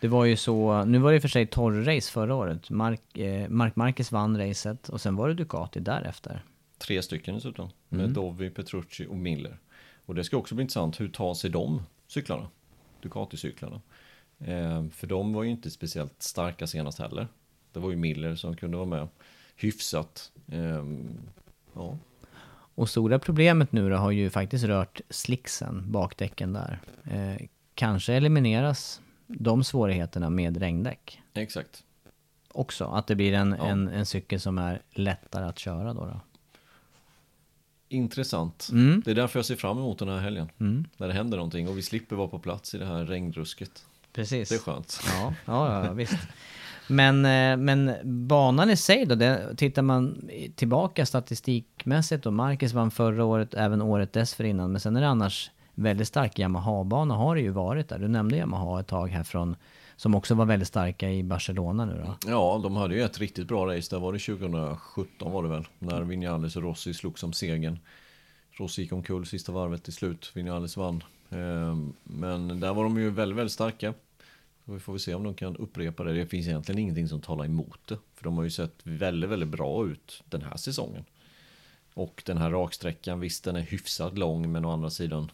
Det 0.00 0.08
var 0.08 0.24
ju 0.24 0.36
så, 0.36 0.84
nu 0.84 0.98
var 0.98 1.10
det 1.10 1.16
i 1.16 1.18
och 1.18 1.22
för 1.22 1.28
sig 1.28 1.46
torrrace 1.46 2.12
förra 2.12 2.34
året. 2.34 2.70
Mark, 2.70 3.18
eh, 3.18 3.48
Mark 3.48 3.76
Marquez 3.76 4.12
vann 4.12 4.38
racet 4.38 4.88
och 4.88 5.00
sen 5.00 5.16
var 5.16 5.28
det 5.28 5.34
Ducati 5.34 5.80
därefter. 5.80 6.44
Tre 6.78 7.02
stycken 7.02 7.34
dessutom, 7.34 7.70
med 7.88 8.10
Dovi, 8.10 8.50
Petrucci 8.50 9.06
och 9.06 9.16
Miller. 9.16 9.58
Och 10.06 10.14
det 10.14 10.24
ska 10.24 10.36
också 10.36 10.54
bli 10.54 10.62
intressant, 10.62 11.00
hur 11.00 11.08
tar 11.08 11.34
sig 11.34 11.50
de 11.50 11.82
cyklarna? 12.06 12.48
Ducati-cyklarna. 13.02 13.80
Eh, 14.38 14.88
för 14.88 15.06
de 15.06 15.32
var 15.32 15.42
ju 15.42 15.50
inte 15.50 15.70
speciellt 15.70 16.22
starka 16.22 16.66
senast 16.66 16.98
heller. 16.98 17.28
Det 17.72 17.80
var 17.80 17.90
ju 17.90 17.96
Miller 17.96 18.36
som 18.36 18.56
kunde 18.56 18.76
vara 18.76 18.86
med 18.86 19.08
hyfsat. 19.56 20.32
Eh, 20.48 20.84
ja, 21.74 21.98
Och 22.74 22.88
stora 22.88 23.18
problemet 23.18 23.72
nu 23.72 23.90
då 23.90 23.96
har 23.96 24.10
ju 24.10 24.30
faktiskt 24.30 24.64
rört 24.64 25.00
slicksen, 25.10 25.92
bakdäcken 25.92 26.52
där. 26.52 26.80
Eh, 27.04 27.46
kanske 27.74 28.14
elimineras 28.14 29.00
de 29.26 29.64
svårigheterna 29.64 30.30
med 30.30 30.56
regndäck 30.56 31.22
exakt. 31.34 31.84
också. 32.52 32.84
Att 32.84 33.06
det 33.06 33.14
blir 33.14 33.32
en, 33.32 33.54
Ja. 33.58 33.66
en, 33.66 33.88
en 33.88 34.06
cykel 34.06 34.40
som 34.40 34.58
är 34.58 34.82
lättare 34.90 35.44
att 35.44 35.58
köra 35.58 35.94
då. 35.94 36.00
då. 36.06 36.20
Intressant. 37.88 38.68
Mm. 38.72 39.02
Det 39.04 39.10
är 39.10 39.14
därför 39.14 39.38
jag 39.38 39.46
ser 39.46 39.56
fram 39.56 39.78
emot 39.78 39.98
den 39.98 40.08
här 40.08 40.18
helgen. 40.18 40.48
När 40.96 41.08
det 41.08 41.14
händer 41.14 41.36
någonting 41.36 41.68
och 41.68 41.78
vi 41.78 41.82
slipper 41.82 42.16
vara 42.16 42.28
på 42.28 42.38
plats 42.38 42.74
i 42.74 42.78
det 42.78 42.86
här 42.86 43.04
regnrusket. 43.04 43.86
Precis. 44.12 44.48
Det 44.48 44.54
är 44.54 44.58
skönt. 44.58 45.00
Ja, 45.06 45.34
ja, 45.44 45.84
ja 45.84 45.92
visst. 45.92 46.18
Men, 46.88 47.24
eh, 47.24 47.56
men 47.56 47.94
banan 48.04 48.70
i 48.70 48.76
sig 48.76 49.06
då, 49.06 49.14
det, 49.14 49.56
tittar 49.56 49.82
man 49.82 50.30
tillbaka 50.54 51.06
statistikmässigt 51.06 52.24
då, 52.24 52.30
Marcus 52.30 52.72
vann 52.72 52.90
förra 52.90 53.24
året, 53.24 53.54
även 53.54 53.82
året 53.82 54.12
dessförinnan, 54.12 54.72
men 54.72 54.80
sen 54.80 54.96
är 54.96 55.00
det 55.00 55.08
annars 55.08 55.50
väldigt 55.74 56.08
stark 56.08 56.38
Yamaha-bana 56.38 57.14
har 57.14 57.34
det 57.34 57.40
ju 57.40 57.50
varit 57.50 57.88
där. 57.88 57.98
Du 57.98 58.08
nämnde 58.08 58.36
Yamaha 58.36 58.80
ett 58.80 58.86
tag 58.86 59.08
här 59.08 59.22
från, 59.22 59.56
som 59.96 60.14
också 60.14 60.34
var 60.34 60.44
väldigt 60.44 60.68
starka 60.68 61.10
i 61.10 61.22
Barcelona 61.22 61.84
nu 61.84 62.02
då. 62.06 62.30
Ja, 62.30 62.60
de 62.62 62.76
hade 62.76 62.94
ju 62.94 63.02
ett 63.02 63.18
riktigt 63.18 63.48
bra 63.48 63.66
race. 63.66 63.96
Där 63.96 64.00
var 64.00 64.12
det 64.12 64.18
2017 64.18 65.32
var 65.32 65.42
det 65.42 65.48
väl. 65.48 65.66
När 65.78 66.02
Vinales 66.02 66.56
och 66.56 66.62
Rossi 66.62 66.94
slog 66.94 67.18
som 67.18 67.32
segern. 67.32 67.78
Rossi 68.50 68.82
gick 68.82 68.92
omkull 68.92 69.26
sista 69.26 69.52
varvet 69.52 69.82
till 69.82 69.92
slut. 69.92 70.30
Vinales 70.34 70.76
vann. 70.76 71.04
Ehm, 71.30 71.92
men 72.04 72.60
där 72.60 72.74
var 72.74 72.84
de 72.84 72.98
ju 72.98 73.10
väldigt, 73.10 73.38
väldigt 73.38 73.52
starka. 73.52 73.94
Vi 74.64 74.80
får 74.80 74.92
väl 74.92 75.00
se 75.00 75.14
om 75.14 75.22
de 75.22 75.34
kan 75.34 75.56
upprepa 75.56 76.04
det. 76.04 76.12
Det 76.12 76.26
finns 76.26 76.46
egentligen 76.46 76.78
ingenting 76.78 77.08
som 77.08 77.20
talar 77.20 77.44
emot 77.44 77.80
det. 77.88 77.98
För 78.14 78.24
de 78.24 78.36
har 78.36 78.44
ju 78.44 78.50
sett 78.50 78.80
väldigt, 78.82 79.30
väldigt 79.30 79.48
bra 79.48 79.86
ut 79.86 80.22
den 80.28 80.42
här 80.42 80.56
säsongen. 80.56 81.04
Och 81.94 82.22
den 82.26 82.38
här 82.38 82.50
raksträckan, 82.50 83.20
visst 83.20 83.44
den 83.44 83.56
är 83.56 83.60
hyfsat 83.60 84.18
lång 84.18 84.52
men 84.52 84.64
å 84.64 84.72
andra 84.72 84.90
sidan 84.90 85.30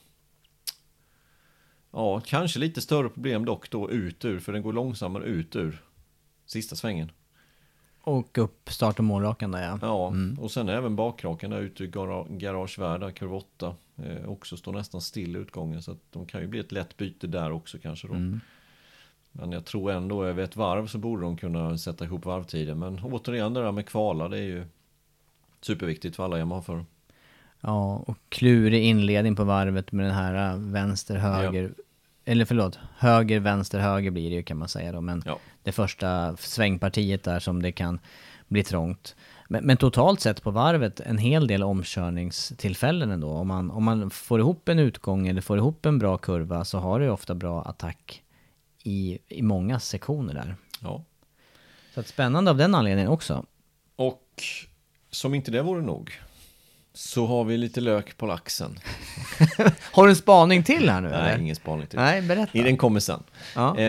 Ja, 1.92 2.20
kanske 2.20 2.58
lite 2.58 2.80
större 2.80 3.08
problem 3.08 3.44
dock 3.44 3.70
då 3.70 3.90
ut 3.90 4.24
ur, 4.24 4.40
för 4.40 4.52
den 4.52 4.62
går 4.62 4.72
långsammare 4.72 5.24
ut 5.24 5.56
ur 5.56 5.82
sista 6.46 6.76
svängen. 6.76 7.10
Och 8.02 8.38
upp 8.38 8.70
start 8.70 8.98
och 8.98 9.04
målrakan 9.04 9.50
där 9.50 9.62
ja. 9.62 9.78
Ja, 9.82 10.12
och 10.38 10.50
sen 10.50 10.68
även 10.68 10.96
bakraken 10.96 11.50
där 11.50 11.60
ute 11.60 11.84
i 11.84 11.86
där, 11.86 13.10
kurva 13.10 13.36
8, 13.36 13.74
eh, 13.96 14.28
också 14.28 14.56
står 14.56 14.72
nästan 14.72 15.00
still 15.00 15.36
i 15.36 15.38
utgången. 15.38 15.82
Så 15.82 15.92
att 15.92 15.98
de 16.10 16.26
kan 16.26 16.40
ju 16.40 16.46
bli 16.46 16.60
ett 16.60 16.72
lätt 16.72 16.96
byte 16.96 17.26
där 17.26 17.52
också 17.52 17.78
kanske 17.78 18.08
då. 18.08 18.14
Men 19.32 19.52
jag 19.52 19.64
tror 19.64 19.90
ändå, 19.90 20.24
över 20.24 20.42
ett 20.42 20.56
varv 20.56 20.86
så 20.86 20.98
borde 20.98 21.22
de 21.22 21.36
kunna 21.36 21.78
sätta 21.78 22.04
ihop 22.04 22.24
varvtiden. 22.24 22.78
Men 22.78 22.98
återigen 22.98 23.54
det 23.54 23.62
där 23.62 23.72
med 23.72 23.86
kvala, 23.86 24.28
det 24.28 24.38
är 24.38 24.42
ju 24.42 24.64
superviktigt 25.60 26.16
för 26.16 26.24
alla 26.24 26.38
Yamaha-förare. 26.38 26.84
Ja, 27.60 27.96
och 28.06 28.18
klurig 28.28 28.84
inledning 28.84 29.36
på 29.36 29.44
varvet 29.44 29.92
med 29.92 30.06
den 30.06 30.14
här 30.14 30.52
äh, 30.52 30.58
vänster, 30.58 31.16
höger. 31.16 31.72
Eller 32.24 32.44
förlåt, 32.44 32.78
höger, 32.98 33.40
vänster, 33.40 33.78
höger 33.78 34.10
blir 34.10 34.30
det 34.30 34.36
ju 34.36 34.42
kan 34.42 34.56
man 34.58 34.68
säga 34.68 34.92
då. 34.92 35.00
Men 35.00 35.22
Ja. 35.26 35.38
det 35.62 35.72
första 35.72 36.36
svängpartiet 36.36 37.22
där 37.22 37.40
som 37.40 37.62
det 37.62 37.72
kan 37.72 37.98
bli 38.48 38.64
trångt. 38.64 39.16
Men, 39.48 39.64
men 39.64 39.76
totalt 39.76 40.20
sett 40.20 40.42
på 40.42 40.50
varvet 40.50 41.00
en 41.00 41.18
hel 41.18 41.46
del 41.46 41.62
omkörningstillfällen 41.62 43.10
ändå. 43.10 43.30
Om 43.30 43.48
man, 43.48 43.70
om 43.70 43.84
man 43.84 44.10
får 44.10 44.40
ihop 44.40 44.68
en 44.68 44.78
utgång 44.78 45.28
eller 45.28 45.40
får 45.40 45.58
ihop 45.58 45.86
en 45.86 45.98
bra 45.98 46.18
kurva 46.18 46.64
så 46.64 46.78
har 46.78 46.98
du 46.98 47.04
ju 47.04 47.10
ofta 47.10 47.34
bra 47.34 47.62
attack 47.62 48.22
i, 48.82 49.18
i 49.28 49.42
många 49.42 49.80
sektioner 49.80 50.34
där. 50.34 50.54
Ja. 50.82 51.04
Så 51.94 52.00
att 52.00 52.06
spännande 52.08 52.50
av 52.50 52.56
den 52.56 52.74
anledningen 52.74 53.10
också. 53.10 53.44
Och 53.96 54.42
som 55.10 55.34
inte 55.34 55.50
det 55.50 55.62
vore 55.62 55.82
nog, 55.82 56.12
så 57.00 57.26
har 57.26 57.44
vi 57.44 57.56
lite 57.56 57.80
lök 57.80 58.16
på 58.16 58.26
laxen. 58.26 58.78
Har 59.92 60.04
du 60.04 60.10
en 60.10 60.16
spaning 60.16 60.62
till 60.62 60.88
här 60.88 61.00
nu 61.00 61.08
Nej, 61.08 61.18
eller? 61.18 61.38
ingen 61.38 61.56
spaning 61.56 61.86
till. 61.86 61.98
Nej, 61.98 62.22
berätta. 62.22 62.62
Den 62.62 62.76
kommer 62.76 63.00
sen. 63.00 63.22
Ja. 63.54 63.78
Eh. 63.78 63.88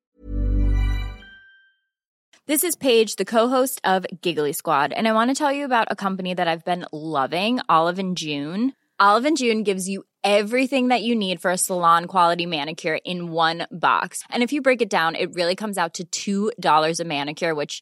This 2.48 2.64
is 2.64 2.76
Paige, 2.76 3.16
the 3.18 3.26
co-host 3.26 3.82
of 3.84 4.06
Giggly 4.22 4.54
Squad, 4.54 4.94
and 4.94 5.08
I 5.08 5.12
want 5.12 5.38
to 5.38 5.44
tell 5.44 5.58
you 5.58 5.66
about 5.66 5.88
a 5.92 5.96
company 5.96 6.36
that 6.36 6.48
I've 6.48 6.66
been 6.66 6.86
loving, 6.92 7.60
Olive 7.70 8.00
and 8.00 8.20
June. 8.20 8.72
Olive 9.00 9.28
and 9.28 9.38
June 9.38 9.64
gives 9.64 9.88
you 9.90 10.04
everything 10.24 10.90
that 10.90 11.02
you 11.02 11.16
need 11.16 11.42
for 11.42 11.52
a 11.52 11.58
salon 11.58 12.06
quality 12.06 12.46
manicure 12.46 13.00
in 13.06 13.32
one 13.32 13.68
box. 13.72 14.24
And 14.30 14.44
if 14.44 14.54
you 14.54 14.62
break 14.62 14.82
it 14.82 14.90
down, 14.90 15.16
it 15.16 15.36
really 15.36 15.56
comes 15.56 15.78
out 15.78 16.00
to 16.12 16.52
$2 16.60 17.00
a 17.00 17.04
manicure, 17.04 17.56
which 17.56 17.82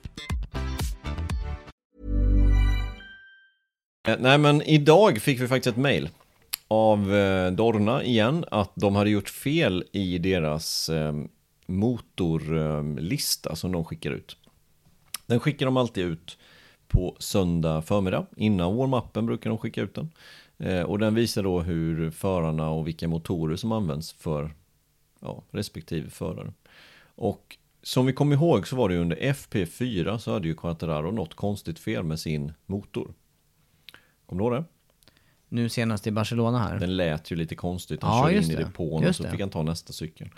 Eh, 4.11 4.17
nej 4.19 4.37
men 4.37 4.61
idag 4.61 5.21
fick 5.21 5.39
vi 5.41 5.47
faktiskt 5.47 5.75
ett 5.75 5.81
mail 5.81 6.09
av 6.67 7.15
eh, 7.15 7.51
Dorna 7.51 8.03
igen 8.03 8.45
att 8.51 8.71
de 8.75 8.95
hade 8.95 9.09
gjort 9.09 9.29
fel 9.29 9.83
i 9.91 10.17
deras 10.17 10.89
eh, 10.89 11.13
motorlista 11.65 13.55
som 13.55 13.71
de 13.71 13.85
skickar 13.85 14.11
ut. 14.11 14.37
Den 15.25 15.39
skickar 15.39 15.65
de 15.65 15.77
alltid 15.77 16.05
ut 16.05 16.37
på 16.87 17.15
söndag 17.19 17.81
förmiddag. 17.81 18.25
Innan 18.37 18.75
warm-upen 18.75 19.25
brukar 19.25 19.49
de 19.49 19.57
skicka 19.59 19.81
ut 19.81 19.95
den. 19.95 20.09
Eh, 20.59 20.81
och 20.81 20.99
den 20.99 21.15
visar 21.15 21.43
då 21.43 21.61
hur 21.61 22.11
förarna 22.11 22.69
och 22.69 22.87
vilka 22.87 23.07
motorer 23.07 23.55
som 23.55 23.71
används 23.71 24.13
för 24.13 24.51
ja, 25.19 25.43
respektive 25.51 26.09
förare. 26.09 26.53
Och 27.15 27.57
som 27.83 28.05
vi 28.05 28.13
kommer 28.13 28.35
ihåg 28.35 28.67
så 28.67 28.75
var 28.75 28.89
det 28.89 28.95
ju 28.95 29.01
under 29.01 29.17
FP4 29.17 30.17
så 30.17 30.33
hade 30.33 30.47
ju 30.47 30.55
Quattararo 30.55 31.11
något 31.11 31.33
konstigt 31.33 31.79
fel 31.79 32.03
med 32.03 32.19
sin 32.19 32.53
motor. 32.65 33.13
Kommer 34.31 34.43
du 34.49 34.55
ihåg 34.55 34.63
det? 34.63 34.69
Nu 35.49 35.69
senast 35.69 36.07
i 36.07 36.11
Barcelona 36.11 36.59
här. 36.59 36.79
Den 36.79 36.97
lät 36.97 37.31
ju 37.31 37.35
lite 37.35 37.55
konstigt. 37.55 38.03
Han 38.03 38.17
Ja, 38.17 38.23
körde 38.23 38.45
in 38.45 38.51
i 38.51 38.55
det. 38.55 38.63
depån 38.63 39.07
och 39.07 39.15
så 39.15 39.23
fick 39.23 39.39
han 39.39 39.49
ta 39.49 39.63
nästa 39.63 39.93
cykel. 39.93 40.29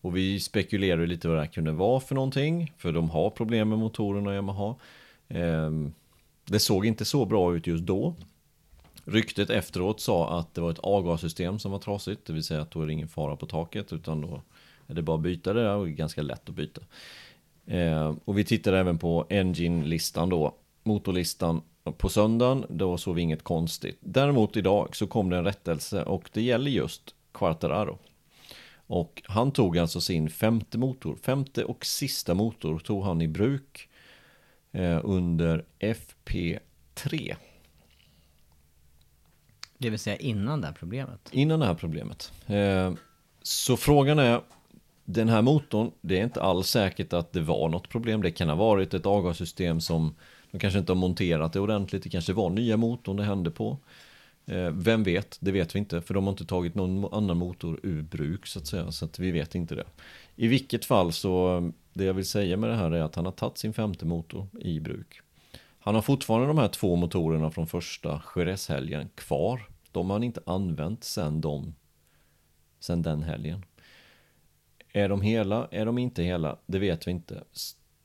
Och 0.00 0.16
vi 0.16 0.40
spekulerade 0.40 1.06
lite 1.06 1.28
vad 1.28 1.36
det 1.36 1.40
här 1.40 1.48
kunde 1.48 1.72
vara 1.72 2.00
för 2.00 2.14
någonting. 2.14 2.72
För 2.76 2.92
de 2.92 3.10
har 3.10 3.30
problem 3.30 3.68
med 3.68 3.78
motorerna 3.78 4.34
Yamaha. 4.34 4.74
Ehm, 5.28 5.92
det 6.44 6.58
såg 6.58 6.86
inte 6.86 7.04
så 7.04 7.24
bra 7.24 7.56
ut 7.56 7.66
just 7.66 7.84
då. 7.84 8.14
Ryktet 9.04 9.50
efteråt 9.50 10.00
sa 10.00 10.38
att 10.38 10.54
det 10.54 10.60
var 10.60 10.70
ett 10.70 10.78
avgassystem 10.78 11.58
som 11.58 11.72
var 11.72 11.78
trasigt. 11.78 12.26
Det 12.26 12.32
vill 12.32 12.44
säga 12.44 12.60
att 12.62 12.70
då 12.70 12.82
är 12.82 12.86
det 12.86 12.92
ingen 12.92 13.08
fara 13.08 13.36
på 13.36 13.46
taket. 13.46 13.92
Utan 13.92 14.20
då 14.20 14.42
är 14.86 14.94
det 14.94 15.02
bara 15.02 15.16
att 15.16 15.22
byta 15.22 15.52
det 15.52 15.62
där 15.62 15.74
och 15.76 15.84
det 15.86 15.90
är 15.90 15.94
ganska 15.94 16.22
lätt 16.22 16.48
att 16.48 16.54
byta. 16.54 16.80
Ehm, 17.66 18.20
och 18.24 18.38
vi 18.38 18.44
tittade 18.44 18.78
även 18.78 18.98
på 18.98 19.26
Engine-listan 19.30 20.28
då. 20.28 20.54
Motorlistan 20.82 21.62
på 21.92 22.08
söndagen, 22.08 22.64
då 22.68 22.96
såg 22.96 23.14
vi 23.14 23.22
inget 23.22 23.44
konstigt. 23.44 23.98
Däremot 24.00 24.56
idag 24.56 24.96
så 24.96 25.06
kom 25.06 25.30
det 25.30 25.36
en 25.36 25.44
rättelse 25.44 26.02
och 26.02 26.30
det 26.32 26.42
gäller 26.42 26.70
just 26.70 27.14
Quartararo. 27.32 27.98
Och 28.86 29.22
han 29.26 29.52
tog 29.52 29.78
alltså 29.78 30.00
sin 30.00 30.30
femte 30.30 30.78
motor, 30.78 31.16
femte 31.22 31.64
och 31.64 31.86
sista 31.86 32.34
motor 32.34 32.78
tog 32.78 33.04
han 33.04 33.22
i 33.22 33.28
bruk 33.28 33.88
eh, 34.72 35.00
under 35.04 35.64
FP3. 35.78 37.36
Det 39.78 39.90
vill 39.90 39.98
säga 39.98 40.16
innan 40.16 40.60
det 40.60 40.66
här 40.66 40.74
problemet. 40.74 41.28
Innan 41.32 41.60
det 41.60 41.66
här 41.66 41.74
problemet. 41.74 42.32
Eh, 42.46 42.92
så 43.42 43.76
frågan 43.76 44.18
är, 44.18 44.40
den 45.04 45.28
här 45.28 45.42
motorn, 45.42 45.90
det 46.00 46.18
är 46.18 46.24
inte 46.24 46.42
alls 46.42 46.68
säkert 46.68 47.12
att 47.12 47.32
det 47.32 47.40
var 47.40 47.68
något 47.68 47.88
problem. 47.88 48.22
Det 48.22 48.30
kan 48.30 48.48
ha 48.48 48.56
varit 48.56 48.94
ett 48.94 49.06
avgassystem 49.06 49.80
som 49.80 50.14
de 50.50 50.58
kanske 50.58 50.78
inte 50.78 50.92
har 50.92 50.96
monterat 50.96 51.52
det 51.52 51.60
ordentligt. 51.60 52.02
Det 52.02 52.10
kanske 52.10 52.32
var 52.32 52.50
nya 52.50 52.76
motorn 52.76 53.16
det 53.16 53.24
hände 53.24 53.50
på. 53.50 53.78
Eh, 54.46 54.70
vem 54.70 55.02
vet? 55.02 55.38
Det 55.40 55.52
vet 55.52 55.74
vi 55.74 55.78
inte. 55.78 56.00
För 56.00 56.14
de 56.14 56.24
har 56.24 56.30
inte 56.30 56.46
tagit 56.46 56.74
någon 56.74 57.14
annan 57.14 57.36
motor 57.36 57.80
ur 57.82 58.02
bruk 58.02 58.46
så 58.46 58.58
att 58.58 58.66
säga. 58.66 58.92
Så 58.92 59.04
att 59.04 59.18
vi 59.18 59.30
vet 59.30 59.54
inte 59.54 59.74
det. 59.74 59.86
I 60.36 60.48
vilket 60.48 60.84
fall 60.84 61.12
så, 61.12 61.72
det 61.92 62.04
jag 62.04 62.14
vill 62.14 62.26
säga 62.26 62.56
med 62.56 62.70
det 62.70 62.76
här 62.76 62.90
är 62.90 63.02
att 63.02 63.14
han 63.14 63.24
har 63.24 63.32
tagit 63.32 63.58
sin 63.58 63.72
femte 63.72 64.06
motor 64.06 64.46
i 64.60 64.80
bruk. 64.80 65.20
Han 65.80 65.94
har 65.94 66.02
fortfarande 66.02 66.46
de 66.46 66.58
här 66.58 66.68
två 66.68 66.96
motorerna 66.96 67.50
från 67.50 67.66
första 67.66 68.22
Jerez-helgen 68.36 69.08
kvar. 69.14 69.62
De 69.92 70.06
har 70.06 70.14
han 70.14 70.22
inte 70.22 70.40
använt 70.46 71.04
sen, 71.04 71.40
de, 71.40 71.74
sen 72.80 73.02
den 73.02 73.22
helgen. 73.22 73.64
Är 74.92 75.08
de 75.08 75.20
hela? 75.20 75.68
Är 75.70 75.86
de 75.86 75.98
inte 75.98 76.22
hela? 76.22 76.56
Det 76.66 76.78
vet 76.78 77.06
vi 77.06 77.10
inte. 77.10 77.44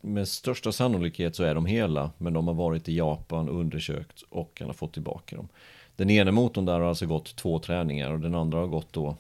Med 0.05 0.27
största 0.27 0.71
sannolikhet 0.71 1.35
så 1.35 1.43
är 1.43 1.55
de 1.55 1.65
hela, 1.65 2.11
men 2.17 2.33
de 2.33 2.47
har 2.47 2.53
varit 2.53 2.89
i 2.89 2.97
Japan, 2.97 3.49
undersökt 3.49 4.21
och 4.29 4.57
han 4.59 4.69
har 4.69 4.73
fått 4.73 4.93
tillbaka 4.93 5.35
dem. 5.35 5.47
Den 5.95 6.09
ena 6.09 6.31
motorn 6.31 6.65
där 6.65 6.79
har 6.79 6.89
alltså 6.89 7.05
gått 7.05 7.35
två 7.35 7.59
träningar 7.59 8.11
och 8.11 8.19
den 8.19 8.35
andra 8.35 8.57
har 8.57 8.67
gått 8.67 8.93
då 8.93 9.15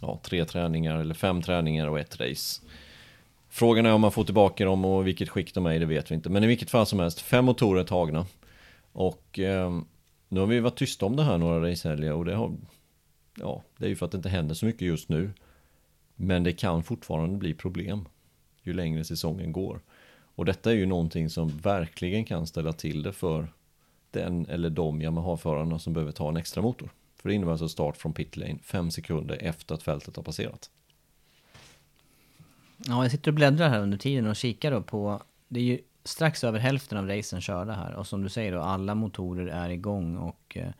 ja, 0.00 0.20
tre 0.22 0.44
träningar 0.44 0.96
eller 0.96 1.14
fem 1.14 1.42
träningar 1.42 1.86
och 1.86 1.98
ett 1.98 2.20
race. 2.20 2.62
Frågan 3.48 3.86
är 3.86 3.92
om 3.92 4.00
man 4.00 4.12
får 4.12 4.24
tillbaka 4.24 4.64
dem 4.64 4.84
och 4.84 5.06
vilket 5.06 5.28
skick 5.28 5.54
de 5.54 5.66
är 5.66 5.72
i, 5.72 5.78
det 5.78 5.86
vet 5.86 6.10
vi 6.10 6.14
inte. 6.14 6.30
Men 6.30 6.44
i 6.44 6.46
vilket 6.46 6.70
fall 6.70 6.86
som 6.86 7.00
helst, 7.00 7.20
fem 7.20 7.44
motorer 7.44 7.84
tagna. 7.84 8.26
Och 8.92 9.38
eh, 9.38 9.80
nu 10.28 10.40
har 10.40 10.46
vi 10.46 10.60
varit 10.60 10.76
tysta 10.76 11.06
om 11.06 11.16
det 11.16 11.22
här 11.22 11.38
några 11.38 11.70
racehelger 11.70 12.12
och 12.12 12.24
det 12.24 12.34
har... 12.34 12.56
Ja, 13.38 13.62
det 13.76 13.84
är 13.84 13.88
ju 13.88 13.96
för 13.96 14.06
att 14.06 14.12
det 14.12 14.16
inte 14.16 14.28
händer 14.28 14.54
så 14.54 14.66
mycket 14.66 14.82
just 14.82 15.08
nu. 15.08 15.30
Men 16.16 16.44
det 16.44 16.52
kan 16.52 16.82
fortfarande 16.82 17.38
bli 17.38 17.54
problem 17.54 18.08
ju 18.62 18.72
längre 18.72 19.04
säsongen 19.04 19.52
går. 19.52 19.80
Och 20.34 20.44
detta 20.44 20.70
är 20.70 20.74
ju 20.74 20.86
någonting 20.86 21.30
som 21.30 21.48
verkligen 21.48 22.24
kan 22.24 22.46
ställa 22.46 22.72
till 22.72 23.02
det 23.02 23.12
för 23.12 23.52
den 24.10 24.46
eller 24.46 24.70
de 24.70 25.02
Yamaha-förarna 25.02 25.78
som 25.78 25.92
behöver 25.92 26.12
ta 26.12 26.28
en 26.28 26.36
extra 26.36 26.62
motor. 26.62 26.90
För 27.16 27.28
det 27.28 27.34
innebär 27.34 27.52
alltså 27.52 27.68
start 27.68 27.96
från 27.96 28.12
pit 28.12 28.36
lane 28.36 28.58
fem 28.62 28.90
sekunder 28.90 29.38
efter 29.40 29.74
att 29.74 29.82
fältet 29.82 30.16
har 30.16 30.22
passerat. 30.22 30.70
Ja, 32.76 33.02
jag 33.02 33.10
sitter 33.10 33.30
och 33.30 33.34
bläddrar 33.34 33.68
här 33.68 33.80
under 33.80 33.98
tiden 33.98 34.26
och 34.26 34.36
kikar 34.36 34.70
då 34.70 34.82
på... 34.82 35.22
Det 35.48 35.60
är 35.60 35.64
ju 35.64 35.78
strax 36.04 36.44
över 36.44 36.58
hälften 36.58 36.98
av 36.98 37.08
racen 37.08 37.40
körda 37.40 37.72
här. 37.72 37.94
Och 37.94 38.06
som 38.06 38.22
du 38.22 38.28
säger 38.28 38.52
då, 38.52 38.60
alla 38.60 38.94
motorer 38.94 39.46
är 39.46 39.70
igång 39.70 40.16
och... 40.16 40.56
Eh, 40.56 40.70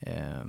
eh 0.00 0.44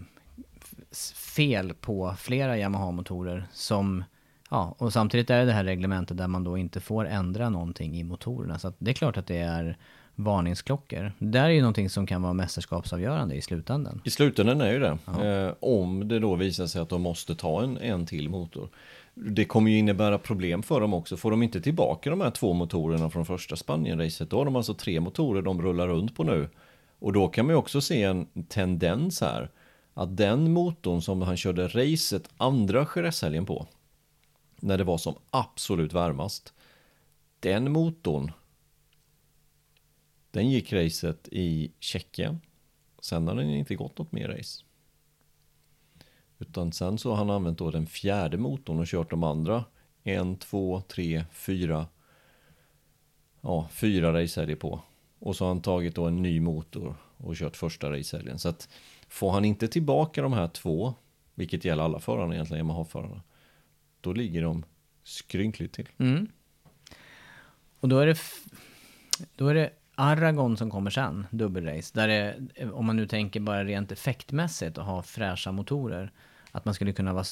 fel 1.36 1.74
på 1.74 2.16
flera 2.18 2.58
Yamaha-motorer 2.58 3.48
som... 3.54 4.04
Ja, 4.50 4.76
och 4.78 4.94
samtidigt 4.94 5.30
är 5.30 5.40
det 5.40 5.46
det 5.46 5.52
här 5.52 5.64
reglementet 5.64 6.18
där 6.18 6.28
man 6.28 6.44
då 6.44 6.58
inte 6.58 6.80
får 6.80 7.08
ändra 7.08 7.50
någonting 7.50 7.98
i 7.98 8.04
motorerna. 8.04 8.60
Så 8.60 8.68
att 8.68 8.76
det 8.78 8.92
är 8.92 8.94
klart 8.96 9.18
att 9.18 9.28
det 9.28 9.38
är 9.38 9.78
varningsklockor. 10.16 11.12
Det 11.20 11.26
där 11.26 11.44
är 11.44 11.50
ju 11.50 11.62
någonting 11.62 11.90
som 11.90 12.08
kan 12.08 12.22
vara 12.22 12.34
mästerskapsavgörande 12.34 13.36
i 13.36 13.42
slutändan. 13.42 14.02
I 14.06 14.10
slutändan 14.10 14.62
är 14.62 14.72
ju 14.72 14.80
det. 14.80 14.98
Eh, 15.28 15.54
om 15.60 16.08
det 16.08 16.20
då 16.20 16.36
visar 16.36 16.68
sig 16.68 16.82
att 16.82 16.90
de 16.90 17.02
måste 17.02 17.36
ta 17.36 17.64
en, 17.64 17.78
en 17.78 18.06
till 18.06 18.30
motor. 18.30 18.70
Det 19.14 19.46
kommer 19.46 19.72
ju 19.72 19.78
innebära 19.78 20.18
problem 20.18 20.64
för 20.64 20.82
dem 20.82 20.94
också. 20.94 21.18
Får 21.18 21.32
de 21.32 21.44
inte 21.44 21.62
tillbaka 21.62 22.10
de 22.10 22.22
här 22.22 22.32
två 22.32 22.54
motorerna 22.54 23.10
från 23.10 23.26
första 23.26 23.56
Spanien-racet, 23.56 24.30
då 24.30 24.38
har 24.38 24.46
de 24.46 24.56
alltså 24.56 24.74
tre 24.74 25.00
motorer 25.00 25.42
de 25.42 25.62
rullar 25.62 25.88
runt 25.88 26.16
på 26.16 26.24
nu. 26.24 26.50
Och 27.00 27.14
då 27.14 27.28
kan 27.28 27.46
man 27.46 27.54
ju 27.54 27.58
också 27.58 27.82
se 27.82 28.04
en 28.04 28.26
tendens 28.50 29.22
här. 29.22 29.50
Att 29.94 30.18
den 30.18 30.54
motorn 30.54 31.02
som 31.02 31.22
han 31.22 31.38
körde 31.38 31.68
racet 31.68 32.30
andra 32.38 32.88
Jerez-helgen 32.96 33.46
på, 33.46 33.68
när 34.66 34.78
det 34.78 34.84
var 34.84 34.98
som 34.98 35.16
absolut 35.30 35.94
varmast, 35.94 36.54
den 37.40 37.72
motorn, 37.72 38.32
den 40.32 40.50
gick 40.50 40.74
racet 40.74 41.28
i 41.32 41.72
Tjeckien. 41.80 42.42
Sen 43.00 43.28
har 43.28 43.36
den 43.36 43.50
inte 43.50 43.76
gått 43.76 43.98
något 43.98 44.12
mer 44.12 44.28
race. 44.28 44.64
Utan 46.40 46.72
sen 46.72 46.98
så 46.98 47.10
har 47.10 47.18
han 47.18 47.30
använt 47.30 47.58
då 47.58 47.72
den 47.72 47.88
fjärde 47.88 48.38
motorn 48.38 48.80
och 48.80 48.88
kört 48.88 49.10
de 49.10 49.24
andra. 49.24 49.66
En, 50.04 50.36
två, 50.36 50.82
tre, 50.82 51.26
fyra. 51.32 51.88
Ja, 53.42 53.68
fyra 53.72 54.24
race 54.24 54.42
är 54.42 54.46
det 54.46 54.56
på. 54.56 54.82
Och 55.20 55.36
så 55.36 55.44
har 55.44 55.50
han 55.50 55.62
tagit 55.62 55.96
då 55.96 56.06
en 56.06 56.22
ny 56.22 56.40
motor 56.40 56.96
och 57.18 57.36
kört 57.36 57.58
första 57.58 57.92
racehelgen. 57.92 58.40
Så 58.40 58.50
att 58.50 58.70
får 59.08 59.32
han 59.32 59.46
inte 59.46 59.68
tillbaka 59.68 60.22
de 60.22 60.34
här 60.34 60.48
två, 60.48 60.94
vilket 61.36 61.66
gäller 61.66 61.84
alla 61.84 62.00
förarna 62.00 62.34
egentligen, 62.34 62.60
Yamaha-förarna. 62.60 63.22
Då 64.06 64.14
ligger 64.14 64.42
de 64.42 64.64
skrynkligt 65.04 65.76
till. 65.76 65.90
Mm. 65.98 66.28
Och 67.80 67.90
då 67.90 68.00
är 68.00 68.08
det, 68.08 68.18
då 69.36 69.48
är 69.48 69.54
det 69.54 69.70
Aragon 69.96 70.58
som 70.58 70.72
kommer 70.72 70.92
sen, 70.92 71.28
dubbelrace. 71.32 71.92
Där 71.94 72.08
det, 72.08 72.36
om 72.72 72.86
man 72.86 72.96
nu 72.96 73.08
tänker 73.08 73.40
bara 73.40 73.64
rent 73.64 73.92
effektmässigt 73.92 74.78
och 74.78 74.86
ha 74.86 75.02
fräscha 75.02 75.52
motorer. 75.52 76.12
Att 76.52 76.66
man 76.66 76.74
skulle 76.74 76.94
kunna 76.94 77.14
vara... 77.14 77.26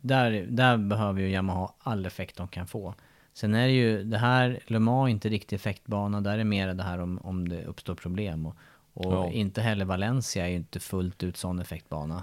Där, 0.00 0.46
där 0.50 0.76
behöver 0.76 1.20
ju 1.20 1.30
Yamaha 1.30 1.72
all 1.78 2.06
effekt 2.06 2.36
de 2.36 2.48
kan 2.48 2.66
få. 2.66 2.94
Sen 3.32 3.54
är 3.54 3.66
det 3.66 3.72
ju, 3.72 4.04
det 4.04 4.18
här, 4.18 4.60
Le 4.66 4.78
Mans 4.78 5.08
är 5.08 5.10
inte 5.10 5.28
riktig 5.28 5.56
effektbana. 5.56 6.20
Där 6.20 6.38
är 6.38 6.44
mer 6.44 6.74
det 6.74 6.82
här 6.82 6.98
om, 6.98 7.18
om 7.18 7.48
det 7.48 7.64
uppstår 7.64 7.94
problem. 7.94 8.46
Och, 8.46 8.56
och 8.94 9.12
Ja. 9.12 9.30
inte 9.30 9.62
heller 9.62 9.84
Valencia 9.84 10.44
är 10.44 10.50
ju 10.50 10.56
inte 10.56 10.80
fullt 10.80 11.22
ut 11.22 11.36
sån 11.36 11.58
effektbana. 11.58 12.22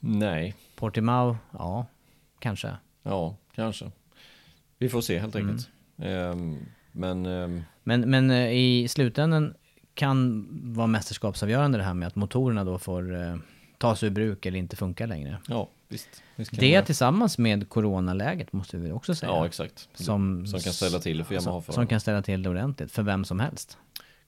Nej, 0.00 0.54
Portimao, 0.76 1.36
ja, 1.52 1.86
kanske. 2.38 2.76
Ja, 3.04 3.36
kanske. 3.54 3.90
Vi 4.78 4.88
får 4.88 5.00
se 5.00 5.18
helt 5.18 5.36
enkelt. 5.36 5.68
Ehm, 5.98 6.58
men 6.92 7.26
ehm, 7.26 7.62
Men, 7.82 8.10
men 8.10 8.30
eh, 8.30 8.52
i 8.52 8.88
slutändan 8.88 9.54
kan 9.94 10.46
vara 10.74 10.86
mästerskapsavgörande 10.86 11.78
det 11.78 11.84
här 11.84 11.94
med 11.94 12.08
att 12.08 12.14
motorerna 12.16 12.64
då 12.64 12.78
får, 12.78 13.14
eh, 13.22 13.36
tas 13.78 14.02
ur 14.02 14.10
bruk 14.10 14.46
eller 14.46 14.58
inte 14.58 14.76
funkar 14.76 15.06
längre. 15.06 15.36
Ja, 15.48 15.70
visst. 15.88 16.22
visst 16.36 16.60
Det 16.60 16.76
man- 16.76 16.84
tillsammans 16.84 17.38
med 17.38 17.68
coronaläget 17.68 18.52
måste 18.52 18.76
vi 18.76 18.92
också 18.92 19.14
säga. 19.14 19.32
Ja, 19.32 19.46
exakt. 19.46 19.88
Som, 19.94 20.46
Som 20.46 20.60
kan 20.60 20.72
ställa 20.72 20.98
till 20.98 21.18
det 21.18 21.24
för 21.24 21.34
som, 21.38 21.44
Yamaha-förare. 21.50 21.74
som 21.74 21.86
kan 21.86 22.00
ställa 22.00 22.22
till 22.22 22.42
det 22.42 22.50
ordentligt 22.50 22.92
för 22.92 23.02
vem 23.02 23.24
som 23.24 23.40
helst. 23.40 23.78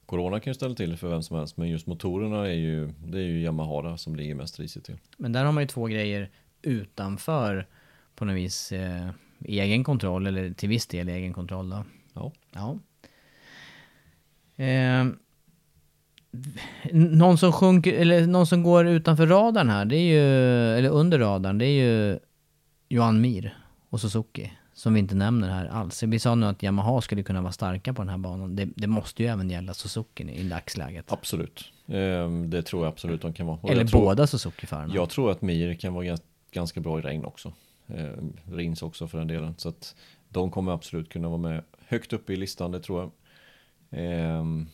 Corona 0.07 0.41
kan 0.41 0.51
ju 0.51 0.55
ställa 0.55 0.75
till 0.75 0.91
det 0.91 0.97
för 0.97 1.09
vem 1.09 1.23
som 1.23 1.37
helst, 1.39 1.57
men 1.57 1.69
just 1.69 1.87
motorerna 1.87 2.47
är 2.49 2.53
ju, 2.55 2.93
det 3.07 3.19
är 3.19 3.23
ju 3.23 3.41
Yamaha 3.43 3.97
som 3.99 4.17
ligger 4.17 4.35
mest 4.35 4.59
risigt 4.61 4.85
till. 4.85 4.97
Men 5.17 5.33
där 5.33 5.45
har 5.45 5.53
man 5.53 5.63
ju 5.63 5.67
två 5.67 5.87
grejer 5.87 6.31
utanför 6.63 7.67
på 8.17 8.25
något 8.25 8.37
vis 8.37 8.73
eh, 8.73 9.09
egen 9.45 9.85
kontroll 9.85 10.27
eller 10.27 10.51
till 10.51 10.69
viss 10.69 10.87
del 10.87 11.09
egen 11.09 11.33
kontroll 11.33 11.71
då. 11.71 11.85
Ja. 12.15 12.33
Ja. 12.53 12.79
Eh, 14.65 15.07
någon 16.93 17.39
som 17.39 17.53
sjunker, 17.53 17.93
eller 17.95 18.27
någon 18.27 18.47
som 18.47 18.63
går 18.63 18.87
utanför 18.87 19.27
radarn 19.27 19.69
här, 19.69 19.85
det 19.85 19.97
är 19.97 20.01
ju, 20.13 20.21
eller 20.79 20.89
under 20.89 21.19
radarn, 21.19 21.59
det 21.59 21.67
är 21.67 21.85
ju 21.85 22.19
Johan 22.89 23.21
Mir 23.21 23.59
och 23.91 24.01
Suzuki. 24.01 24.53
Som 24.75 24.95
vi 24.95 25.01
inte 25.01 25.15
nämner 25.15 25.51
här 25.51 25.67
alls. 25.67 26.03
Vi 26.03 26.19
sa 26.19 26.35
nu 26.35 26.47
att 26.47 26.63
Yamaha 26.63 27.01
skulle 27.01 27.23
kunna 27.23 27.43
vara 27.43 27.53
starka 27.53 27.95
på 27.95 28.03
den 28.03 28.09
här 28.09 28.19
banan. 28.19 28.57
Det, 28.57 28.69
det 28.77 28.87
måste 28.87 29.23
ju 29.23 29.29
även 29.29 29.51
gälla 29.51 29.75
Suzuki 29.75 30.23
i 30.33 30.43
dagsläget. 30.49 31.13
Absolut. 31.13 31.73
Ehm, 31.89 32.51
Det 32.51 32.63
tror 32.63 32.83
jag 32.85 32.93
absolut 32.93 33.23
de 33.23 33.33
kan 33.33 33.47
vara. 33.47 33.59
Och 33.63 33.71
Eller 33.71 33.89
båda 33.93 34.27
Suzuki-förarna. 34.27 34.95
Jag 34.95 35.11
tror 35.11 35.31
att 35.31 35.43
Mir 35.43 35.75
kan 35.75 35.95
vara 35.95 36.05
gans- 36.05 36.23
ganska 36.53 36.81
bra 36.81 36.99
i 36.99 37.03
regn 37.03 37.25
också. 37.25 37.53
Ehm, 37.89 38.33
Rins 38.45 38.83
också 38.83 39.09
för 39.09 39.19
den 39.19 39.29
delen. 39.29 39.55
Så 39.57 39.69
att 39.69 39.97
de 40.29 40.51
kommer 40.51 40.73
absolut 40.73 41.09
kunna 41.09 41.29
vara 41.29 41.39
med 41.39 41.65
högt 41.79 42.13
uppe 42.13 42.33
i 42.33 42.37
listan, 42.37 42.71
det 42.71 42.81
tror 42.81 43.01
jag. 43.01 43.11
Ehm, 43.91 44.67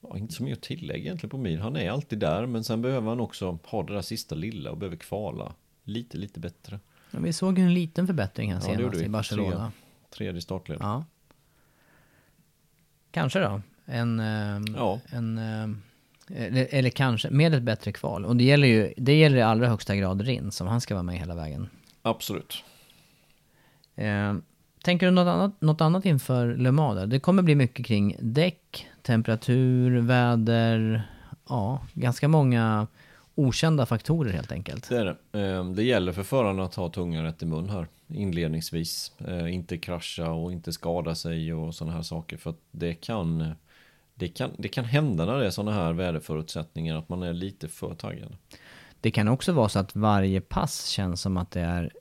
ja, 0.00 0.18
inte 0.18 0.34
så 0.34 0.42
mycket 0.42 0.58
att 0.58 0.64
tillägga 0.64 1.04
egentligen 1.04 1.30
på 1.30 1.38
Mir. 1.38 1.58
Han 1.58 1.76
är 1.76 1.90
alltid 1.90 2.18
där, 2.18 2.46
men 2.46 2.64
sen 2.64 2.82
behöver 2.82 3.08
han 3.08 3.20
också 3.20 3.58
ha 3.64 3.82
det 3.82 3.94
där 3.94 4.02
sista 4.02 4.34
lilla 4.34 4.70
och 4.70 4.78
behöver 4.78 4.96
kvala 4.96 5.54
lite, 5.84 6.18
lite 6.18 6.40
bättre. 6.40 6.80
Ja, 7.10 7.18
vi 7.20 7.32
såg 7.32 7.58
ju 7.58 7.64
en 7.64 7.74
liten 7.74 8.06
förbättring 8.06 8.52
här 8.52 8.60
Ja, 8.68 8.76
senast 8.76 9.02
i 9.02 9.08
Barcelona. 9.08 9.50
Trea. 9.50 9.72
Tredje 10.10 10.40
startled. 10.40 10.78
Ja. 10.80 11.04
Kanske 13.10 13.38
då. 13.38 13.60
En... 13.84 14.20
ehm, 14.20 14.64
Ja. 14.76 15.00
en 15.10 15.38
ehm, 15.38 15.82
eller, 16.30 16.68
eller 16.70 16.90
kanske, 16.90 17.30
med 17.30 17.54
ett 17.54 17.62
bättre 17.62 17.92
kval. 17.92 18.24
Och 18.24 18.36
det 18.36 18.44
gäller 18.44 18.68
ju, 18.68 18.94
det 18.96 19.14
gäller 19.18 19.36
i 19.36 19.42
allra 19.42 19.68
högsta 19.68 19.96
grad 19.96 20.20
Rins, 20.20 20.56
som 20.56 20.66
han 20.66 20.80
ska 20.80 20.94
vara 20.94 21.02
med 21.02 21.18
hela 21.18 21.34
vägen. 21.34 21.68
Absolut. 22.02 22.64
Ehm, 23.96 24.42
tänker 24.82 25.06
du 25.06 25.12
något 25.12 25.26
annat, 25.28 25.60
något 25.60 25.80
annat 25.80 26.04
inför 26.06 26.56
Le 26.56 26.72
Mans 26.72 26.96
där? 26.98 27.06
Det 27.06 27.20
kommer 27.20 27.42
bli 27.42 27.54
mycket 27.54 27.86
kring 27.86 28.16
däck, 28.20 28.86
temperatur, 29.02 30.00
väder, 30.00 31.02
ja, 31.48 31.80
ganska 31.94 32.28
många 32.28 32.86
okända 33.34 33.86
faktorer 33.86 34.32
helt 34.32 34.52
enkelt. 34.52 34.88
Det 34.88 34.98
är 34.98 35.04
det. 35.32 35.40
Ehm, 35.40 35.74
Det 35.74 35.82
gäller 35.82 36.12
för 36.12 36.22
förarna 36.22 36.64
att 36.64 36.74
ha 36.74 36.88
tungan 36.88 37.24
rätt 37.24 37.42
i 37.42 37.46
mun 37.46 37.70
här 37.70 37.86
inledningsvis. 38.08 39.12
Eh, 39.18 39.54
Inte 39.54 39.78
krascha 39.78 40.30
och 40.30 40.52
inte 40.52 40.72
skada 40.72 41.14
sig 41.14 41.54
och 41.54 41.74
sådana 41.74 41.96
här 41.96 42.02
saker. 42.02 42.36
För 42.36 42.50
att 42.50 42.60
det 42.70 42.94
kan, 42.94 43.52
det 44.14 44.28
kan, 44.28 44.50
det 44.58 44.68
kan 44.68 44.84
hända 44.84 45.26
när 45.26 45.38
det 45.38 45.46
är 45.46 45.50
sådana 45.50 45.72
här 45.72 45.92
väderförutsättningar 45.92 46.96
att 46.96 47.08
man 47.08 47.22
är 47.22 47.32
lite 47.32 47.68
för 47.68 47.94
taggad. 47.94 48.36
Det 49.00 49.10
kan 49.10 49.28
också 49.28 49.52
vara 49.52 49.68
så 49.68 49.78
att 49.78 49.96
varje 49.96 50.40
pass 50.40 50.86
känns 50.86 51.20
som 51.20 51.36
att 51.36 51.50
det 51.50 51.60
är 51.60 51.92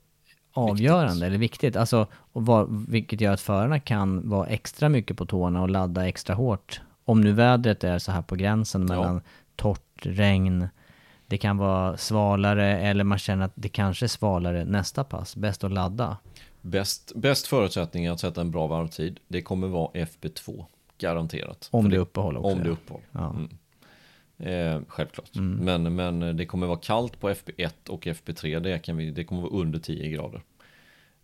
avgörande 0.54 1.26
eller 1.26 1.38
viktigt. 1.38 1.76
Alltså, 1.76 2.08
och 2.14 2.46
var, 2.46 2.68
vilket 2.88 3.22
gör 3.22 3.34
att 3.34 3.42
förarna 3.42 3.80
kan 3.80 4.30
vara 4.30 4.48
extra 4.48 4.90
mycket 4.90 5.18
på 5.18 5.26
tårna 5.26 5.62
och 5.62 5.70
ladda 5.70 6.08
extra 6.08 6.36
hårt. 6.36 6.82
Om 7.06 7.22
nu 7.22 7.32
vädret 7.32 7.84
är 7.84 8.00
så 8.00 8.12
här 8.12 8.22
på 8.22 8.36
gränsen 8.36 8.86
mellan 8.86 9.22
torrt, 9.56 10.00
regn, 10.02 10.68
det 11.28 11.38
kan 11.38 11.58
vara 11.58 11.98
svalare 11.98 12.80
eller 12.80 13.04
man 13.04 13.18
känner 13.18 13.46
att 13.46 13.52
det 13.56 13.70
kanske 13.70 14.06
är 14.06 14.08
svalare 14.08 14.66
nästa 14.66 15.04
pass. 15.04 15.36
Bäst 15.36 15.64
att 15.64 15.72
ladda. 15.72 16.18
Bäst, 16.62 17.12
bäst 17.16 17.48
förutsättning 17.48 18.08
att 18.08 18.20
sätta 18.20 18.42
en 18.42 18.52
bra 18.52 18.68
varvtid, 18.68 19.20
det 19.28 19.42
kommer 19.42 19.68
vara 19.68 19.92
FP2. 19.92 20.66
Garanterat. 20.98 21.70
Om 21.72 21.84
För 21.84 21.92
det 21.92 21.96
är 21.98 22.00
uppehåll 22.00 22.38
också, 22.38 22.52
Om 22.52 22.58
det 22.58 22.64
är 22.64 22.68
ja. 22.68 22.74
uppehåll. 22.74 23.02
Ja. 23.12 23.30
Mm. 23.30 23.58
Eh, 24.40 24.82
självklart. 24.88 25.36
Mm. 25.36 25.84
Men, 25.84 25.96
men 25.96 26.38
det 26.38 26.46
kommer 26.46 26.68
vara 26.68 26.80
kallt 26.80 27.20
på 27.20 27.30
FP1 27.30 27.90
och 27.90 28.06
FP3. 28.06 28.60
Det, 28.60 28.80
kan 28.80 28.98
vi, 28.98 29.12
det 29.12 29.24
kommer 29.24 29.42
vara 29.42 29.54
under 29.54 29.80
10 29.80 30.10
grader. 30.10 30.42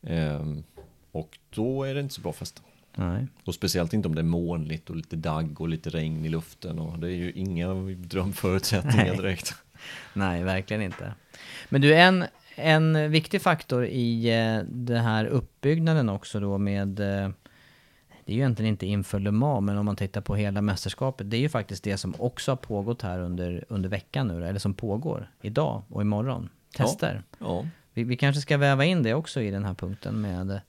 Ehm, 0.01 0.63
och 1.11 1.37
då 1.49 1.83
är 1.83 1.93
det 1.93 1.99
inte 1.99 2.13
så 2.13 2.21
bra 2.21 2.33
fäste. 2.33 2.61
Nej. 2.95 3.27
Och 3.45 3.55
speciellt 3.55 3.93
inte 3.93 4.07
om 4.07 4.15
det 4.15 4.21
är 4.21 4.23
molnigt 4.23 4.89
och 4.89 4.95
lite 4.95 5.15
dagg 5.15 5.61
och 5.61 5.69
lite 5.69 5.89
regn 5.89 6.25
i 6.25 6.29
luften. 6.29 6.79
Och 6.79 6.99
det 6.99 7.07
är 7.07 7.15
ju 7.15 7.31
inga 7.31 7.73
drömförutsättningar 7.97 9.05
Nej. 9.05 9.17
direkt. 9.17 9.55
Nej, 10.13 10.43
verkligen 10.43 10.81
inte. 10.81 11.13
Men 11.69 11.81
du, 11.81 11.95
en, 11.95 12.25
en 12.55 13.11
viktig 13.11 13.41
faktor 13.41 13.85
i 13.85 14.29
eh, 14.29 14.65
den 14.69 15.03
här 15.03 15.25
uppbyggnaden 15.25 16.09
också 16.09 16.39
då 16.39 16.57
med 16.57 16.99
eh, 16.99 17.29
det 18.25 18.31
är 18.31 18.35
ju 18.35 18.41
egentligen 18.41 18.69
inte 18.69 18.85
inför 18.85 19.19
Le 19.19 19.31
Mans, 19.31 19.61
men 19.65 19.77
om 19.77 19.85
man 19.85 19.95
tittar 19.95 20.21
på 20.21 20.35
hela 20.35 20.61
mästerskapet, 20.61 21.29
det 21.29 21.37
är 21.37 21.41
ju 21.41 21.49
faktiskt 21.49 21.83
det 21.83 21.97
som 21.97 22.15
också 22.19 22.51
har 22.51 22.55
pågått 22.55 23.01
här 23.01 23.19
under, 23.19 23.65
under 23.69 23.89
veckan 23.89 24.27
nu, 24.27 24.47
eller 24.47 24.59
som 24.59 24.73
pågår 24.73 25.31
idag 25.41 25.83
och 25.89 26.01
imorgon. 26.01 26.49
Tester. 26.77 27.23
Ja. 27.39 27.65
Vi, 27.93 28.03
vi 28.03 28.17
kanske 28.17 28.41
ska 28.41 28.57
väva 28.57 28.85
in 28.85 29.03
det 29.03 29.13
också 29.13 29.41
i 29.41 29.51
den 29.51 29.65
här 29.65 29.73
punkten 29.73 30.21
med, 30.21 30.61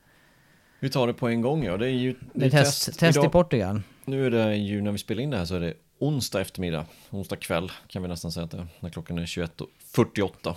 Vi 0.80 0.90
tar 0.90 1.06
det 1.06 1.14
på 1.14 1.28
en 1.28 1.40
gång 1.40 1.64
ja. 1.64 1.76
Det 1.76 1.86
är 1.86 1.90
ju 1.90 2.14
det 2.34 2.46
är 2.46 2.50
test, 2.50 2.98
test, 2.98 3.16
i 3.16 3.20
Idag- 3.20 3.32
Portugal. 3.32 3.82
Nu 4.04 4.26
är 4.26 4.30
det 4.30 4.56
ju 4.56 4.82
när 4.82 4.92
vi 4.92 4.98
spelar 4.98 5.22
in 5.22 5.30
det 5.30 5.36
här 5.36 5.44
så 5.44 5.54
är 5.54 5.60
det 5.60 5.74
onsdag 5.98 6.40
eftermiddag. 6.40 6.86
Onsdag 7.10 7.36
kväll 7.36 7.72
kan 7.88 8.02
vi 8.02 8.08
nästan 8.08 8.32
säga 8.32 8.44
att 8.44 8.50
det 8.50 8.58
är. 8.58 8.66
När 8.80 8.90
klockan 8.90 9.18
är 9.18 9.26
21.48. 9.26 10.54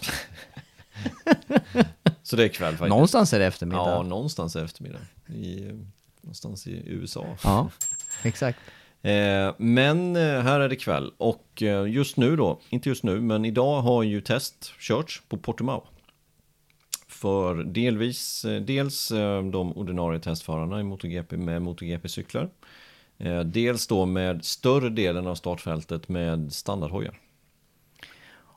så 2.23 2.35
det 2.35 2.43
är 2.43 2.47
kväll 2.47 2.71
faktiskt. 2.71 2.89
Någonstans 2.89 3.33
är 3.33 3.39
det 3.39 3.45
eftermiddag. 3.45 3.89
Ja, 3.89 4.03
någonstans 4.03 4.55
är 4.55 4.63
eftermiddag. 4.63 4.99
I, 5.27 5.67
eh, 5.67 5.75
någonstans 6.27 6.67
i 6.67 6.83
USA. 6.85 7.37
Ja, 7.43 7.69
exakt. 8.23 8.59
Eh, 9.01 9.53
men 9.57 10.15
eh, 10.15 10.41
här 10.41 10.59
är 10.59 10.69
det 10.69 10.75
kväll 10.75 11.11
och 11.17 11.63
eh, 11.63 11.87
just 11.89 12.17
nu 12.17 12.35
då, 12.35 12.59
inte 12.69 12.89
just 12.89 13.03
nu, 13.03 13.21
men 13.21 13.45
idag 13.45 13.81
har 13.81 14.03
ju 14.03 14.21
test 14.21 14.73
körts 14.79 15.21
på 15.29 15.37
Portimao. 15.37 15.83
För 17.07 17.55
delvis, 17.55 18.45
dels 18.61 19.09
de 19.51 19.73
ordinarie 19.77 20.19
testförarna 20.19 20.79
i 20.79 20.83
MotoGP 20.83 21.37
med 21.37 21.61
MotoGP-cyklar. 21.61 22.49
Dels 23.45 23.87
då 23.87 24.05
med 24.05 24.45
större 24.45 24.89
delen 24.89 25.27
av 25.27 25.35
startfältet 25.35 26.09
med 26.09 26.53
standardhojar. 26.53 27.19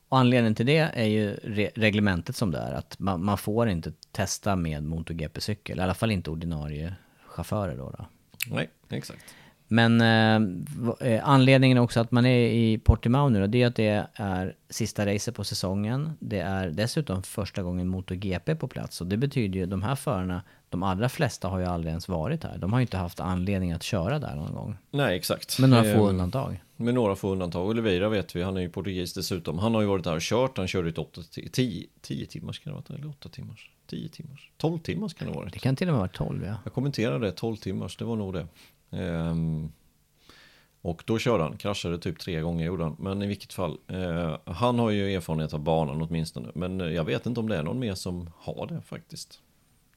Och 0.09 0.19
anledningen 0.19 0.55
till 0.55 0.67
det 0.67 0.91
är 0.95 1.07
ju 1.07 1.35
re 1.35 1.71
reglementet 1.75 2.37
som 2.37 2.51
det 2.51 2.59
är, 2.59 2.73
att 2.73 2.99
man, 2.99 3.25
man 3.25 3.39
får 3.39 3.69
inte 3.69 3.93
testa 4.13 4.57
med 4.57 4.83
MotoGP-cykel, 4.83 5.79
i 5.79 5.83
alla 5.83 5.95
fall 5.95 6.11
inte 6.11 6.31
ordinarie 6.31 6.95
chaufförer 7.31 7.77
då. 7.77 7.91
då. 7.99 8.07
Nej, 8.51 8.71
exakt. 8.89 9.35
Men 9.73 10.01
eh, 10.01 11.09
eh, 11.09 11.29
anledningen 11.29 11.79
också 11.79 12.01
att 12.01 12.11
man 12.11 12.27
är 12.27 12.49
i 12.49 12.79
Portimao 12.79 13.29
nu 13.29 13.41
då, 13.41 13.47
det 13.47 13.63
är 13.63 13.67
att 13.67 13.77
det 13.77 14.07
är 14.15 14.55
sista 14.71 15.07
racet 15.07 15.35
på 15.35 15.45
säsongen. 15.45 16.13
Det 16.21 16.39
är 16.39 16.71
dessutom 16.71 17.23
första 17.23 17.63
gången 17.63 17.89
MotoGP 17.89 18.55
på 18.55 18.69
plats. 18.69 19.01
Och 19.01 19.07
det 19.07 19.17
betyder 19.17 19.61
ju, 19.61 19.67
de 19.67 19.83
här 19.83 19.95
förarna, 19.95 20.43
de 20.69 20.83
allra 20.83 21.09
flesta 21.09 21.49
har 21.49 21.59
ju 21.59 21.65
aldrig 21.65 21.91
ens 21.91 22.09
varit 22.09 22.45
här. 22.45 22.59
De 22.59 22.73
har 22.73 22.81
ju 22.81 22.83
inte 22.83 22.97
haft 22.97 23.21
anledning 23.21 23.73
att 23.73 23.83
köra 23.83 24.19
där 24.19 24.35
någon 24.35 24.55
gång. 24.55 24.77
Nej, 24.91 25.17
exakt. 25.17 25.59
Med 25.59 25.71
några 25.71 25.83
få 25.83 25.89
Eh, 25.89 26.09
undantag. 26.09 26.63
Med 26.77 26.95
några 26.95 27.17
få 27.17 27.33
undantag. 27.33 27.67
Oliveira 27.67 28.09
vet 28.09 28.37
vi, 28.37 28.43
han 28.43 28.57
är 28.57 28.61
ju 28.61 28.69
portugis 28.69 29.15
dessutom. 29.15 29.59
Han 29.59 29.75
har 29.75 29.81
ju 29.81 29.87
varit 29.87 30.05
där 30.05 30.15
och 30.15 30.23
kört, 30.23 30.59
han 30.59 30.69
körde 30.69 30.89
ett 30.89 30.99
8, 30.99 31.21
10, 31.53 31.87
10 32.01 32.27
timmars 32.27 32.59
kan 32.59 32.73
det 32.73 32.77
varit, 32.77 32.91
eller 32.91 33.09
8 33.09 33.29
timmars? 33.29 33.71
10 33.91 34.09
timmars? 34.09 34.51
12 34.57 34.79
timmars 34.79 35.15
kan 35.15 35.29
det 35.29 35.35
varit. 35.35 35.53
Det 35.53 35.59
kan 35.59 35.77
till 35.77 35.89
och 35.89 35.93
med 35.93 35.99
vara 35.99 36.09
12 36.09 36.45
ja. 36.45 36.57
Jag 36.65 36.73
kommenterade 36.73 37.27
det, 37.27 37.33
12 37.33 37.57
timmars, 37.57 37.97
det 37.97 38.05
var 38.05 38.17
nog 38.17 38.33
det. 38.33 38.47
Ehm, 38.91 39.73
och 40.83 41.03
då 41.07 41.19
körde 41.19 41.43
han, 41.43 41.57
kraschade 41.57 41.99
typ 41.99 42.19
tre 42.19 42.41
gånger 42.41 42.67
gjorde 42.67 42.85
han. 42.85 42.97
Men 42.99 43.23
i 43.23 43.27
vilket 43.27 43.53
fall, 43.53 43.79
eh, 43.89 44.37
han 44.45 44.79
har 44.79 44.91
ju 44.91 45.15
erfarenhet 45.15 45.55
av 45.55 45.61
banan 45.61 46.03
åtminstone. 46.03 46.49
Men 46.55 46.81
eh, 46.81 46.87
jag 46.87 47.05
vet 47.05 47.27
inte 47.27 47.41
om 47.41 47.49
det 47.49 47.57
är 47.57 47.63
någon 47.63 47.79
mer 47.79 47.95
som 47.95 48.31
har 48.37 48.67
det 48.67 48.83
faktiskt. 48.83 49.41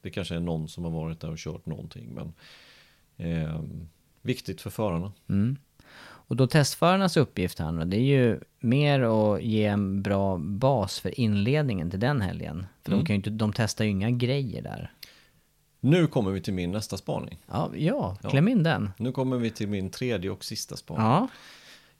Det 0.00 0.10
kanske 0.10 0.34
är 0.34 0.40
någon 0.40 0.68
som 0.68 0.84
har 0.84 0.90
varit 0.90 1.20
där 1.20 1.30
och 1.30 1.38
kört 1.38 1.66
någonting. 1.66 2.14
Men 2.14 2.32
ehm, 3.16 3.88
viktigt 4.22 4.60
för 4.60 4.70
förarna. 4.70 5.12
Mm. 5.28 5.56
Och 6.26 6.36
då 6.36 6.46
testförarnas 6.46 7.16
uppgift 7.16 7.58
här 7.58 7.72
nu, 7.72 7.84
det 7.84 7.96
är 7.96 8.00
ju 8.00 8.40
mer 8.60 9.00
att 9.00 9.42
ge 9.42 9.64
en 9.64 10.02
bra 10.02 10.38
bas 10.38 11.00
för 11.00 11.20
inledningen 11.20 11.90
till 11.90 12.00
den 12.00 12.20
helgen. 12.20 12.66
För 12.82 12.90
Mm. 12.92 12.98
de, 13.04 13.06
kan 13.06 13.14
ju 13.14 13.16
inte, 13.16 13.30
de 13.30 13.52
testar 13.52 13.84
ju 13.84 13.90
inga 13.90 14.10
grejer 14.10 14.62
där. 14.62 14.92
Nu 15.80 16.06
kommer 16.06 16.30
vi 16.30 16.40
till 16.40 16.54
min 16.54 16.70
nästa 16.72 16.96
spaning. 16.96 17.38
Ja, 17.46 17.70
ja 17.76 18.16
kläm 18.30 18.48
in 18.48 18.62
den. 18.62 18.90
Nu 18.96 19.12
kommer 19.12 19.36
vi 19.36 19.50
till 19.50 19.68
min 19.68 19.90
tredje 19.90 20.30
och 20.30 20.44
sista 20.44 20.76
spaning. 20.76 21.06
Ja. 21.06 21.28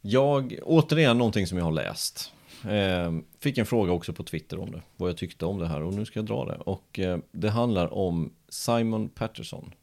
Jag, 0.01 0.59
återigen 0.63 1.19
någonting 1.19 1.47
som 1.47 1.59
jag 1.59 1.65
har 1.65 1.73
läst. 1.73 2.33
Eh, 2.65 3.13
fick 3.41 3.59
en 3.59 3.67
fråga 3.67 3.93
också 3.93 4.13
på 4.13 4.23
Twitter 4.23 4.59
om 4.61 4.71
det, 4.71 4.83
vad 4.97 5.09
jag 5.11 5.17
tyckte 5.17 5.47
om 5.47 5.59
det 5.59 5.67
här 5.69 5.83
och 5.83 5.95
nu 5.95 6.05
ska 6.05 6.19
jag 6.19 6.27
dra 6.27 6.45
det. 6.45 6.55
Och 6.57 6.99
eh, 6.99 7.19
det 7.33 7.51
handlar 7.51 7.95
om 7.95 8.33
Simon 8.49 9.09
Patterson. 9.09 9.75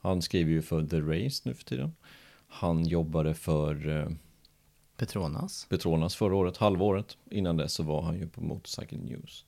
Han 0.00 0.22
skriver 0.22 0.50
ju 0.50 0.62
för 0.62 0.86
The 0.86 1.00
Race 1.00 1.42
nu 1.44 1.54
för 1.54 1.64
tiden. 1.64 1.92
Han 2.50 2.86
jobbade 2.86 3.34
för 3.34 3.88
eh, 3.88 4.08
Petronas. 4.96 5.66
Petronas 5.68 6.16
förra 6.16 6.36
året, 6.36 6.56
halvåret. 6.56 7.16
Innan 7.30 7.56
dess 7.56 7.72
så 7.72 7.82
var 7.82 8.02
han 8.02 8.18
ju 8.18 8.28
på 8.28 8.40
Motorcycle 8.40 8.98
News. 8.98 9.44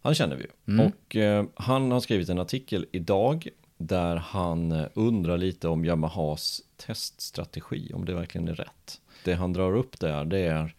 Han 0.00 0.14
känner 0.14 0.36
vi 0.36 0.42
ju. 0.42 0.74
Mm. 0.74 0.86
Och 0.86 1.16
eh, 1.16 1.44
han 1.54 1.90
har 1.90 2.00
skrivit 2.00 2.28
en 2.28 2.38
artikel 2.38 2.86
idag 2.92 3.48
där 3.76 4.16
han 4.16 4.72
eh, 4.72 4.86
undrar 4.94 5.38
lite 5.38 5.68
om 5.68 5.84
Yamahas 5.84 6.62
teststrategi, 6.76 7.92
om 7.94 8.04
det 8.04 8.14
verkligen 8.14 8.48
är 8.48 8.54
rätt. 8.54 9.00
Det 9.24 9.34
han 9.34 9.52
drar 9.52 9.76
upp 9.76 10.00
där, 10.00 10.24
det 10.24 10.38
är 10.38 10.74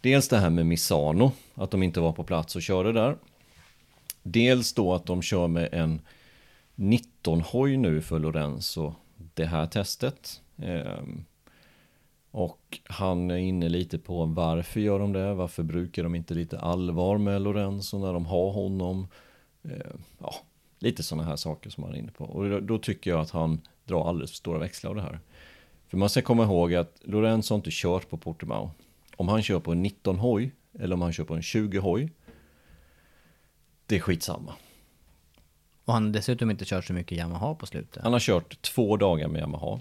dels 0.00 0.28
det 0.28 0.38
här 0.38 0.50
med 0.50 0.66
Misano, 0.66 1.32
att 1.54 1.70
de 1.70 1.82
inte 1.82 2.00
var 2.00 2.12
på 2.12 2.24
plats 2.24 2.56
och 2.56 2.62
körde 2.62 2.92
där. 2.92 3.16
Dels 4.22 4.74
då 4.74 4.94
att 4.94 5.06
de 5.06 5.22
kör 5.22 5.48
med 5.48 5.68
en 5.72 6.00
19-hoj 6.74 7.76
nu 7.76 8.00
för 8.02 8.18
Lorenzo, 8.18 8.94
det 9.34 9.46
här 9.46 9.66
testet. 9.66 10.40
Ehm, 10.56 11.24
och 12.30 12.80
han 12.84 13.30
är 13.30 13.36
inne 13.36 13.68
lite 13.68 13.98
på 13.98 14.24
varför 14.24 14.80
gör 14.80 14.98
de 14.98 15.12
det? 15.12 15.34
Varför 15.34 15.62
brukar 15.62 16.02
de 16.02 16.14
inte 16.14 16.34
lite 16.34 16.58
allvar 16.58 17.18
med 17.18 17.42
Lorenzo 17.42 17.98
när 17.98 18.12
de 18.12 18.26
har 18.26 18.50
honom? 18.52 19.06
Ehm, 19.62 20.02
ja, 20.18 20.34
lite 20.78 21.02
sådana 21.02 21.24
här 21.28 21.36
saker 21.36 21.70
som 21.70 21.84
han 21.84 21.94
är 21.94 21.98
inne 21.98 22.12
på. 22.12 22.24
Och 22.24 22.62
då, 22.62 22.78
tycker 22.78 23.10
jag 23.10 23.20
att 23.20 23.30
han 23.30 23.60
drar 23.84 24.08
alldeles 24.08 24.30
för 24.30 24.36
stora 24.36 24.58
växlar 24.58 24.90
av 24.90 24.96
det 24.96 25.02
här. 25.02 25.20
För 25.88 25.96
man 25.96 26.08
ska 26.08 26.22
komma 26.22 26.44
ihåg 26.44 26.74
att 26.74 27.00
Lorenzo 27.02 27.54
har 27.54 27.56
inte 27.56 27.70
kört 27.72 28.10
på 28.10 28.16
Portimao. 28.16 28.70
Om 29.16 29.28
han 29.28 29.42
kör 29.42 29.60
på 29.60 29.72
en 29.72 29.86
19-hoj 29.86 30.52
eller 30.78 30.94
om 30.94 31.02
han 31.02 31.12
kör 31.12 31.24
på 31.24 31.34
en 31.34 31.40
20-hoj. 31.40 32.12
Det 33.86 33.96
är 33.96 34.00
skitsamma. 34.00 34.54
Och 35.84 35.92
han 35.92 36.04
har 36.04 36.12
dessutom 36.12 36.50
inte 36.50 36.64
kört 36.64 36.84
så 36.84 36.92
mycket 36.92 37.18
Yamaha 37.18 37.54
på 37.54 37.66
slutet. 37.66 38.02
Han 38.02 38.12
har 38.12 38.20
kört 38.20 38.62
två 38.62 38.96
dagar 38.96 39.28
med 39.28 39.40
Yamaha. 39.40 39.80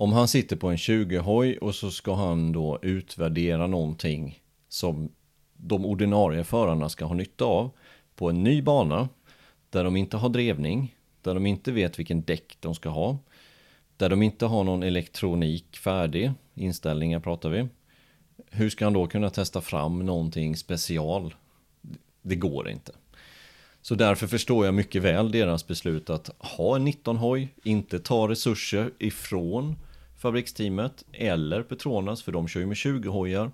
Om 0.00 0.12
han 0.12 0.28
sitter 0.28 0.56
på 0.56 0.68
en 0.68 0.76
20-hoj 0.76 1.58
och 1.58 1.74
så 1.74 1.90
ska 1.90 2.14
han 2.14 2.52
då 2.52 2.78
utvärdera 2.82 3.66
någonting 3.66 4.42
som 4.68 5.12
de 5.56 5.86
ordinarie 5.86 6.44
förarna 6.44 6.88
ska 6.88 7.04
ha 7.04 7.14
nytta 7.14 7.44
av 7.44 7.70
på 8.14 8.30
en 8.30 8.42
ny 8.42 8.62
bana 8.62 9.08
där 9.70 9.84
de 9.84 9.96
inte 9.96 10.16
har 10.16 10.28
drevning, 10.28 10.94
där 11.22 11.34
de 11.34 11.46
inte 11.46 11.72
vet 11.72 11.98
vilken 11.98 12.22
däck 12.22 12.56
de 12.60 12.74
ska 12.74 12.88
ha, 12.88 13.18
där 13.96 14.08
de 14.08 14.22
inte 14.22 14.46
har 14.46 14.64
någon 14.64 14.82
elektronik 14.82 15.76
färdig, 15.76 16.32
inställningar 16.54 17.20
pratar 17.20 17.50
vi. 17.50 17.68
Hur 18.50 18.70
ska 18.70 18.86
han 18.86 18.92
då 18.92 19.06
kunna 19.06 19.30
testa 19.30 19.60
fram 19.60 19.98
någonting 19.98 20.56
special? 20.56 21.34
Det 22.22 22.36
går 22.36 22.68
inte. 22.68 22.92
Så 23.82 23.94
därför 23.94 24.26
förstår 24.26 24.64
jag 24.64 24.74
mycket 24.74 25.02
väl 25.02 25.32
deras 25.32 25.66
beslut 25.66 26.10
att 26.10 26.30
ha 26.38 26.76
en 26.76 26.88
19-hoj, 26.88 27.48
inte 27.64 27.98
ta 27.98 28.28
resurser 28.28 28.90
ifrån 28.98 29.76
fabriksteamet 30.20 31.04
eller 31.12 31.62
Petronas, 31.62 32.22
för 32.22 32.32
de 32.32 32.48
kör 32.48 32.60
ju 32.60 32.66
med 32.66 32.76
20-hojar. 32.76 33.50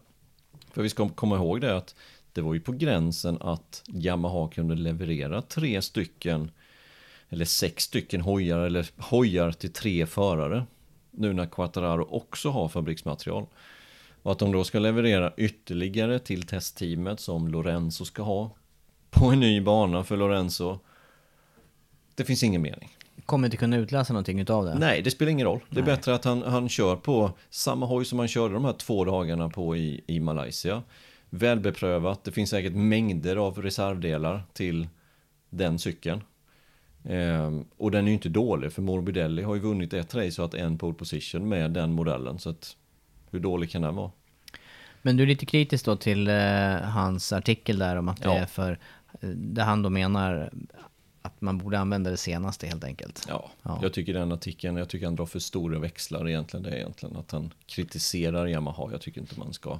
För 0.72 0.82
vi 0.82 0.88
ska 0.88 1.08
komma 1.08 1.36
ihåg 1.36 1.60
det 1.60 1.76
att 1.76 1.94
det 2.32 2.40
var 2.40 2.54
ju 2.54 2.60
på 2.60 2.72
gränsen 2.72 3.38
att 3.40 3.82
Yamaha 3.86 4.48
kunde 4.48 4.74
leverera 4.74 5.42
tre 5.42 5.82
stycken 5.82 6.50
eller 7.28 7.44
sex 7.44 7.84
stycken 7.84 8.20
hojar 8.20 8.58
eller 8.58 8.86
hojar 8.96 9.52
till 9.52 9.72
tre 9.72 10.06
förare. 10.06 10.66
Nu 11.10 11.32
när 11.32 11.46
Quattararo 11.46 12.06
också 12.10 12.50
har 12.50 12.68
fabriksmaterial. 12.68 13.46
Och 14.22 14.32
att 14.32 14.38
de 14.38 14.52
då 14.52 14.64
ska 14.64 14.78
leverera 14.78 15.32
ytterligare 15.36 16.18
till 16.18 16.42
testteamet 16.42 17.20
som 17.20 17.48
Lorenzo 17.48 18.04
ska 18.04 18.22
ha 18.22 18.50
på 19.10 19.26
en 19.26 19.40
ny 19.40 19.60
bana 19.60 20.04
för 20.04 20.16
Lorenzo. 20.16 20.78
Det 22.14 22.24
finns 22.24 22.42
ingen 22.42 22.62
mening. 22.62 22.95
Kommer 23.26 23.46
inte 23.46 23.56
kunna 23.56 23.76
utläsa 23.76 24.12
någonting 24.12 24.40
utav 24.40 24.64
det. 24.64 24.78
Nej, 24.78 25.02
det 25.02 25.10
spelar 25.10 25.32
ingen 25.32 25.46
roll. 25.46 25.60
Det 25.70 25.80
är 25.80 25.84
Nej. 25.84 25.96
bättre 25.96 26.14
att 26.14 26.24
han, 26.24 26.42
han 26.42 26.68
kör 26.68 26.96
på 26.96 27.30
samma 27.50 27.86
hoj 27.86 28.04
som 28.04 28.18
han 28.18 28.28
körde 28.28 28.54
de 28.54 28.64
här 28.64 28.72
två 28.72 29.04
dagarna 29.04 29.48
på 29.48 29.76
i, 29.76 30.00
i 30.06 30.20
Malaysia. 30.20 30.82
Välbeprövat, 31.30 32.24
det 32.24 32.32
finns 32.32 32.50
säkert 32.50 32.72
mängder 32.74 33.36
av 33.36 33.62
reservdelar 33.62 34.42
till 34.52 34.88
den 35.50 35.78
cykeln. 35.78 36.20
Ehm, 37.04 37.64
och 37.76 37.90
den 37.90 38.04
är 38.04 38.08
ju 38.08 38.14
inte 38.14 38.28
dålig, 38.28 38.72
för 38.72 38.82
Morbidelli 38.82 39.42
har 39.42 39.54
ju 39.54 39.60
vunnit 39.60 39.92
ett 39.92 40.14
race 40.14 40.42
och 40.42 40.48
haft 40.48 40.54
en 40.54 40.78
pole 40.78 40.94
position 40.94 41.48
med 41.48 41.70
den 41.70 41.92
modellen. 41.92 42.38
Så 42.38 42.50
att, 42.50 42.76
hur 43.30 43.40
dålig 43.40 43.70
kan 43.70 43.82
den 43.82 43.94
vara? 43.96 44.10
Men 45.02 45.16
du 45.16 45.22
är 45.22 45.26
lite 45.26 45.46
kritisk 45.46 45.84
då 45.84 45.96
till 45.96 46.28
eh, 46.28 46.34
hans 46.80 47.32
artikel 47.32 47.78
där 47.78 47.96
om 47.96 48.08
att 48.08 48.22
det 48.22 48.28
Ja. 48.28 48.34
är 48.34 48.46
för... 48.46 48.78
eh, 49.20 49.28
Där 49.28 49.64
han 49.64 49.82
då 49.82 49.90
menar 49.90 50.50
att 51.36 51.40
man 51.42 51.58
borde 51.58 51.78
använda 51.78 52.10
det 52.10 52.16
senaste 52.16 52.66
helt 52.66 52.84
enkelt. 52.84 53.26
Ja, 53.28 53.50
Ja. 53.62 53.78
jag 53.82 53.92
tycker 53.92 54.14
den 54.14 54.32
artikeln, 54.32 54.76
jag 54.76 54.88
tycker 54.88 55.06
han 55.06 55.16
drar 55.16 55.26
för 55.26 55.38
stora 55.38 55.78
växlar 55.78 56.28
egentligen. 56.28 56.64
Det 56.64 56.70
är 56.70 56.76
egentligen 56.76 57.16
att 57.16 57.30
han 57.30 57.52
kritiserar 57.66 58.46
Yamaha. 58.46 58.88
Jag 58.92 59.00
tycker 59.00 59.20
inte 59.20 59.38
man 59.38 59.52
ska 59.52 59.78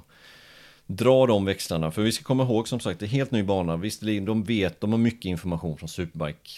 dra 0.85 1.25
de 1.25 1.45
växlarna. 1.45 1.91
För 1.91 2.01
vi 2.01 2.11
ska 2.11 2.23
komma 2.23 2.43
ihåg 2.43 2.67
som 2.67 2.79
sagt, 2.79 2.99
det 2.99 3.05
är 3.05 3.07
helt 3.07 3.31
ny 3.31 3.43
bana. 3.43 3.77
Visst, 3.77 4.01
de 4.01 4.43
vet, 4.43 4.81
de 4.81 4.91
har 4.91 4.99
mycket 4.99 5.25
information 5.25 5.77
från 5.77 5.89
Superbike 5.89 6.49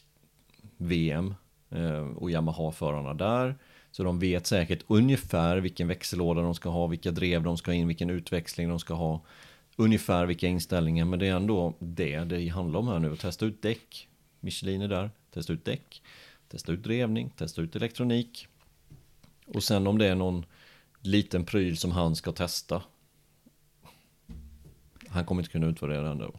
VM 0.77 1.33
eh, 1.69 1.99
och 1.99 2.31
Yamaha-förarna 2.31 3.13
där. 3.13 3.55
Så 3.91 4.03
de 4.03 4.19
vet 4.19 4.47
säkert 4.47 4.83
ungefär 4.87 5.57
vilken 5.57 5.87
växellåda 5.87 6.41
de 6.41 6.55
ska 6.55 6.69
ha, 6.69 6.87
vilka 6.87 7.11
drev 7.11 7.43
de 7.43 7.57
ska 7.57 7.73
in, 7.73 7.87
vilken 7.87 8.09
utväxling 8.09 8.69
de 8.69 8.79
ska 8.79 8.93
ha. 8.93 9.21
Ungefär 9.75 10.25
vilka 10.25 10.47
inställningar, 10.47 11.05
men 11.05 11.19
det 11.19 11.27
är 11.27 11.35
ändå 11.35 11.73
det 11.79 12.19
det 12.19 12.47
handlar 12.47 12.79
om 12.79 12.87
här 12.87 12.99
nu. 12.99 13.13
Att 13.13 13.19
testa 13.19 13.45
ut 13.45 13.61
däck, 13.61 14.07
Michelin 14.39 14.81
är 14.81 14.87
där, 14.87 15.11
testa 15.33 15.53
ut 15.53 15.65
däck, 15.65 16.01
testa 16.47 16.71
ut 16.71 16.83
drevning, 16.83 17.29
testa 17.29 17.61
ut 17.61 17.75
elektronik. 17.75 18.47
Och 19.45 19.63
sen 19.63 19.87
om 19.87 19.97
det 19.97 20.07
är 20.07 20.15
någon 20.15 20.45
liten 21.01 21.45
pryl 21.45 21.77
som 21.77 21.91
han 21.91 22.15
ska 22.15 22.31
testa. 22.31 22.81
Han 25.07 25.25
kommer 25.25 25.41
inte 25.41 25.51
kunna 25.51 25.67
utvärdera 25.67 26.01
det 26.01 26.09
ändå. 26.09 26.33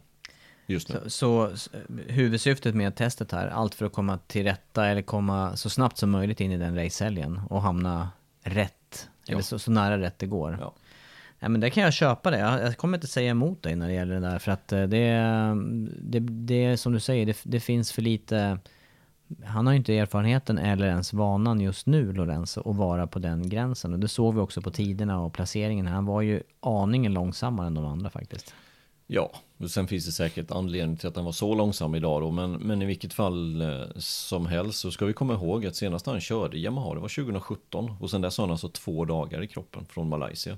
Just 0.65 0.89
nu. 0.89 1.01
Så, 1.07 1.57
så 1.57 1.77
huvudsyftet 2.07 2.75
med 2.75 2.95
testet 2.95 3.31
här, 3.31 3.47
allt 3.47 3.75
för 3.75 3.85
att 3.85 3.93
komma 3.93 4.17
till 4.17 4.43
rätta 4.43 4.87
eller 4.87 5.01
komma 5.01 5.55
så 5.55 5.69
snabbt 5.69 5.97
som 5.97 6.09
möjligt 6.09 6.41
in 6.41 6.51
i 6.51 6.57
den 6.57 6.75
racehelgen 6.75 7.41
och 7.49 7.61
hamna 7.61 8.09
rätt. 8.43 9.09
Ja. 9.25 9.33
Eller 9.33 9.41
så, 9.41 9.59
så 9.59 9.71
nära 9.71 9.99
rätt 9.99 10.19
det 10.19 10.25
går. 10.25 10.57
Ja. 10.61 10.73
Ja, 11.43 11.49
men 11.49 11.61
det 11.61 11.69
kan 11.69 11.83
jag 11.83 11.93
köpa 11.93 12.31
det. 12.31 12.37
Jag, 12.39 12.77
kommer 12.77 12.97
inte 12.97 13.07
säga 13.07 13.31
emot 13.31 13.63
dig 13.63 13.75
när 13.75 13.87
det 13.87 13.93
gäller 13.93 14.13
det 14.13 14.19
där. 14.19 14.39
För 14.39 14.51
att 14.51 14.71
eh, 14.71 14.83
det, 14.83 15.09
det, 16.01 16.19
det 16.19 16.65
är 16.65 16.75
som 16.75 16.93
du 16.93 16.99
säger, 16.99 17.25
det, 17.25 17.37
det 17.43 17.59
finns 17.59 17.91
för 17.91 18.01
lite... 18.01 18.59
Han 19.45 19.65
har 19.65 19.73
ju 19.73 19.77
inte 19.77 19.97
erfarenheten 19.97 20.57
eller 20.57 20.87
ens 20.87 21.13
vanan 21.13 21.61
just 21.61 21.87
nu, 21.87 22.13
Lorenzo, 22.13 22.69
att 22.69 22.75
vara 22.75 23.07
på 23.07 23.19
den 23.19 23.49
gränsen. 23.49 23.93
Och 23.93 23.99
det 23.99 24.07
såg 24.07 24.35
vi 24.35 24.39
också 24.39 24.61
på 24.61 24.71
tiderna 24.71 25.21
och 25.21 25.33
placeringen. 25.33 25.87
Han 25.87 26.05
var 26.05 26.21
ju 26.21 26.43
aningen 26.59 27.13
långsammare 27.13 27.67
än 27.67 27.73
de 27.73 27.85
andra 27.85 28.09
faktiskt. 28.09 28.53
Ja, 29.07 29.31
och 29.57 29.71
sen 29.71 29.87
finns 29.87 30.05
det 30.05 30.11
säkert 30.11 30.51
anledning 30.51 30.97
till 30.97 31.07
att 31.07 31.15
han 31.15 31.25
var 31.25 31.31
så 31.31 31.55
långsam 31.55 31.95
idag 31.95 32.21
då, 32.21 32.31
men, 32.31 32.51
men 32.51 32.81
i 32.81 32.85
vilket 32.85 33.13
fall 33.13 33.61
eh, 33.61 33.87
som 33.97 34.45
helst 34.45 34.79
så 34.79 34.91
ska 34.91 35.05
vi 35.05 35.13
komma 35.13 35.33
ihåg 35.33 35.65
att 35.65 35.75
senast 35.75 36.05
han 36.05 36.21
körde 36.21 36.57
Yamaha, 36.57 36.93
det 36.93 36.99
var 36.99 37.23
2017 37.23 37.95
och 37.99 38.09
sen 38.09 38.21
dess 38.21 38.37
har 38.37 38.45
han 38.45 38.51
alltså 38.51 38.69
två 38.69 39.05
dagar 39.05 39.43
i 39.43 39.47
kroppen 39.47 39.85
från 39.85 40.09
Malaysia. 40.09 40.57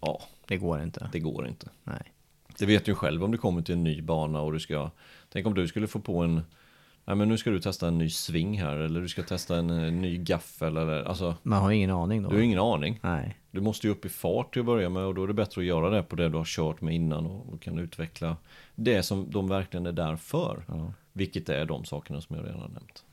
Ja, 0.00 0.20
Det 0.46 0.56
går 0.56 0.82
inte. 0.82 1.08
det 1.12 1.18
går 1.20 1.48
inte. 1.48 1.68
Nej. 1.84 2.02
Det 2.58 2.66
vet 2.66 2.84
du 2.84 2.94
själv 2.94 3.24
om 3.24 3.30
du 3.30 3.38
kommer 3.38 3.62
till 3.62 3.74
en 3.74 3.84
ny 3.84 4.02
bana 4.02 4.40
och 4.40 4.52
du 4.52 4.60
ska, 4.60 4.90
tänk 5.32 5.46
om 5.46 5.54
du 5.54 5.68
skulle 5.68 5.86
få 5.86 6.00
på 6.00 6.18
en, 6.18 6.34
nej 7.04 7.16
men 7.16 7.28
nu 7.28 7.38
ska 7.38 7.50
du 7.50 7.60
testa 7.60 7.88
en 7.88 7.98
ny 7.98 8.10
sving 8.10 8.60
här 8.60 8.76
eller 8.76 9.00
du 9.00 9.08
ska 9.08 9.22
testa 9.22 9.56
en, 9.56 9.70
eh, 9.70 9.92
ny 9.92 10.18
gaffel 10.18 10.76
eller, 10.76 11.04
alltså, 11.04 11.34
Man 11.42 11.62
har 11.62 11.70
ju 11.70 11.76
ingen 11.76 11.90
aning 11.90 12.22
då. 12.22 12.28
du 12.30 12.36
har 12.36 12.42
ingen 12.42 12.58
aning. 12.58 12.98
Nej. 13.02 13.38
Du 13.50 13.60
måste 13.60 13.86
ju 13.86 13.92
upp 13.92 14.04
i 14.04 14.08
fart 14.08 14.52
till 14.52 14.60
att 14.60 14.66
börja 14.66 14.88
med 14.88 15.02
och 15.02 15.14
då 15.14 15.22
är 15.22 15.26
det 15.26 15.34
bättre 15.34 15.60
att 15.60 15.66
göra 15.66 15.90
det 15.90 16.02
på 16.02 16.16
det 16.16 16.28
du 16.28 16.36
har 16.36 16.44
kört 16.44 16.80
med 16.80 16.94
innan 16.94 17.26
och, 17.26 17.52
och 17.52 17.62
kan 17.62 17.78
utveckla 17.78 18.36
det 18.74 19.02
som 19.02 19.30
de 19.30 19.48
verkligen 19.48 19.86
är 19.86 19.92
där 19.92 20.16
för. 20.16 20.64
Ja. 20.68 20.92
Vilket 21.12 21.48
är 21.48 21.64
de 21.64 21.84
sakerna 21.84 22.20
som 22.20 22.36
jag 22.36 22.44
redan 22.44 22.60
har 22.60 22.68
nämnt. 22.68 23.04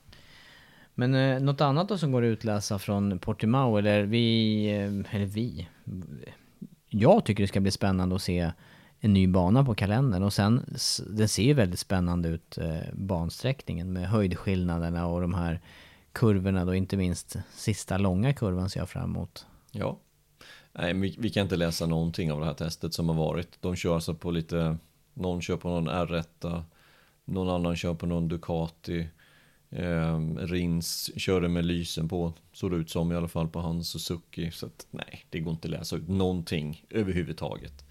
Men 0.96 1.16
eh, 1.16 1.40
något 1.40 1.62
annat 1.62 1.90
då 1.90 1.98
som 1.98 2.12
går 2.12 2.24
att 2.24 2.28
utläsa 2.28 2.80
från 2.80 3.20
Portimao, 3.20 3.78
eller 3.78 4.04
vi, 4.04 4.66
eh, 4.66 5.16
eller 5.16 5.26
vi. 5.26 5.68
Jag 6.98 7.26
tycker 7.26 7.44
det 7.44 7.48
ska 7.48 7.60
bli 7.60 7.72
spännande 7.72 8.16
att 8.16 8.22
se 8.22 8.52
en 9.00 9.14
ny 9.14 9.28
bana 9.28 9.66
på 9.66 9.76
kalendern 9.76 10.24
och 10.24 10.34
sen, 10.34 10.76
den 11.10 11.30
ser 11.30 11.44
ju 11.44 11.54
väldigt 11.54 11.80
spännande 11.80 12.30
ut, 12.30 12.58
eh, 12.58 12.94
bansträckningen 12.94 13.94
med 13.94 14.10
höjdskillnaderna 14.10 15.08
och 15.08 15.22
de 15.22 15.34
här 15.34 15.62
kurvorna 16.12 16.66
då, 16.66 16.76
inte 16.76 16.98
minst 16.98 17.36
sista 17.54 17.98
långa 17.98 18.34
kurvan 18.34 18.70
ser 18.70 18.80
jag 18.80 18.90
fram 18.90 19.04
emot. 19.04 19.46
Ja. 19.72 19.98
Nej, 20.72 20.94
vi, 20.94 21.16
vi 21.20 21.30
kan 21.30 21.44
inte 21.44 21.56
läsa 21.56 21.86
någonting 21.86 22.32
av 22.32 22.40
det 22.40 22.46
här 22.46 22.54
testet 22.54 22.94
som 22.94 23.10
har 23.10 23.16
varit. 23.16 23.62
De 23.62 23.76
kör 23.76 23.96
alltså 23.96 24.14
på 24.14 24.32
lite, 24.32 24.78
någon 25.14 25.42
kör 25.42 25.58
på 25.58 25.70
någon 25.70 25.90
R1, 25.90 26.64
någon 27.26 27.50
annan 27.50 27.76
kör 27.76 27.94
på 27.94 28.06
någon 28.06 28.28
Ducati. 28.28 29.08
Eh, 29.76 30.20
Rins 30.38 31.12
körde 31.20 31.48
med 31.48 31.66
lysen 31.66 32.10
på, 32.10 32.34
såg 32.54 32.72
det 32.72 32.78
ut 32.78 32.90
som 32.90 33.12
i 33.12 33.16
alla 33.16 33.28
fall 33.28 33.48
på 33.48 33.60
hans 33.60 33.90
Suzuki. 33.90 34.52
Så 34.52 34.66
att, 34.66 34.88
nej, 34.92 35.26
det 35.30 35.40
går 35.40 35.54
inte 35.54 35.68
att 35.68 35.72
läsa 35.72 35.96
ut 35.96 36.10
någonting 36.10 36.84
överhuvudtaget. 36.90 37.86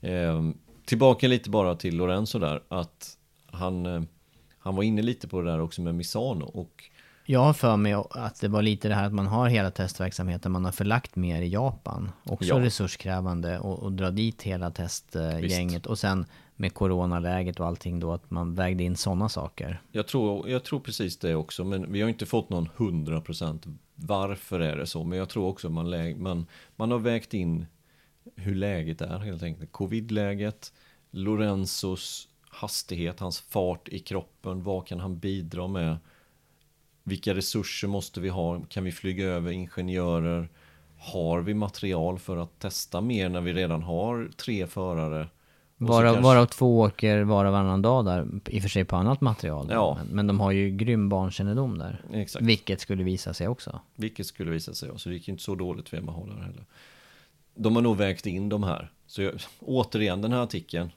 Eh, 0.00 0.50
tillbaka 0.84 1.28
lite 1.28 1.50
bara 1.50 1.74
till 1.76 1.96
Lorenzo 1.96 2.38
där, 2.38 2.62
att 2.68 3.16
han, 3.46 3.86
eh, 3.86 4.02
han 4.58 4.76
var 4.76 4.82
inne 4.82 5.02
lite 5.02 5.28
på 5.28 5.40
det 5.42 5.50
där 5.50 5.60
också 5.60 5.82
med 5.82 5.94
Misano 5.94 6.44
och 6.44 6.84
Jag 7.26 7.40
har 7.40 7.52
för 7.52 7.76
mig 7.76 7.92
att 8.10 8.40
det 8.40 8.48
var 8.48 8.62
lite 8.62 8.88
det 8.88 8.94
här 8.94 9.06
att 9.06 9.12
man 9.14 9.26
har 9.26 9.48
hela 9.48 9.70
testverksamheten, 9.70 10.52
man 10.52 10.64
har 10.64 10.72
förlagt 10.72 11.16
mer 11.16 11.42
i 11.42 11.48
Japan. 11.48 12.12
Också 12.24 12.48
Ja. 12.48 12.60
resurskrävande 12.60 13.58
och, 13.58 13.78
och 13.78 13.92
dra 13.92 14.10
dit 14.10 14.42
hela 14.42 14.70
testgänget. 14.70 15.86
Och 15.86 15.98
sen 15.98 16.26
med 16.56 16.74
coronaläget 16.74 17.60
och 17.60 17.66
allting 17.66 18.00
då, 18.00 18.12
att 18.12 18.30
man 18.30 18.54
vägde 18.54 18.84
in 18.84 18.96
sådana 18.96 19.28
saker. 19.28 19.82
Jag 19.92 20.06
tror, 20.06 20.48
jag 20.48 20.64
tror 20.64 20.80
precis 20.80 21.18
det 21.18 21.34
också, 21.34 21.64
men 21.64 21.92
vi 21.92 22.00
har 22.02 22.08
inte 22.08 22.26
fått 22.26 22.50
någon 22.50 22.68
100% 22.76 23.76
varför 23.94 24.60
är 24.60 24.76
det 24.76 24.86
så. 24.86 25.04
Men 25.04 25.18
jag 25.18 25.28
tror 25.28 25.46
också 25.46 25.70
man, 25.70 25.90
lä- 25.90 26.16
man, 26.16 26.46
man 26.76 26.90
har 26.90 26.98
vägt 26.98 27.34
in 27.34 27.66
hur 28.36 28.54
läget 28.54 29.00
är 29.00 29.18
helt 29.18 29.42
enkelt. 29.42 29.72
Covid-läget, 29.72 30.72
Lorenzos 31.10 32.28
hastighet, 32.48 33.20
hans 33.20 33.40
fart 33.40 33.88
i 33.88 33.98
kroppen, 33.98 34.62
vad 34.62 34.86
kan 34.86 35.00
han 35.00 35.18
bidra 35.18 35.68
med? 35.68 35.96
Vilka 37.02 37.34
resurser 37.34 37.88
måste 37.88 38.20
vi 38.20 38.28
ha? 38.28 38.60
Kan 38.68 38.84
vi 38.84 38.92
flyga 38.92 39.26
över 39.26 39.50
ingenjörer? 39.50 40.48
Har 40.98 41.40
vi 41.40 41.54
material 41.54 42.18
för 42.18 42.36
att 42.36 42.58
testa 42.58 43.00
mer 43.00 43.28
när 43.28 43.40
vi 43.40 43.52
redan 43.52 43.82
har 43.82 44.30
tre 44.36 44.66
förare? 44.66 45.28
Varav, 45.78 46.02
kanske- 46.14 46.22
varav 46.22 46.46
två 46.46 46.80
åker 46.80 47.22
var 47.22 47.44
och 47.44 47.52
varannan 47.52 47.82
dag 47.82 48.04
där, 48.04 48.26
i 48.46 48.58
och 48.58 48.62
för 48.62 48.68
sig 48.68 48.84
på 48.84 48.96
annat 48.96 49.20
material. 49.20 49.66
Ja. 49.70 49.98
Men, 49.98 50.16
men 50.16 50.26
de 50.26 50.40
har 50.40 50.50
ju 50.50 50.70
grym 50.70 51.08
barnkännedom 51.08 51.78
där. 51.78 52.02
Exakt. 52.12 52.44
Vilket 52.44 52.80
skulle 52.80 53.02
visa 53.02 53.34
sig 53.34 53.48
också. 53.48 53.80
Vilket 53.94 54.26
skulle 54.26 54.50
visa 54.50 54.74
sig, 54.74 54.90
så 54.96 55.08
det 55.08 55.14
gick 55.14 55.28
inte 55.28 55.42
så 55.42 55.54
dåligt 55.54 55.88
för 55.88 55.96
Yamaha 55.96 56.24
där 56.26 56.42
heller. 56.42 56.64
De 57.54 57.74
har 57.76 57.82
nog 57.82 57.96
vägt 57.96 58.26
in 58.26 58.48
de 58.48 58.62
här. 58.62 58.90
Så 59.06 59.22
jag, 59.22 59.34
återigen 59.60 60.22
den 60.22 60.32
här 60.32 60.40
artikeln. 60.40 60.90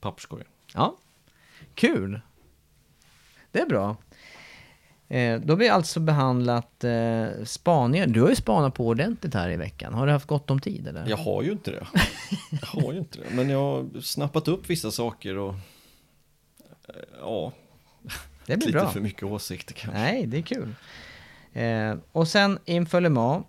Papperskorgen. 0.00 0.46
Ja, 0.74 0.96
kul. 1.74 2.20
Det 3.52 3.60
är 3.60 3.66
bra. 3.66 3.96
Eh, 5.14 5.40
då 5.40 5.52
har 5.52 5.58
vi 5.58 5.68
alltså 5.68 6.00
behandlat 6.00 6.84
eh, 6.84 7.26
spaningar. 7.44 8.06
Du 8.06 8.22
har 8.22 8.28
ju 8.28 8.36
spanat 8.36 8.74
på 8.74 8.86
ordentligt 8.86 9.34
här 9.34 9.50
i 9.50 9.56
veckan. 9.56 9.94
Har 9.94 10.06
du 10.06 10.12
haft 10.12 10.26
gott 10.26 10.50
om 10.50 10.60
tid 10.60 10.88
eller? 10.88 11.08
Jag 11.08 11.16
har 11.16 11.42
ju 11.42 11.52
inte 11.52 11.70
det. 11.70 11.86
Jag 12.50 12.82
har 12.82 12.92
ju 12.92 12.98
inte 12.98 13.18
det. 13.18 13.24
Men 13.34 13.50
jag 13.50 13.58
har 13.60 14.00
snappat 14.00 14.48
upp 14.48 14.70
vissa 14.70 14.90
saker 14.90 15.38
och 15.38 15.54
eh, 16.88 16.94
ja, 17.20 17.52
det 18.46 18.56
blir 18.56 18.66
lite 18.66 18.78
bra. 18.78 18.88
för 18.90 19.00
mycket 19.00 19.22
åsikter 19.22 19.74
kanske. 19.74 20.00
Nej, 20.00 20.26
det 20.26 20.38
är 20.38 20.42
kul. 20.42 20.74
Eh, 21.52 21.96
och 22.12 22.28
sen 22.28 22.58
inför 22.64 23.00
Le 23.00 23.08
Mans, 23.08 23.46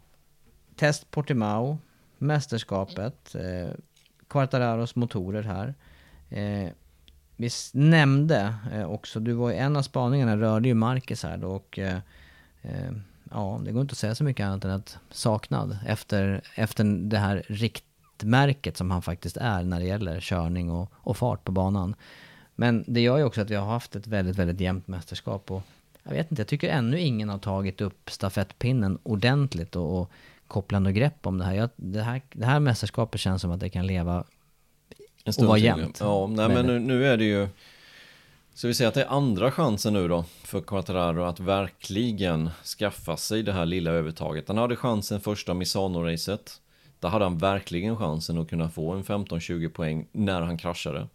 test 0.75 1.11
Portimao, 1.11 1.77
mästerskapet, 2.17 3.35
eh, 3.35 3.69
Quartararos 4.27 4.95
motorer 4.95 5.43
här. 5.43 5.73
Eh, 6.29 6.71
vi 7.35 7.49
nämnde 7.73 8.55
eh, 8.73 8.91
också, 8.91 9.19
du 9.19 9.33
var 9.33 9.49
ju... 9.49 9.55
en 9.55 9.75
av 9.75 9.81
spaningarna, 9.81 10.37
rörde 10.37 10.67
ju 10.67 10.73
Marcus 10.73 11.23
här 11.23 11.37
då 11.37 11.47
och 11.47 11.79
eh, 11.79 11.97
eh, 12.61 12.91
ja, 13.31 13.61
det 13.65 13.71
går 13.71 13.81
inte 13.81 13.91
att 13.91 13.97
säga 13.97 14.15
så 14.15 14.23
mycket 14.23 14.45
annat 14.45 14.65
än 14.65 14.71
att 14.71 14.97
saknad 15.11 15.77
efter, 15.85 16.41
efter 16.55 16.83
det 16.83 17.17
här 17.17 17.43
riktmärket 17.47 18.77
som 18.77 18.91
han 18.91 19.01
faktiskt 19.01 19.37
är 19.37 19.63
när 19.63 19.79
det 19.79 19.85
gäller 19.85 20.19
körning 20.19 20.71
och, 20.71 20.91
och 20.93 21.17
fart 21.17 21.43
på 21.43 21.51
banan. 21.51 21.95
Men 22.55 22.83
det 22.87 23.01
gör 23.01 23.17
ju 23.17 23.23
också 23.23 23.41
att 23.41 23.49
vi 23.49 23.55
har 23.55 23.67
haft 23.67 23.95
ett 23.95 24.07
väldigt, 24.07 24.35
väldigt 24.35 24.59
jämnt 24.59 24.87
mästerskap 24.87 25.51
och 25.51 25.63
jag 26.03 26.11
vet 26.11 26.31
inte, 26.31 26.41
jag 26.41 26.47
tycker 26.47 26.69
ännu 26.69 26.99
ingen 26.99 27.29
har 27.29 27.37
tagit 27.37 27.81
upp 27.81 28.09
stafettpinnen 28.09 28.97
ordentligt 29.03 29.75
och, 29.75 30.01
och 30.01 30.11
kopplat 30.47 30.81
något 30.81 30.93
grepp 30.93 31.27
om 31.27 31.37
det 31.37 31.45
här. 31.45 31.53
Jag, 31.53 31.69
det 31.75 32.01
här. 32.01 32.21
Det 32.31 32.45
här 32.45 32.59
mästerskapet 32.59 33.21
känns 33.21 33.41
som 33.41 33.51
att 33.51 33.59
det 33.59 33.69
kan 33.69 33.87
leva 33.87 34.23
en 35.25 35.33
och 35.37 35.47
vara 35.47 35.57
jämnt. 35.57 35.97
Ja, 35.99 36.27
nej, 36.27 36.49
men 36.49 36.65
nu, 36.65 36.79
nu 36.79 37.07
är 37.07 37.17
det 37.17 37.23
ju 37.25 37.47
Så 38.53 38.67
vi 38.67 38.73
säger 38.73 38.87
att 38.87 38.93
det 38.93 39.03
är 39.03 39.09
andra 39.09 39.51
chansen 39.51 39.93
nu 39.93 40.07
då 40.07 40.25
för 40.43 40.61
Quattararo 40.61 41.23
att 41.23 41.39
verkligen 41.39 42.49
skaffa 42.79 43.17
sig 43.17 43.43
det 43.43 43.51
här 43.51 43.65
lilla 43.65 43.91
övertaget. 43.91 44.47
Han 44.47 44.57
hade 44.57 44.75
chansen 44.75 45.21
första 45.21 45.53
Misano-racet. 45.53 46.61
Där 46.99 47.09
hade 47.09 47.25
han 47.25 47.37
verkligen 47.37 47.97
chansen 47.97 48.37
att 48.37 48.49
kunna 48.49 48.69
få 48.69 48.91
en 48.91 49.03
15-20 49.03 49.69
poäng 49.69 50.07
när 50.11 50.41
han 50.41 50.57
kraschade. 50.57 51.07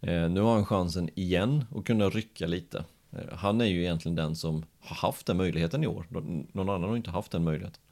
Eh, 0.00 0.28
nu 0.30 0.40
har 0.40 0.54
han 0.54 0.66
chansen 0.66 1.10
igen 1.14 1.64
att 1.76 1.84
kunna 1.84 2.08
rycka 2.08 2.46
lite. 2.46 2.84
Eh, 3.12 3.36
han 3.36 3.60
är 3.60 3.64
ju 3.64 3.80
egentligen 3.80 4.16
den 4.16 4.36
som 4.36 4.64
har 4.80 4.96
haft 4.96 5.26
den 5.26 5.36
möjligheten 5.36 5.84
i 5.84 5.86
år. 5.86 6.06
Någon 6.52 6.68
annan 6.68 6.88
har 6.88 6.96
inte 6.96 7.10
haft 7.10 7.32
den 7.32 7.44
möjligheten. 7.44 7.82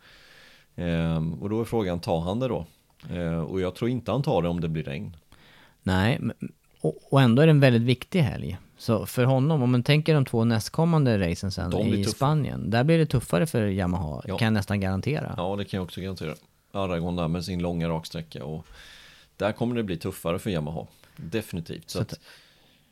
Eh, 0.74 1.32
och 1.40 1.50
då 1.50 1.60
är 1.60 1.64
frågan, 1.64 2.00
tar 2.00 2.20
han 2.20 2.40
det 2.40 2.48
då? 2.48 2.66
Eh, 3.10 3.38
och 3.38 3.60
jag 3.60 3.74
tror 3.74 3.90
inte 3.90 4.12
han 4.12 4.22
tar 4.22 4.42
det 4.42 4.48
om 4.48 4.60
det 4.60 4.68
blir 4.68 4.82
regn. 4.82 5.16
Nej, 5.86 6.20
och, 7.10 7.22
ändå 7.22 7.42
är 7.42 7.46
det 7.46 7.50
en 7.50 7.60
väldigt 7.60 7.82
viktig 7.82 8.20
helg. 8.20 8.58
Så 8.78 9.06
för 9.06 9.24
honom, 9.24 9.62
om 9.62 9.70
man 9.72 9.82
tänker 9.82 10.14
de 10.14 10.24
två 10.24 10.44
nästkommande 10.44 11.30
racen 11.30 11.50
sen 11.52 11.72
i 11.80 12.04
tuffa. 12.04 12.16
Spanien, 12.16 12.70
där 12.70 12.84
blir 12.84 12.98
det 12.98 13.06
tuffare 13.06 13.46
för 13.46 13.66
Yamaha, 13.66 14.22
Ja. 14.26 14.36
kan 14.38 14.46
jag 14.46 14.52
nästan 14.52 14.80
garantera. 14.80 15.34
Ja, 15.36 15.56
det 15.56 15.64
kan 15.64 15.78
jag 15.78 15.84
också 15.84 16.00
garantera. 16.00 16.34
Aragon 16.72 17.16
där 17.16 17.28
med 17.28 17.44
sin 17.44 17.62
långa 17.62 17.88
raksträcka 17.88 18.44
och 18.44 18.66
där 19.36 19.52
kommer 19.52 19.74
det 19.76 19.82
bli 19.82 19.96
tuffare 19.96 20.38
för 20.38 20.50
Yamaha. 20.50 20.86
Definitivt. 21.16 21.90
Så, 21.90 21.98
Så 21.98 22.02
att, 22.02 22.14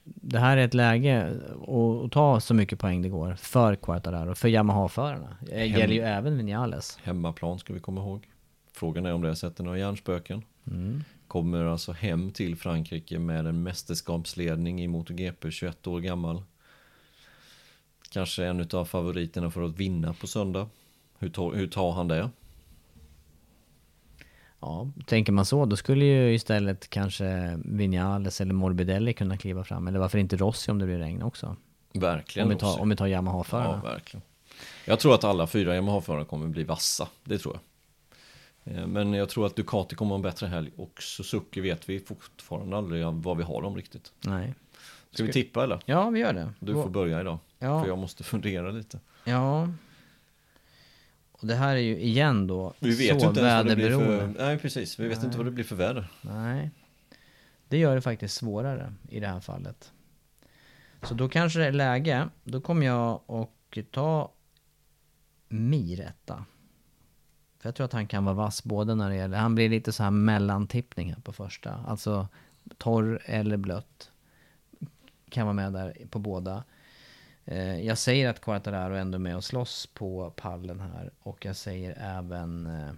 Det 0.04 0.38
här 0.38 0.56
är 0.56 0.64
ett 0.64 0.74
läge 0.74 1.40
att- 1.66 2.04
att 2.04 2.12
ta 2.12 2.40
så 2.40 2.54
mycket 2.54 2.78
poäng 2.78 3.02
det 3.02 3.08
går 3.08 3.34
för 3.34 3.76
Quartararo, 3.76 4.34
för 4.34 4.48
Yamaha-förarna. 4.48 5.36
Det 5.46 5.54
Hem- 5.58 5.80
gäller 5.80 5.94
ju 5.94 6.00
även 6.00 6.36
Vinales. 6.38 6.98
hemmaplan 7.02 7.58
ska 7.58 7.72
vi 7.74 7.80
komma 7.80 8.00
ihåg. 8.00 8.28
Frågan 8.72 9.06
är 9.06 9.12
om 9.14 9.22
det 9.22 9.36
sätter 9.36 9.64
några 9.64 9.78
hjärnspöken. 9.78 10.42
Mm. 10.66 11.04
Kommer 11.34 11.64
alltså 11.64 11.92
hem 11.92 12.30
till 12.30 12.56
Frankrike 12.56 13.18
med 13.18 13.46
en 13.46 13.62
mästerskapsledning 13.62 14.82
i 14.82 14.88
MotoGP, 14.88 15.50
21 15.50 15.86
år 15.86 16.00
gammal. 16.00 16.42
Kanske 18.10 18.44
en 18.44 18.68
av 18.72 18.84
favoriterna 18.84 19.50
för 19.50 19.62
att 19.62 19.76
vinna 19.76 20.14
på 20.14 20.26
söndag. 20.26 20.68
Hur 21.18 21.28
tar, 21.30 21.52
hur 21.54 21.66
tar 21.66 21.92
han 21.92 22.08
det? 22.08 22.30
Ja, 24.60 24.90
tänker 25.06 25.32
man 25.32 25.44
så, 25.44 25.64
då 25.64 25.76
skulle 25.76 26.04
ju 26.04 26.34
istället 26.34 26.90
kanske 26.90 27.58
Vinales 27.64 28.40
eller 28.40 28.54
Morbidelli 28.54 29.12
kunna 29.12 29.36
kliva 29.36 29.64
fram. 29.64 29.88
Eller 29.88 29.98
varför 29.98 30.18
inte 30.18 30.36
Rossi 30.36 30.70
om 30.70 30.78
det 30.78 30.86
blir 30.86 30.98
regn 30.98 31.22
också? 31.22 31.56
Verkligen. 31.92 32.48
Om 32.48 32.54
vi 32.54 32.60
tar, 32.60 32.68
Rossi. 32.68 32.80
om 32.80 32.88
vi 32.88 32.96
tar 32.96 33.06
Ja, 33.06 33.10
Yamaha-förarna. 33.16 33.82
verkligen. 33.82 34.22
Jag 34.84 35.00
tror 35.00 35.14
att 35.14 35.24
alla 35.24 35.46
fyra 35.46 35.74
Yamaha-förare 35.74 36.24
kommer 36.24 36.46
bli 36.46 36.64
vassa, 36.64 37.08
det 37.24 37.38
tror 37.38 37.54
jag. 37.54 37.60
Eh, 38.64 38.86
Men 38.86 39.12
jag 39.12 39.28
tror 39.28 39.46
att 39.46 39.56
Ducati 39.56 39.96
kommer 39.96 40.08
ha 40.08 40.16
en 40.16 40.22
bättre 40.22 40.46
helg 40.46 40.70
och 40.76 41.02
Suzuki 41.02 41.60
vet 41.60 41.88
vi 41.88 42.00
fortfarande 42.00 42.76
aldrig 42.76 43.06
vad 43.06 43.36
vi 43.36 43.42
har 43.42 43.62
dem 43.62 43.76
riktigt. 43.76 44.12
Nej. 44.20 44.54
Ska 45.10 45.24
vi 45.24 45.32
tippa 45.32 45.64
eller? 45.64 45.80
Ja, 45.84 46.10
vi 46.10 46.20
gör 46.20 46.32
det. 46.32 46.52
Du 46.60 46.72
får 46.72 46.88
börja 46.90 47.20
idag, 47.20 47.38
Ja. 47.58 47.80
för 47.82 47.88
jag 47.88 47.98
måste 47.98 48.24
fundera 48.24 48.70
lite. 48.70 49.00
Ja. 49.24 49.68
Och 51.32 51.46
det 51.46 51.54
här 51.54 51.76
är 51.76 51.80
ju 51.80 51.98
igen 52.00 52.46
då 52.46 52.74
Vi 52.78 52.90
vet 52.96 53.20
så 53.20 53.28
inte 53.28 53.40
ens 53.40 53.56
vad 53.56 53.66
det 53.66 53.76
blir 53.76 53.90
för... 53.90 54.26
Nej, 54.26 54.58
precis. 54.58 54.98
Vi 55.00 55.08
vet 55.08 55.22
inte 55.24 55.36
vad 55.36 55.46
det 55.46 55.50
blir 55.50 55.64
för 55.64 55.76
väder. 55.76 56.08
Nej. 56.20 56.70
Det 57.68 57.78
gör 57.78 57.94
det 57.94 58.00
faktiskt 58.00 58.34
svårare 58.34 58.94
i 59.08 59.20
det 59.20 59.26
här 59.26 59.40
fallet. 59.40 59.92
Så 61.02 61.14
då 61.14 61.28
kanske 61.28 61.58
det 61.58 61.66
är 61.66 61.72
läge, 61.72 62.28
då 62.44 62.60
kommer 62.60 62.86
jag 62.86 63.20
och 63.26 63.78
ta 63.90 64.32
Mir 65.48 66.00
etta. 66.00 66.44
För 67.64 67.68
jag 67.68 67.74
tror 67.74 67.84
att 67.84 67.92
han 67.92 68.06
kan 68.06 68.24
vara 68.24 68.34
vass 68.34 68.64
både 68.64 68.94
när 68.94 69.10
det 69.10 69.16
gäller, 69.16 69.38
han 69.38 69.54
blir 69.54 69.68
lite 69.68 69.92
så 69.92 70.02
här 70.02 70.10
mellantippning 70.10 71.12
här 71.12 71.20
på 71.20 71.32
första. 71.32 71.84
Alltså 71.86 72.28
torr 72.78 73.20
eller 73.24 73.56
blött. 73.56 74.10
Kan 75.30 75.46
vara 75.46 75.54
med 75.54 75.72
där 75.72 75.96
på 76.10 76.18
båda. 76.18 76.64
Eh, 77.44 77.80
Jag 77.80 77.98
säger 77.98 78.28
att 78.28 78.40
Quartararo 78.40 78.94
ändå 78.94 79.16
är 79.16 79.20
med 79.20 79.36
och 79.36 79.44
slåss 79.44 79.86
på 79.94 80.30
pallen 80.36 80.80
här. 80.80 81.10
Och 81.22 81.44
jag 81.44 81.56
säger 81.56 81.98
även... 82.00 82.66
eh, 82.66 82.92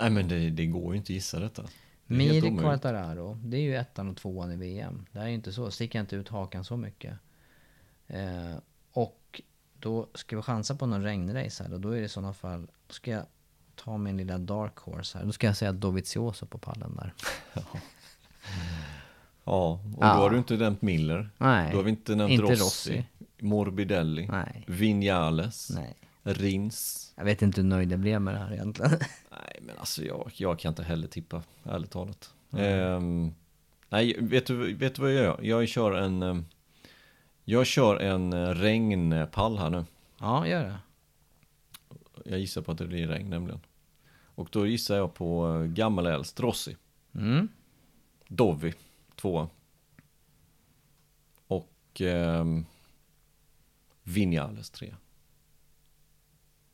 Nej, 0.00 0.10
men 0.10 0.28
det, 0.28 0.50
det 0.50 0.66
går 0.66 0.92
ju 0.94 0.98
inte 0.98 1.06
att 1.12 1.14
gissa 1.14 1.38
detta. 1.38 1.62
Det 1.62 2.14
Miri. 2.14 2.56
Quartararo, 2.58 3.34
det 3.44 3.56
är 3.56 3.60
ju 3.62 3.76
ettan 3.76 4.08
och 4.08 4.16
tvåan 4.16 4.52
i 4.52 4.56
VM. 4.56 5.06
Det 5.12 5.18
här 5.18 5.26
är 5.26 5.30
ju 5.30 5.34
inte 5.34 5.52
så, 5.52 5.70
sticker 5.70 6.00
inte 6.00 6.16
ut 6.16 6.28
hakan 6.28 6.64
så 6.64 6.76
mycket. 6.76 7.14
Eh, 8.06 8.54
då 9.80 10.06
ska 10.14 10.36
vi 10.36 10.42
chansa 10.42 10.74
på 10.76 10.86
någon 10.86 11.02
regnrace 11.02 11.64
här 11.64 11.72
och 11.74 11.80
då 11.80 11.90
är 11.90 11.96
det 11.98 12.04
i 12.04 12.08
sådana 12.08 12.32
fall, 12.32 12.66
då 12.86 12.92
ska 12.94 13.10
jag 13.10 13.22
ta 13.74 13.98
min 13.98 14.16
lilla 14.16 14.38
dark 14.38 14.76
horse 14.78 15.18
här. 15.18 15.24
Då 15.24 15.32
ska 15.32 15.46
jag 15.46 15.56
säga 15.56 15.72
Dovizioso 15.72 16.46
på 16.46 16.58
pallen 16.58 16.96
där. 16.96 17.14
Ja, 19.44 19.72
och 19.96 20.04
Ja. 20.04 20.14
då 20.14 20.20
har 20.22 20.30
du 20.30 20.38
inte 20.38 20.56
nämnt 20.56 20.82
Miller. 20.82 21.30
Nej, 21.38 21.70
Då 21.72 21.78
har 21.78 21.82
vi 21.82 21.90
inte 21.90 22.14
nämnt 22.14 22.32
inte 22.32 22.44
Rossi. 22.44 22.62
Rossi. 22.62 23.04
Morbidelli. 23.38 24.26
Nej. 24.26 24.64
Vinales. 24.68 25.70
Nej. 25.74 25.94
Rins. 26.22 27.12
Jag 27.16 27.24
vet 27.24 27.42
inte 27.42 27.60
hur 27.60 27.68
nöjd 27.68 27.92
jag 27.92 28.00
blev 28.00 28.20
med 28.20 28.34
det 28.34 28.38
här 28.38 28.52
egentligen. 28.52 28.90
Nej, 29.30 29.58
men 29.62 29.78
alltså 29.78 30.04
jag, 30.04 30.30
jag 30.34 30.58
kan 30.58 30.68
inte 30.68 30.82
heller 30.82 31.08
tippa, 31.08 31.42
ärligt 31.64 31.90
talat. 31.90 32.30
Ehm, 32.56 33.34
nej, 33.88 34.16
vet 34.20 34.46
du, 34.46 34.74
vet 34.74 34.94
du 34.94 35.02
vad 35.02 35.12
jag 35.12 35.22
gör? 35.24 35.38
Jag 35.42 35.68
kör 35.68 35.92
en... 35.92 36.22
ehm, 36.22 36.44
Jag 37.48 37.66
kör 37.66 37.96
en 37.96 38.32
eh, 38.32 38.48
regnpall 38.48 39.58
här 39.58 39.70
nu. 39.70 39.84
ja, 40.20 40.46
gör 40.46 40.64
det. 40.64 40.78
Jag 42.24 42.38
gissar 42.38 42.62
på 42.62 42.72
att 42.72 42.78
det 42.78 42.86
blir 42.86 43.08
regn 43.08 43.30
nämligen. 43.30 43.60
Och 44.24 44.48
då 44.52 44.66
gissar 44.66 44.96
jag 44.96 45.14
på 45.14 45.54
eh, 45.54 45.62
gammal 45.62 46.06
äldst, 46.06 46.40
Rossi. 46.40 46.76
Mm. 47.14 47.48
Dovi, 48.28 48.74
tvåa. 49.16 49.48
Och 51.46 52.00
ehm, 52.00 52.66
Vinales 54.02 54.70
3. 54.70 54.94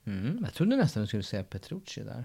Mm, 0.04 0.38
jag 0.44 0.54
trodde 0.54 0.76
nästan 0.76 1.00
du 1.02 1.06
skulle 1.06 1.22
säga 1.22 1.44
Petrucci 1.44 2.02
där. 2.02 2.24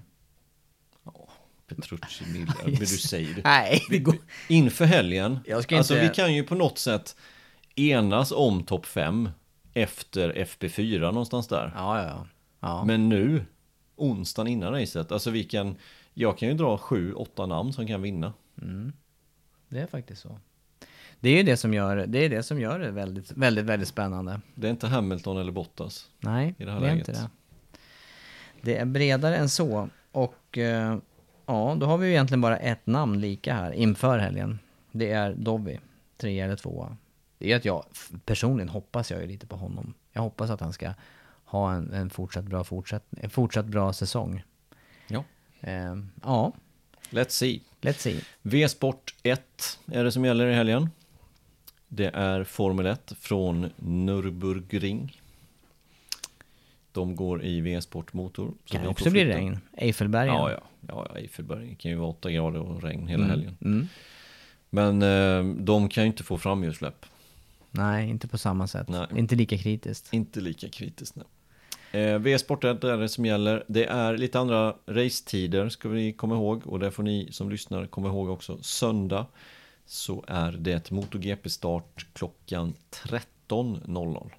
Petrucci 1.67 2.25
Miller, 2.33 2.55
men 2.65 2.73
du 2.75 2.85
säger 2.87 3.35
det. 3.35 3.41
Nej, 3.43 3.81
det 3.89 3.99
går... 3.99 4.15
Inför 4.49 4.85
helgen, 4.85 5.39
Jag 5.45 5.63
ska 5.63 5.77
alltså 5.77 5.93
inte- 5.93 6.07
vi 6.07 6.13
kan 6.15 6.33
ju 6.35 6.43
på 6.43 6.55
något 6.55 6.77
sätt 6.77 7.15
enas 7.79 8.31
om 8.31 8.63
topp 8.63 8.85
5 8.85 9.29
efter 9.73 10.33
FP4 10.33 10.99
någonstans 10.99 11.47
där. 11.47 11.71
Ja, 11.75 12.01
ja, 12.01 12.07
ja. 12.07 12.27
ja. 12.59 12.83
Men 12.85 13.09
nu, 13.09 13.45
onsdagen 13.95 14.47
innan 14.47 14.73
racet, 14.73 15.11
alltså 15.11 15.29
vi 15.29 15.43
kan, 15.43 15.75
jag 16.13 16.37
kan 16.37 16.47
ju 16.49 16.53
dra 16.53 16.77
sju, 16.77 17.13
åtta 17.13 17.45
namn 17.45 17.73
som 17.73 17.87
kan 17.87 18.01
vinna. 18.01 18.33
Det 19.69 19.79
är 19.79 19.87
faktiskt 19.87 20.21
så. 20.21 20.39
Det 21.19 21.29
är 21.29 21.43
det 21.43 21.57
som 21.57 21.73
gör 21.73 22.05
det, 22.07 22.25
är 22.25 22.29
det, 22.29 22.43
som 22.43 22.59
gör 22.59 22.79
det 22.79 22.91
väldigt, 22.91 23.31
väldigt, 23.31 23.65
väldigt 23.65 23.87
spännande. 23.87 24.41
Det 24.55 24.67
är 24.67 24.71
inte 24.71 24.87
Hamilton 24.87 25.37
eller 25.37 25.51
Bottas. 25.51 26.09
Nej, 26.19 26.55
I 26.57 26.65
det 26.65 26.71
här 26.71 26.79
det 26.79 26.87
är 26.87 26.91
läget. 26.91 27.07
inte 27.07 27.21
det. 27.21 27.29
Det 28.61 28.77
är 28.77 28.85
bredare 28.85 29.35
än 29.37 29.49
så. 29.49 29.89
Och 30.11 30.57
eh, 30.57 30.97
ja, 31.45 31.75
då 31.79 31.85
har 31.85 31.97
vi 31.97 32.05
ju 32.07 32.11
egentligen 32.11 32.41
bara 32.41 32.57
ett 32.57 32.87
namn 32.87 33.19
lika 33.21 33.53
här 33.53 33.71
inför 33.71 34.17
helgen. 34.17 34.59
Det 34.91 35.11
är 35.11 35.33
Dovi, 35.33 35.79
tre 36.17 36.39
eller 36.39 36.55
tvåa. 36.55 36.97
Det 37.37 37.51
är 37.51 37.55
att 37.55 37.65
jag, 37.65 37.85
personligen 38.25 38.69
hoppas 38.69 39.11
jag 39.11 39.21
ju 39.21 39.27
lite 39.27 39.47
på 39.47 39.55
honom. 39.55 39.93
Jag 40.11 40.21
hoppas 40.21 40.49
att 40.49 40.59
han 40.61 40.73
ska 40.73 40.93
ha 41.45 41.73
en, 41.73 41.93
en 41.93 42.09
fortsatt 42.09 42.45
bra 42.45 42.63
fortsatt, 42.63 43.03
en 43.17 43.29
fortsatt 43.29 43.65
bra 43.65 43.93
säsong. 43.93 44.43
Ja. 45.07 45.23
Eh, 45.61 45.95
ja, 46.23 46.53
Let's 47.09 47.29
see. 47.29 47.59
let's 47.81 47.97
see. 47.99 48.21
V-sport 48.41 49.15
1 49.23 49.79
är 49.85 50.03
det 50.03 50.11
som 50.11 50.25
gäller 50.25 50.47
i 50.47 50.53
helgen. 50.53 50.89
Det 51.87 52.11
är 52.13 52.43
Formel 52.43 52.85
1 52.85 53.13
från 53.19 53.69
Nürburgring. 53.75 55.21
De 56.91 57.15
går 57.15 57.43
i 57.43 57.61
V-sport 57.61 58.13
motor. 58.13 58.53
Kan 58.65 58.81
de 58.83 58.87
också 58.87 59.09
bli 59.09 59.25
regn. 59.25 59.59
Eifelbergen. 59.73 60.33
Ja, 60.35 60.51
ja. 60.51 60.61
Ja, 60.87 61.07
ja, 61.09 61.15
Eifelberg. 61.19 61.67
Det 61.69 61.75
kan 61.75 61.91
ju 61.91 61.97
vara 61.97 62.09
8 62.09 62.31
grader 62.31 62.59
och 62.59 62.83
regn 62.83 63.07
hela 63.07 63.23
Mm, 63.23 63.29
helgen. 63.29 63.57
Mm. 63.61 63.87
Men 64.69 65.01
eh, 65.01 65.55
de 65.63 65.89
kan 65.89 66.03
ju 66.03 66.07
inte 66.07 66.23
få 66.23 66.37
framhjulssläpp. 66.37 67.05
Nej, 67.71 68.09
inte 68.09 68.27
på 68.27 68.37
samma 68.37 68.67
sätt. 68.67 68.89
Nej. 68.89 69.07
Inte 69.15 69.35
lika 69.35 69.57
kritiskt. 69.57 70.13
Inte 70.13 70.41
lika 70.41 70.69
kritiskt. 70.69 71.15
Nej. 71.15 71.25
Eh, 71.91 72.19
V-sport 72.19 72.63
1 72.63 72.83
är 72.83 72.97
det 72.97 73.09
som 73.09 73.25
gäller. 73.25 73.63
Det 73.67 73.85
är 73.85 74.17
lite 74.17 74.39
andra 74.39 74.75
racetider 74.85 75.69
ska 75.69 75.89
vi 75.89 76.13
komma 76.13 76.35
ihåg. 76.35 76.67
Och 76.67 76.79
det 76.79 76.91
får 76.91 77.03
ni 77.03 77.27
som 77.31 77.49
lyssnar 77.49 77.85
komma 77.85 78.07
ihåg 78.07 78.29
också. 78.29 78.57
Söndag 78.63 79.25
så 79.85 80.25
är 80.27 80.51
det 80.51 80.91
MotoGP-start 80.91 82.05
klockan 82.13 82.73
13.00. 82.91 84.31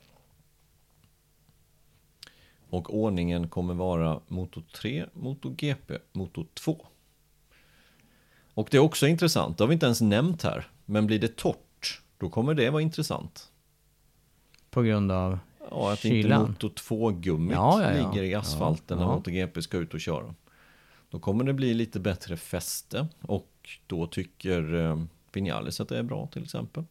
Och 2.70 2.94
ordningen 2.94 3.48
kommer 3.48 3.74
vara 3.74 4.20
Moto 4.28 4.62
3, 4.76 5.06
MotoGP, 5.12 5.98
Moto 6.12 6.46
2. 6.54 6.86
Och 8.54 8.68
det 8.70 8.76
är 8.76 8.80
också 8.80 9.06
intressant, 9.06 9.58
det 9.58 9.64
har 9.64 9.68
vi 9.68 9.74
inte 9.74 9.86
ens 9.86 10.00
nämnt 10.00 10.42
här. 10.42 10.66
Men 10.84 11.06
blir 11.06 11.18
det 11.18 11.36
torrt, 11.36 11.67
då 12.18 12.28
kommer 12.28 12.54
det 12.54 12.70
vara 12.70 12.82
intressant. 12.82 13.48
På 14.70 14.82
grund 14.82 15.12
av 15.12 15.38
Ja, 15.70 15.92
att 15.92 15.98
kylan. 15.98 16.40
inte 16.40 16.66
Moto 16.66 16.68
2-gummit 16.68 17.54
Ja, 17.54 17.82
ja, 17.82 17.96
ja. 17.96 18.10
ligger 18.12 18.22
i 18.22 18.34
asfalten 18.34 18.98
Ja, 18.98 19.04
när 19.04 19.12
ja. 19.12 19.16
MotoGP 19.16 19.62
ska 19.62 19.76
ut 19.78 19.94
och 19.94 20.00
köra. 20.00 20.34
Då 21.10 21.18
kommer 21.18 21.44
det 21.44 21.52
bli 21.52 21.74
lite 21.74 22.00
bättre 22.00 22.36
fäste 22.36 23.08
och 23.20 23.52
då 23.86 24.06
tycker 24.06 24.74
eh, 24.74 25.02
Vinales 25.32 25.80
att 25.80 25.88
det 25.88 25.98
är 25.98 26.02
bra 26.02 26.26
till 26.32 26.42
exempel. 26.44 26.84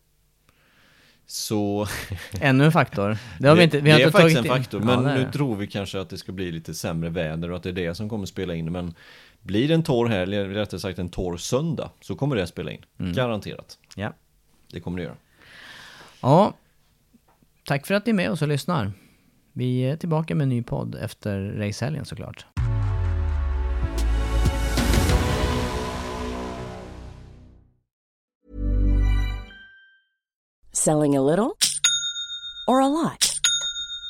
Så 1.25 1.87
Ännu 2.41 2.65
en 2.65 2.71
faktor. 2.71 3.17
Det 3.39 3.47
har 3.47 3.55
vi 3.55 3.63
inte, 3.63 3.79
vi 3.79 3.91
har 3.91 3.97
det 3.97 4.03
är 4.03 4.07
inte 4.07 4.17
faktiskt 4.17 4.37
tagit 4.37 4.51
en 4.51 4.57
faktor, 4.57 4.81
Ja, 4.81 4.85
men 4.85 5.05
är 5.05 5.25
nu 5.25 5.31
tror 5.31 5.55
vi 5.55 5.67
kanske 5.67 6.01
att 6.01 6.09
det 6.09 6.17
ska 6.17 6.31
bli 6.31 6.51
lite 6.51 6.73
sämre 6.73 7.09
väder 7.09 7.51
och 7.51 7.57
att 7.57 7.63
det 7.63 7.69
är 7.69 7.73
det 7.73 7.95
som 7.95 8.09
kommer 8.09 8.25
spela 8.25 8.55
in. 8.55 8.71
Men 8.71 8.93
blir 9.41 9.67
det 9.67 9.73
en 9.73 9.83
torr 9.83 10.07
helg, 10.07 10.35
eller 10.35 10.49
rättare 10.49 10.79
sagt 10.79 10.99
en 10.99 11.09
torr 11.09 11.37
söndag, 11.37 11.89
så 12.01 12.15
kommer 12.15 12.35
det 12.35 12.47
spela 12.47 12.71
in. 12.71 12.85
Mm. 12.99 13.13
Garanterat. 13.13 13.77
Ja. 13.95 14.13
Det 14.71 14.79
kommer 14.79 14.97
det 14.97 15.03
göra. 15.03 15.15
ja. 16.21 16.53
Tack 17.65 17.87
för 17.87 17.93
att 17.93 18.05
ni 18.05 18.09
är 18.09 18.13
med 18.13 18.31
oss 18.31 18.41
och 18.41 18.47
lyssnar. 18.47 18.91
Vi 19.53 19.81
är 19.81 19.97
tillbaka 19.97 20.35
med 20.35 20.43
en 20.43 20.49
ny 20.49 20.63
podd 20.63 20.95
efter 20.95 21.39
racehelgen 21.39 22.05
såklart. 22.05 22.45
Selling 30.71 31.17
a 31.17 31.21
little 31.21 31.51
or 32.67 32.81
a 32.81 32.87
lot? 32.87 33.26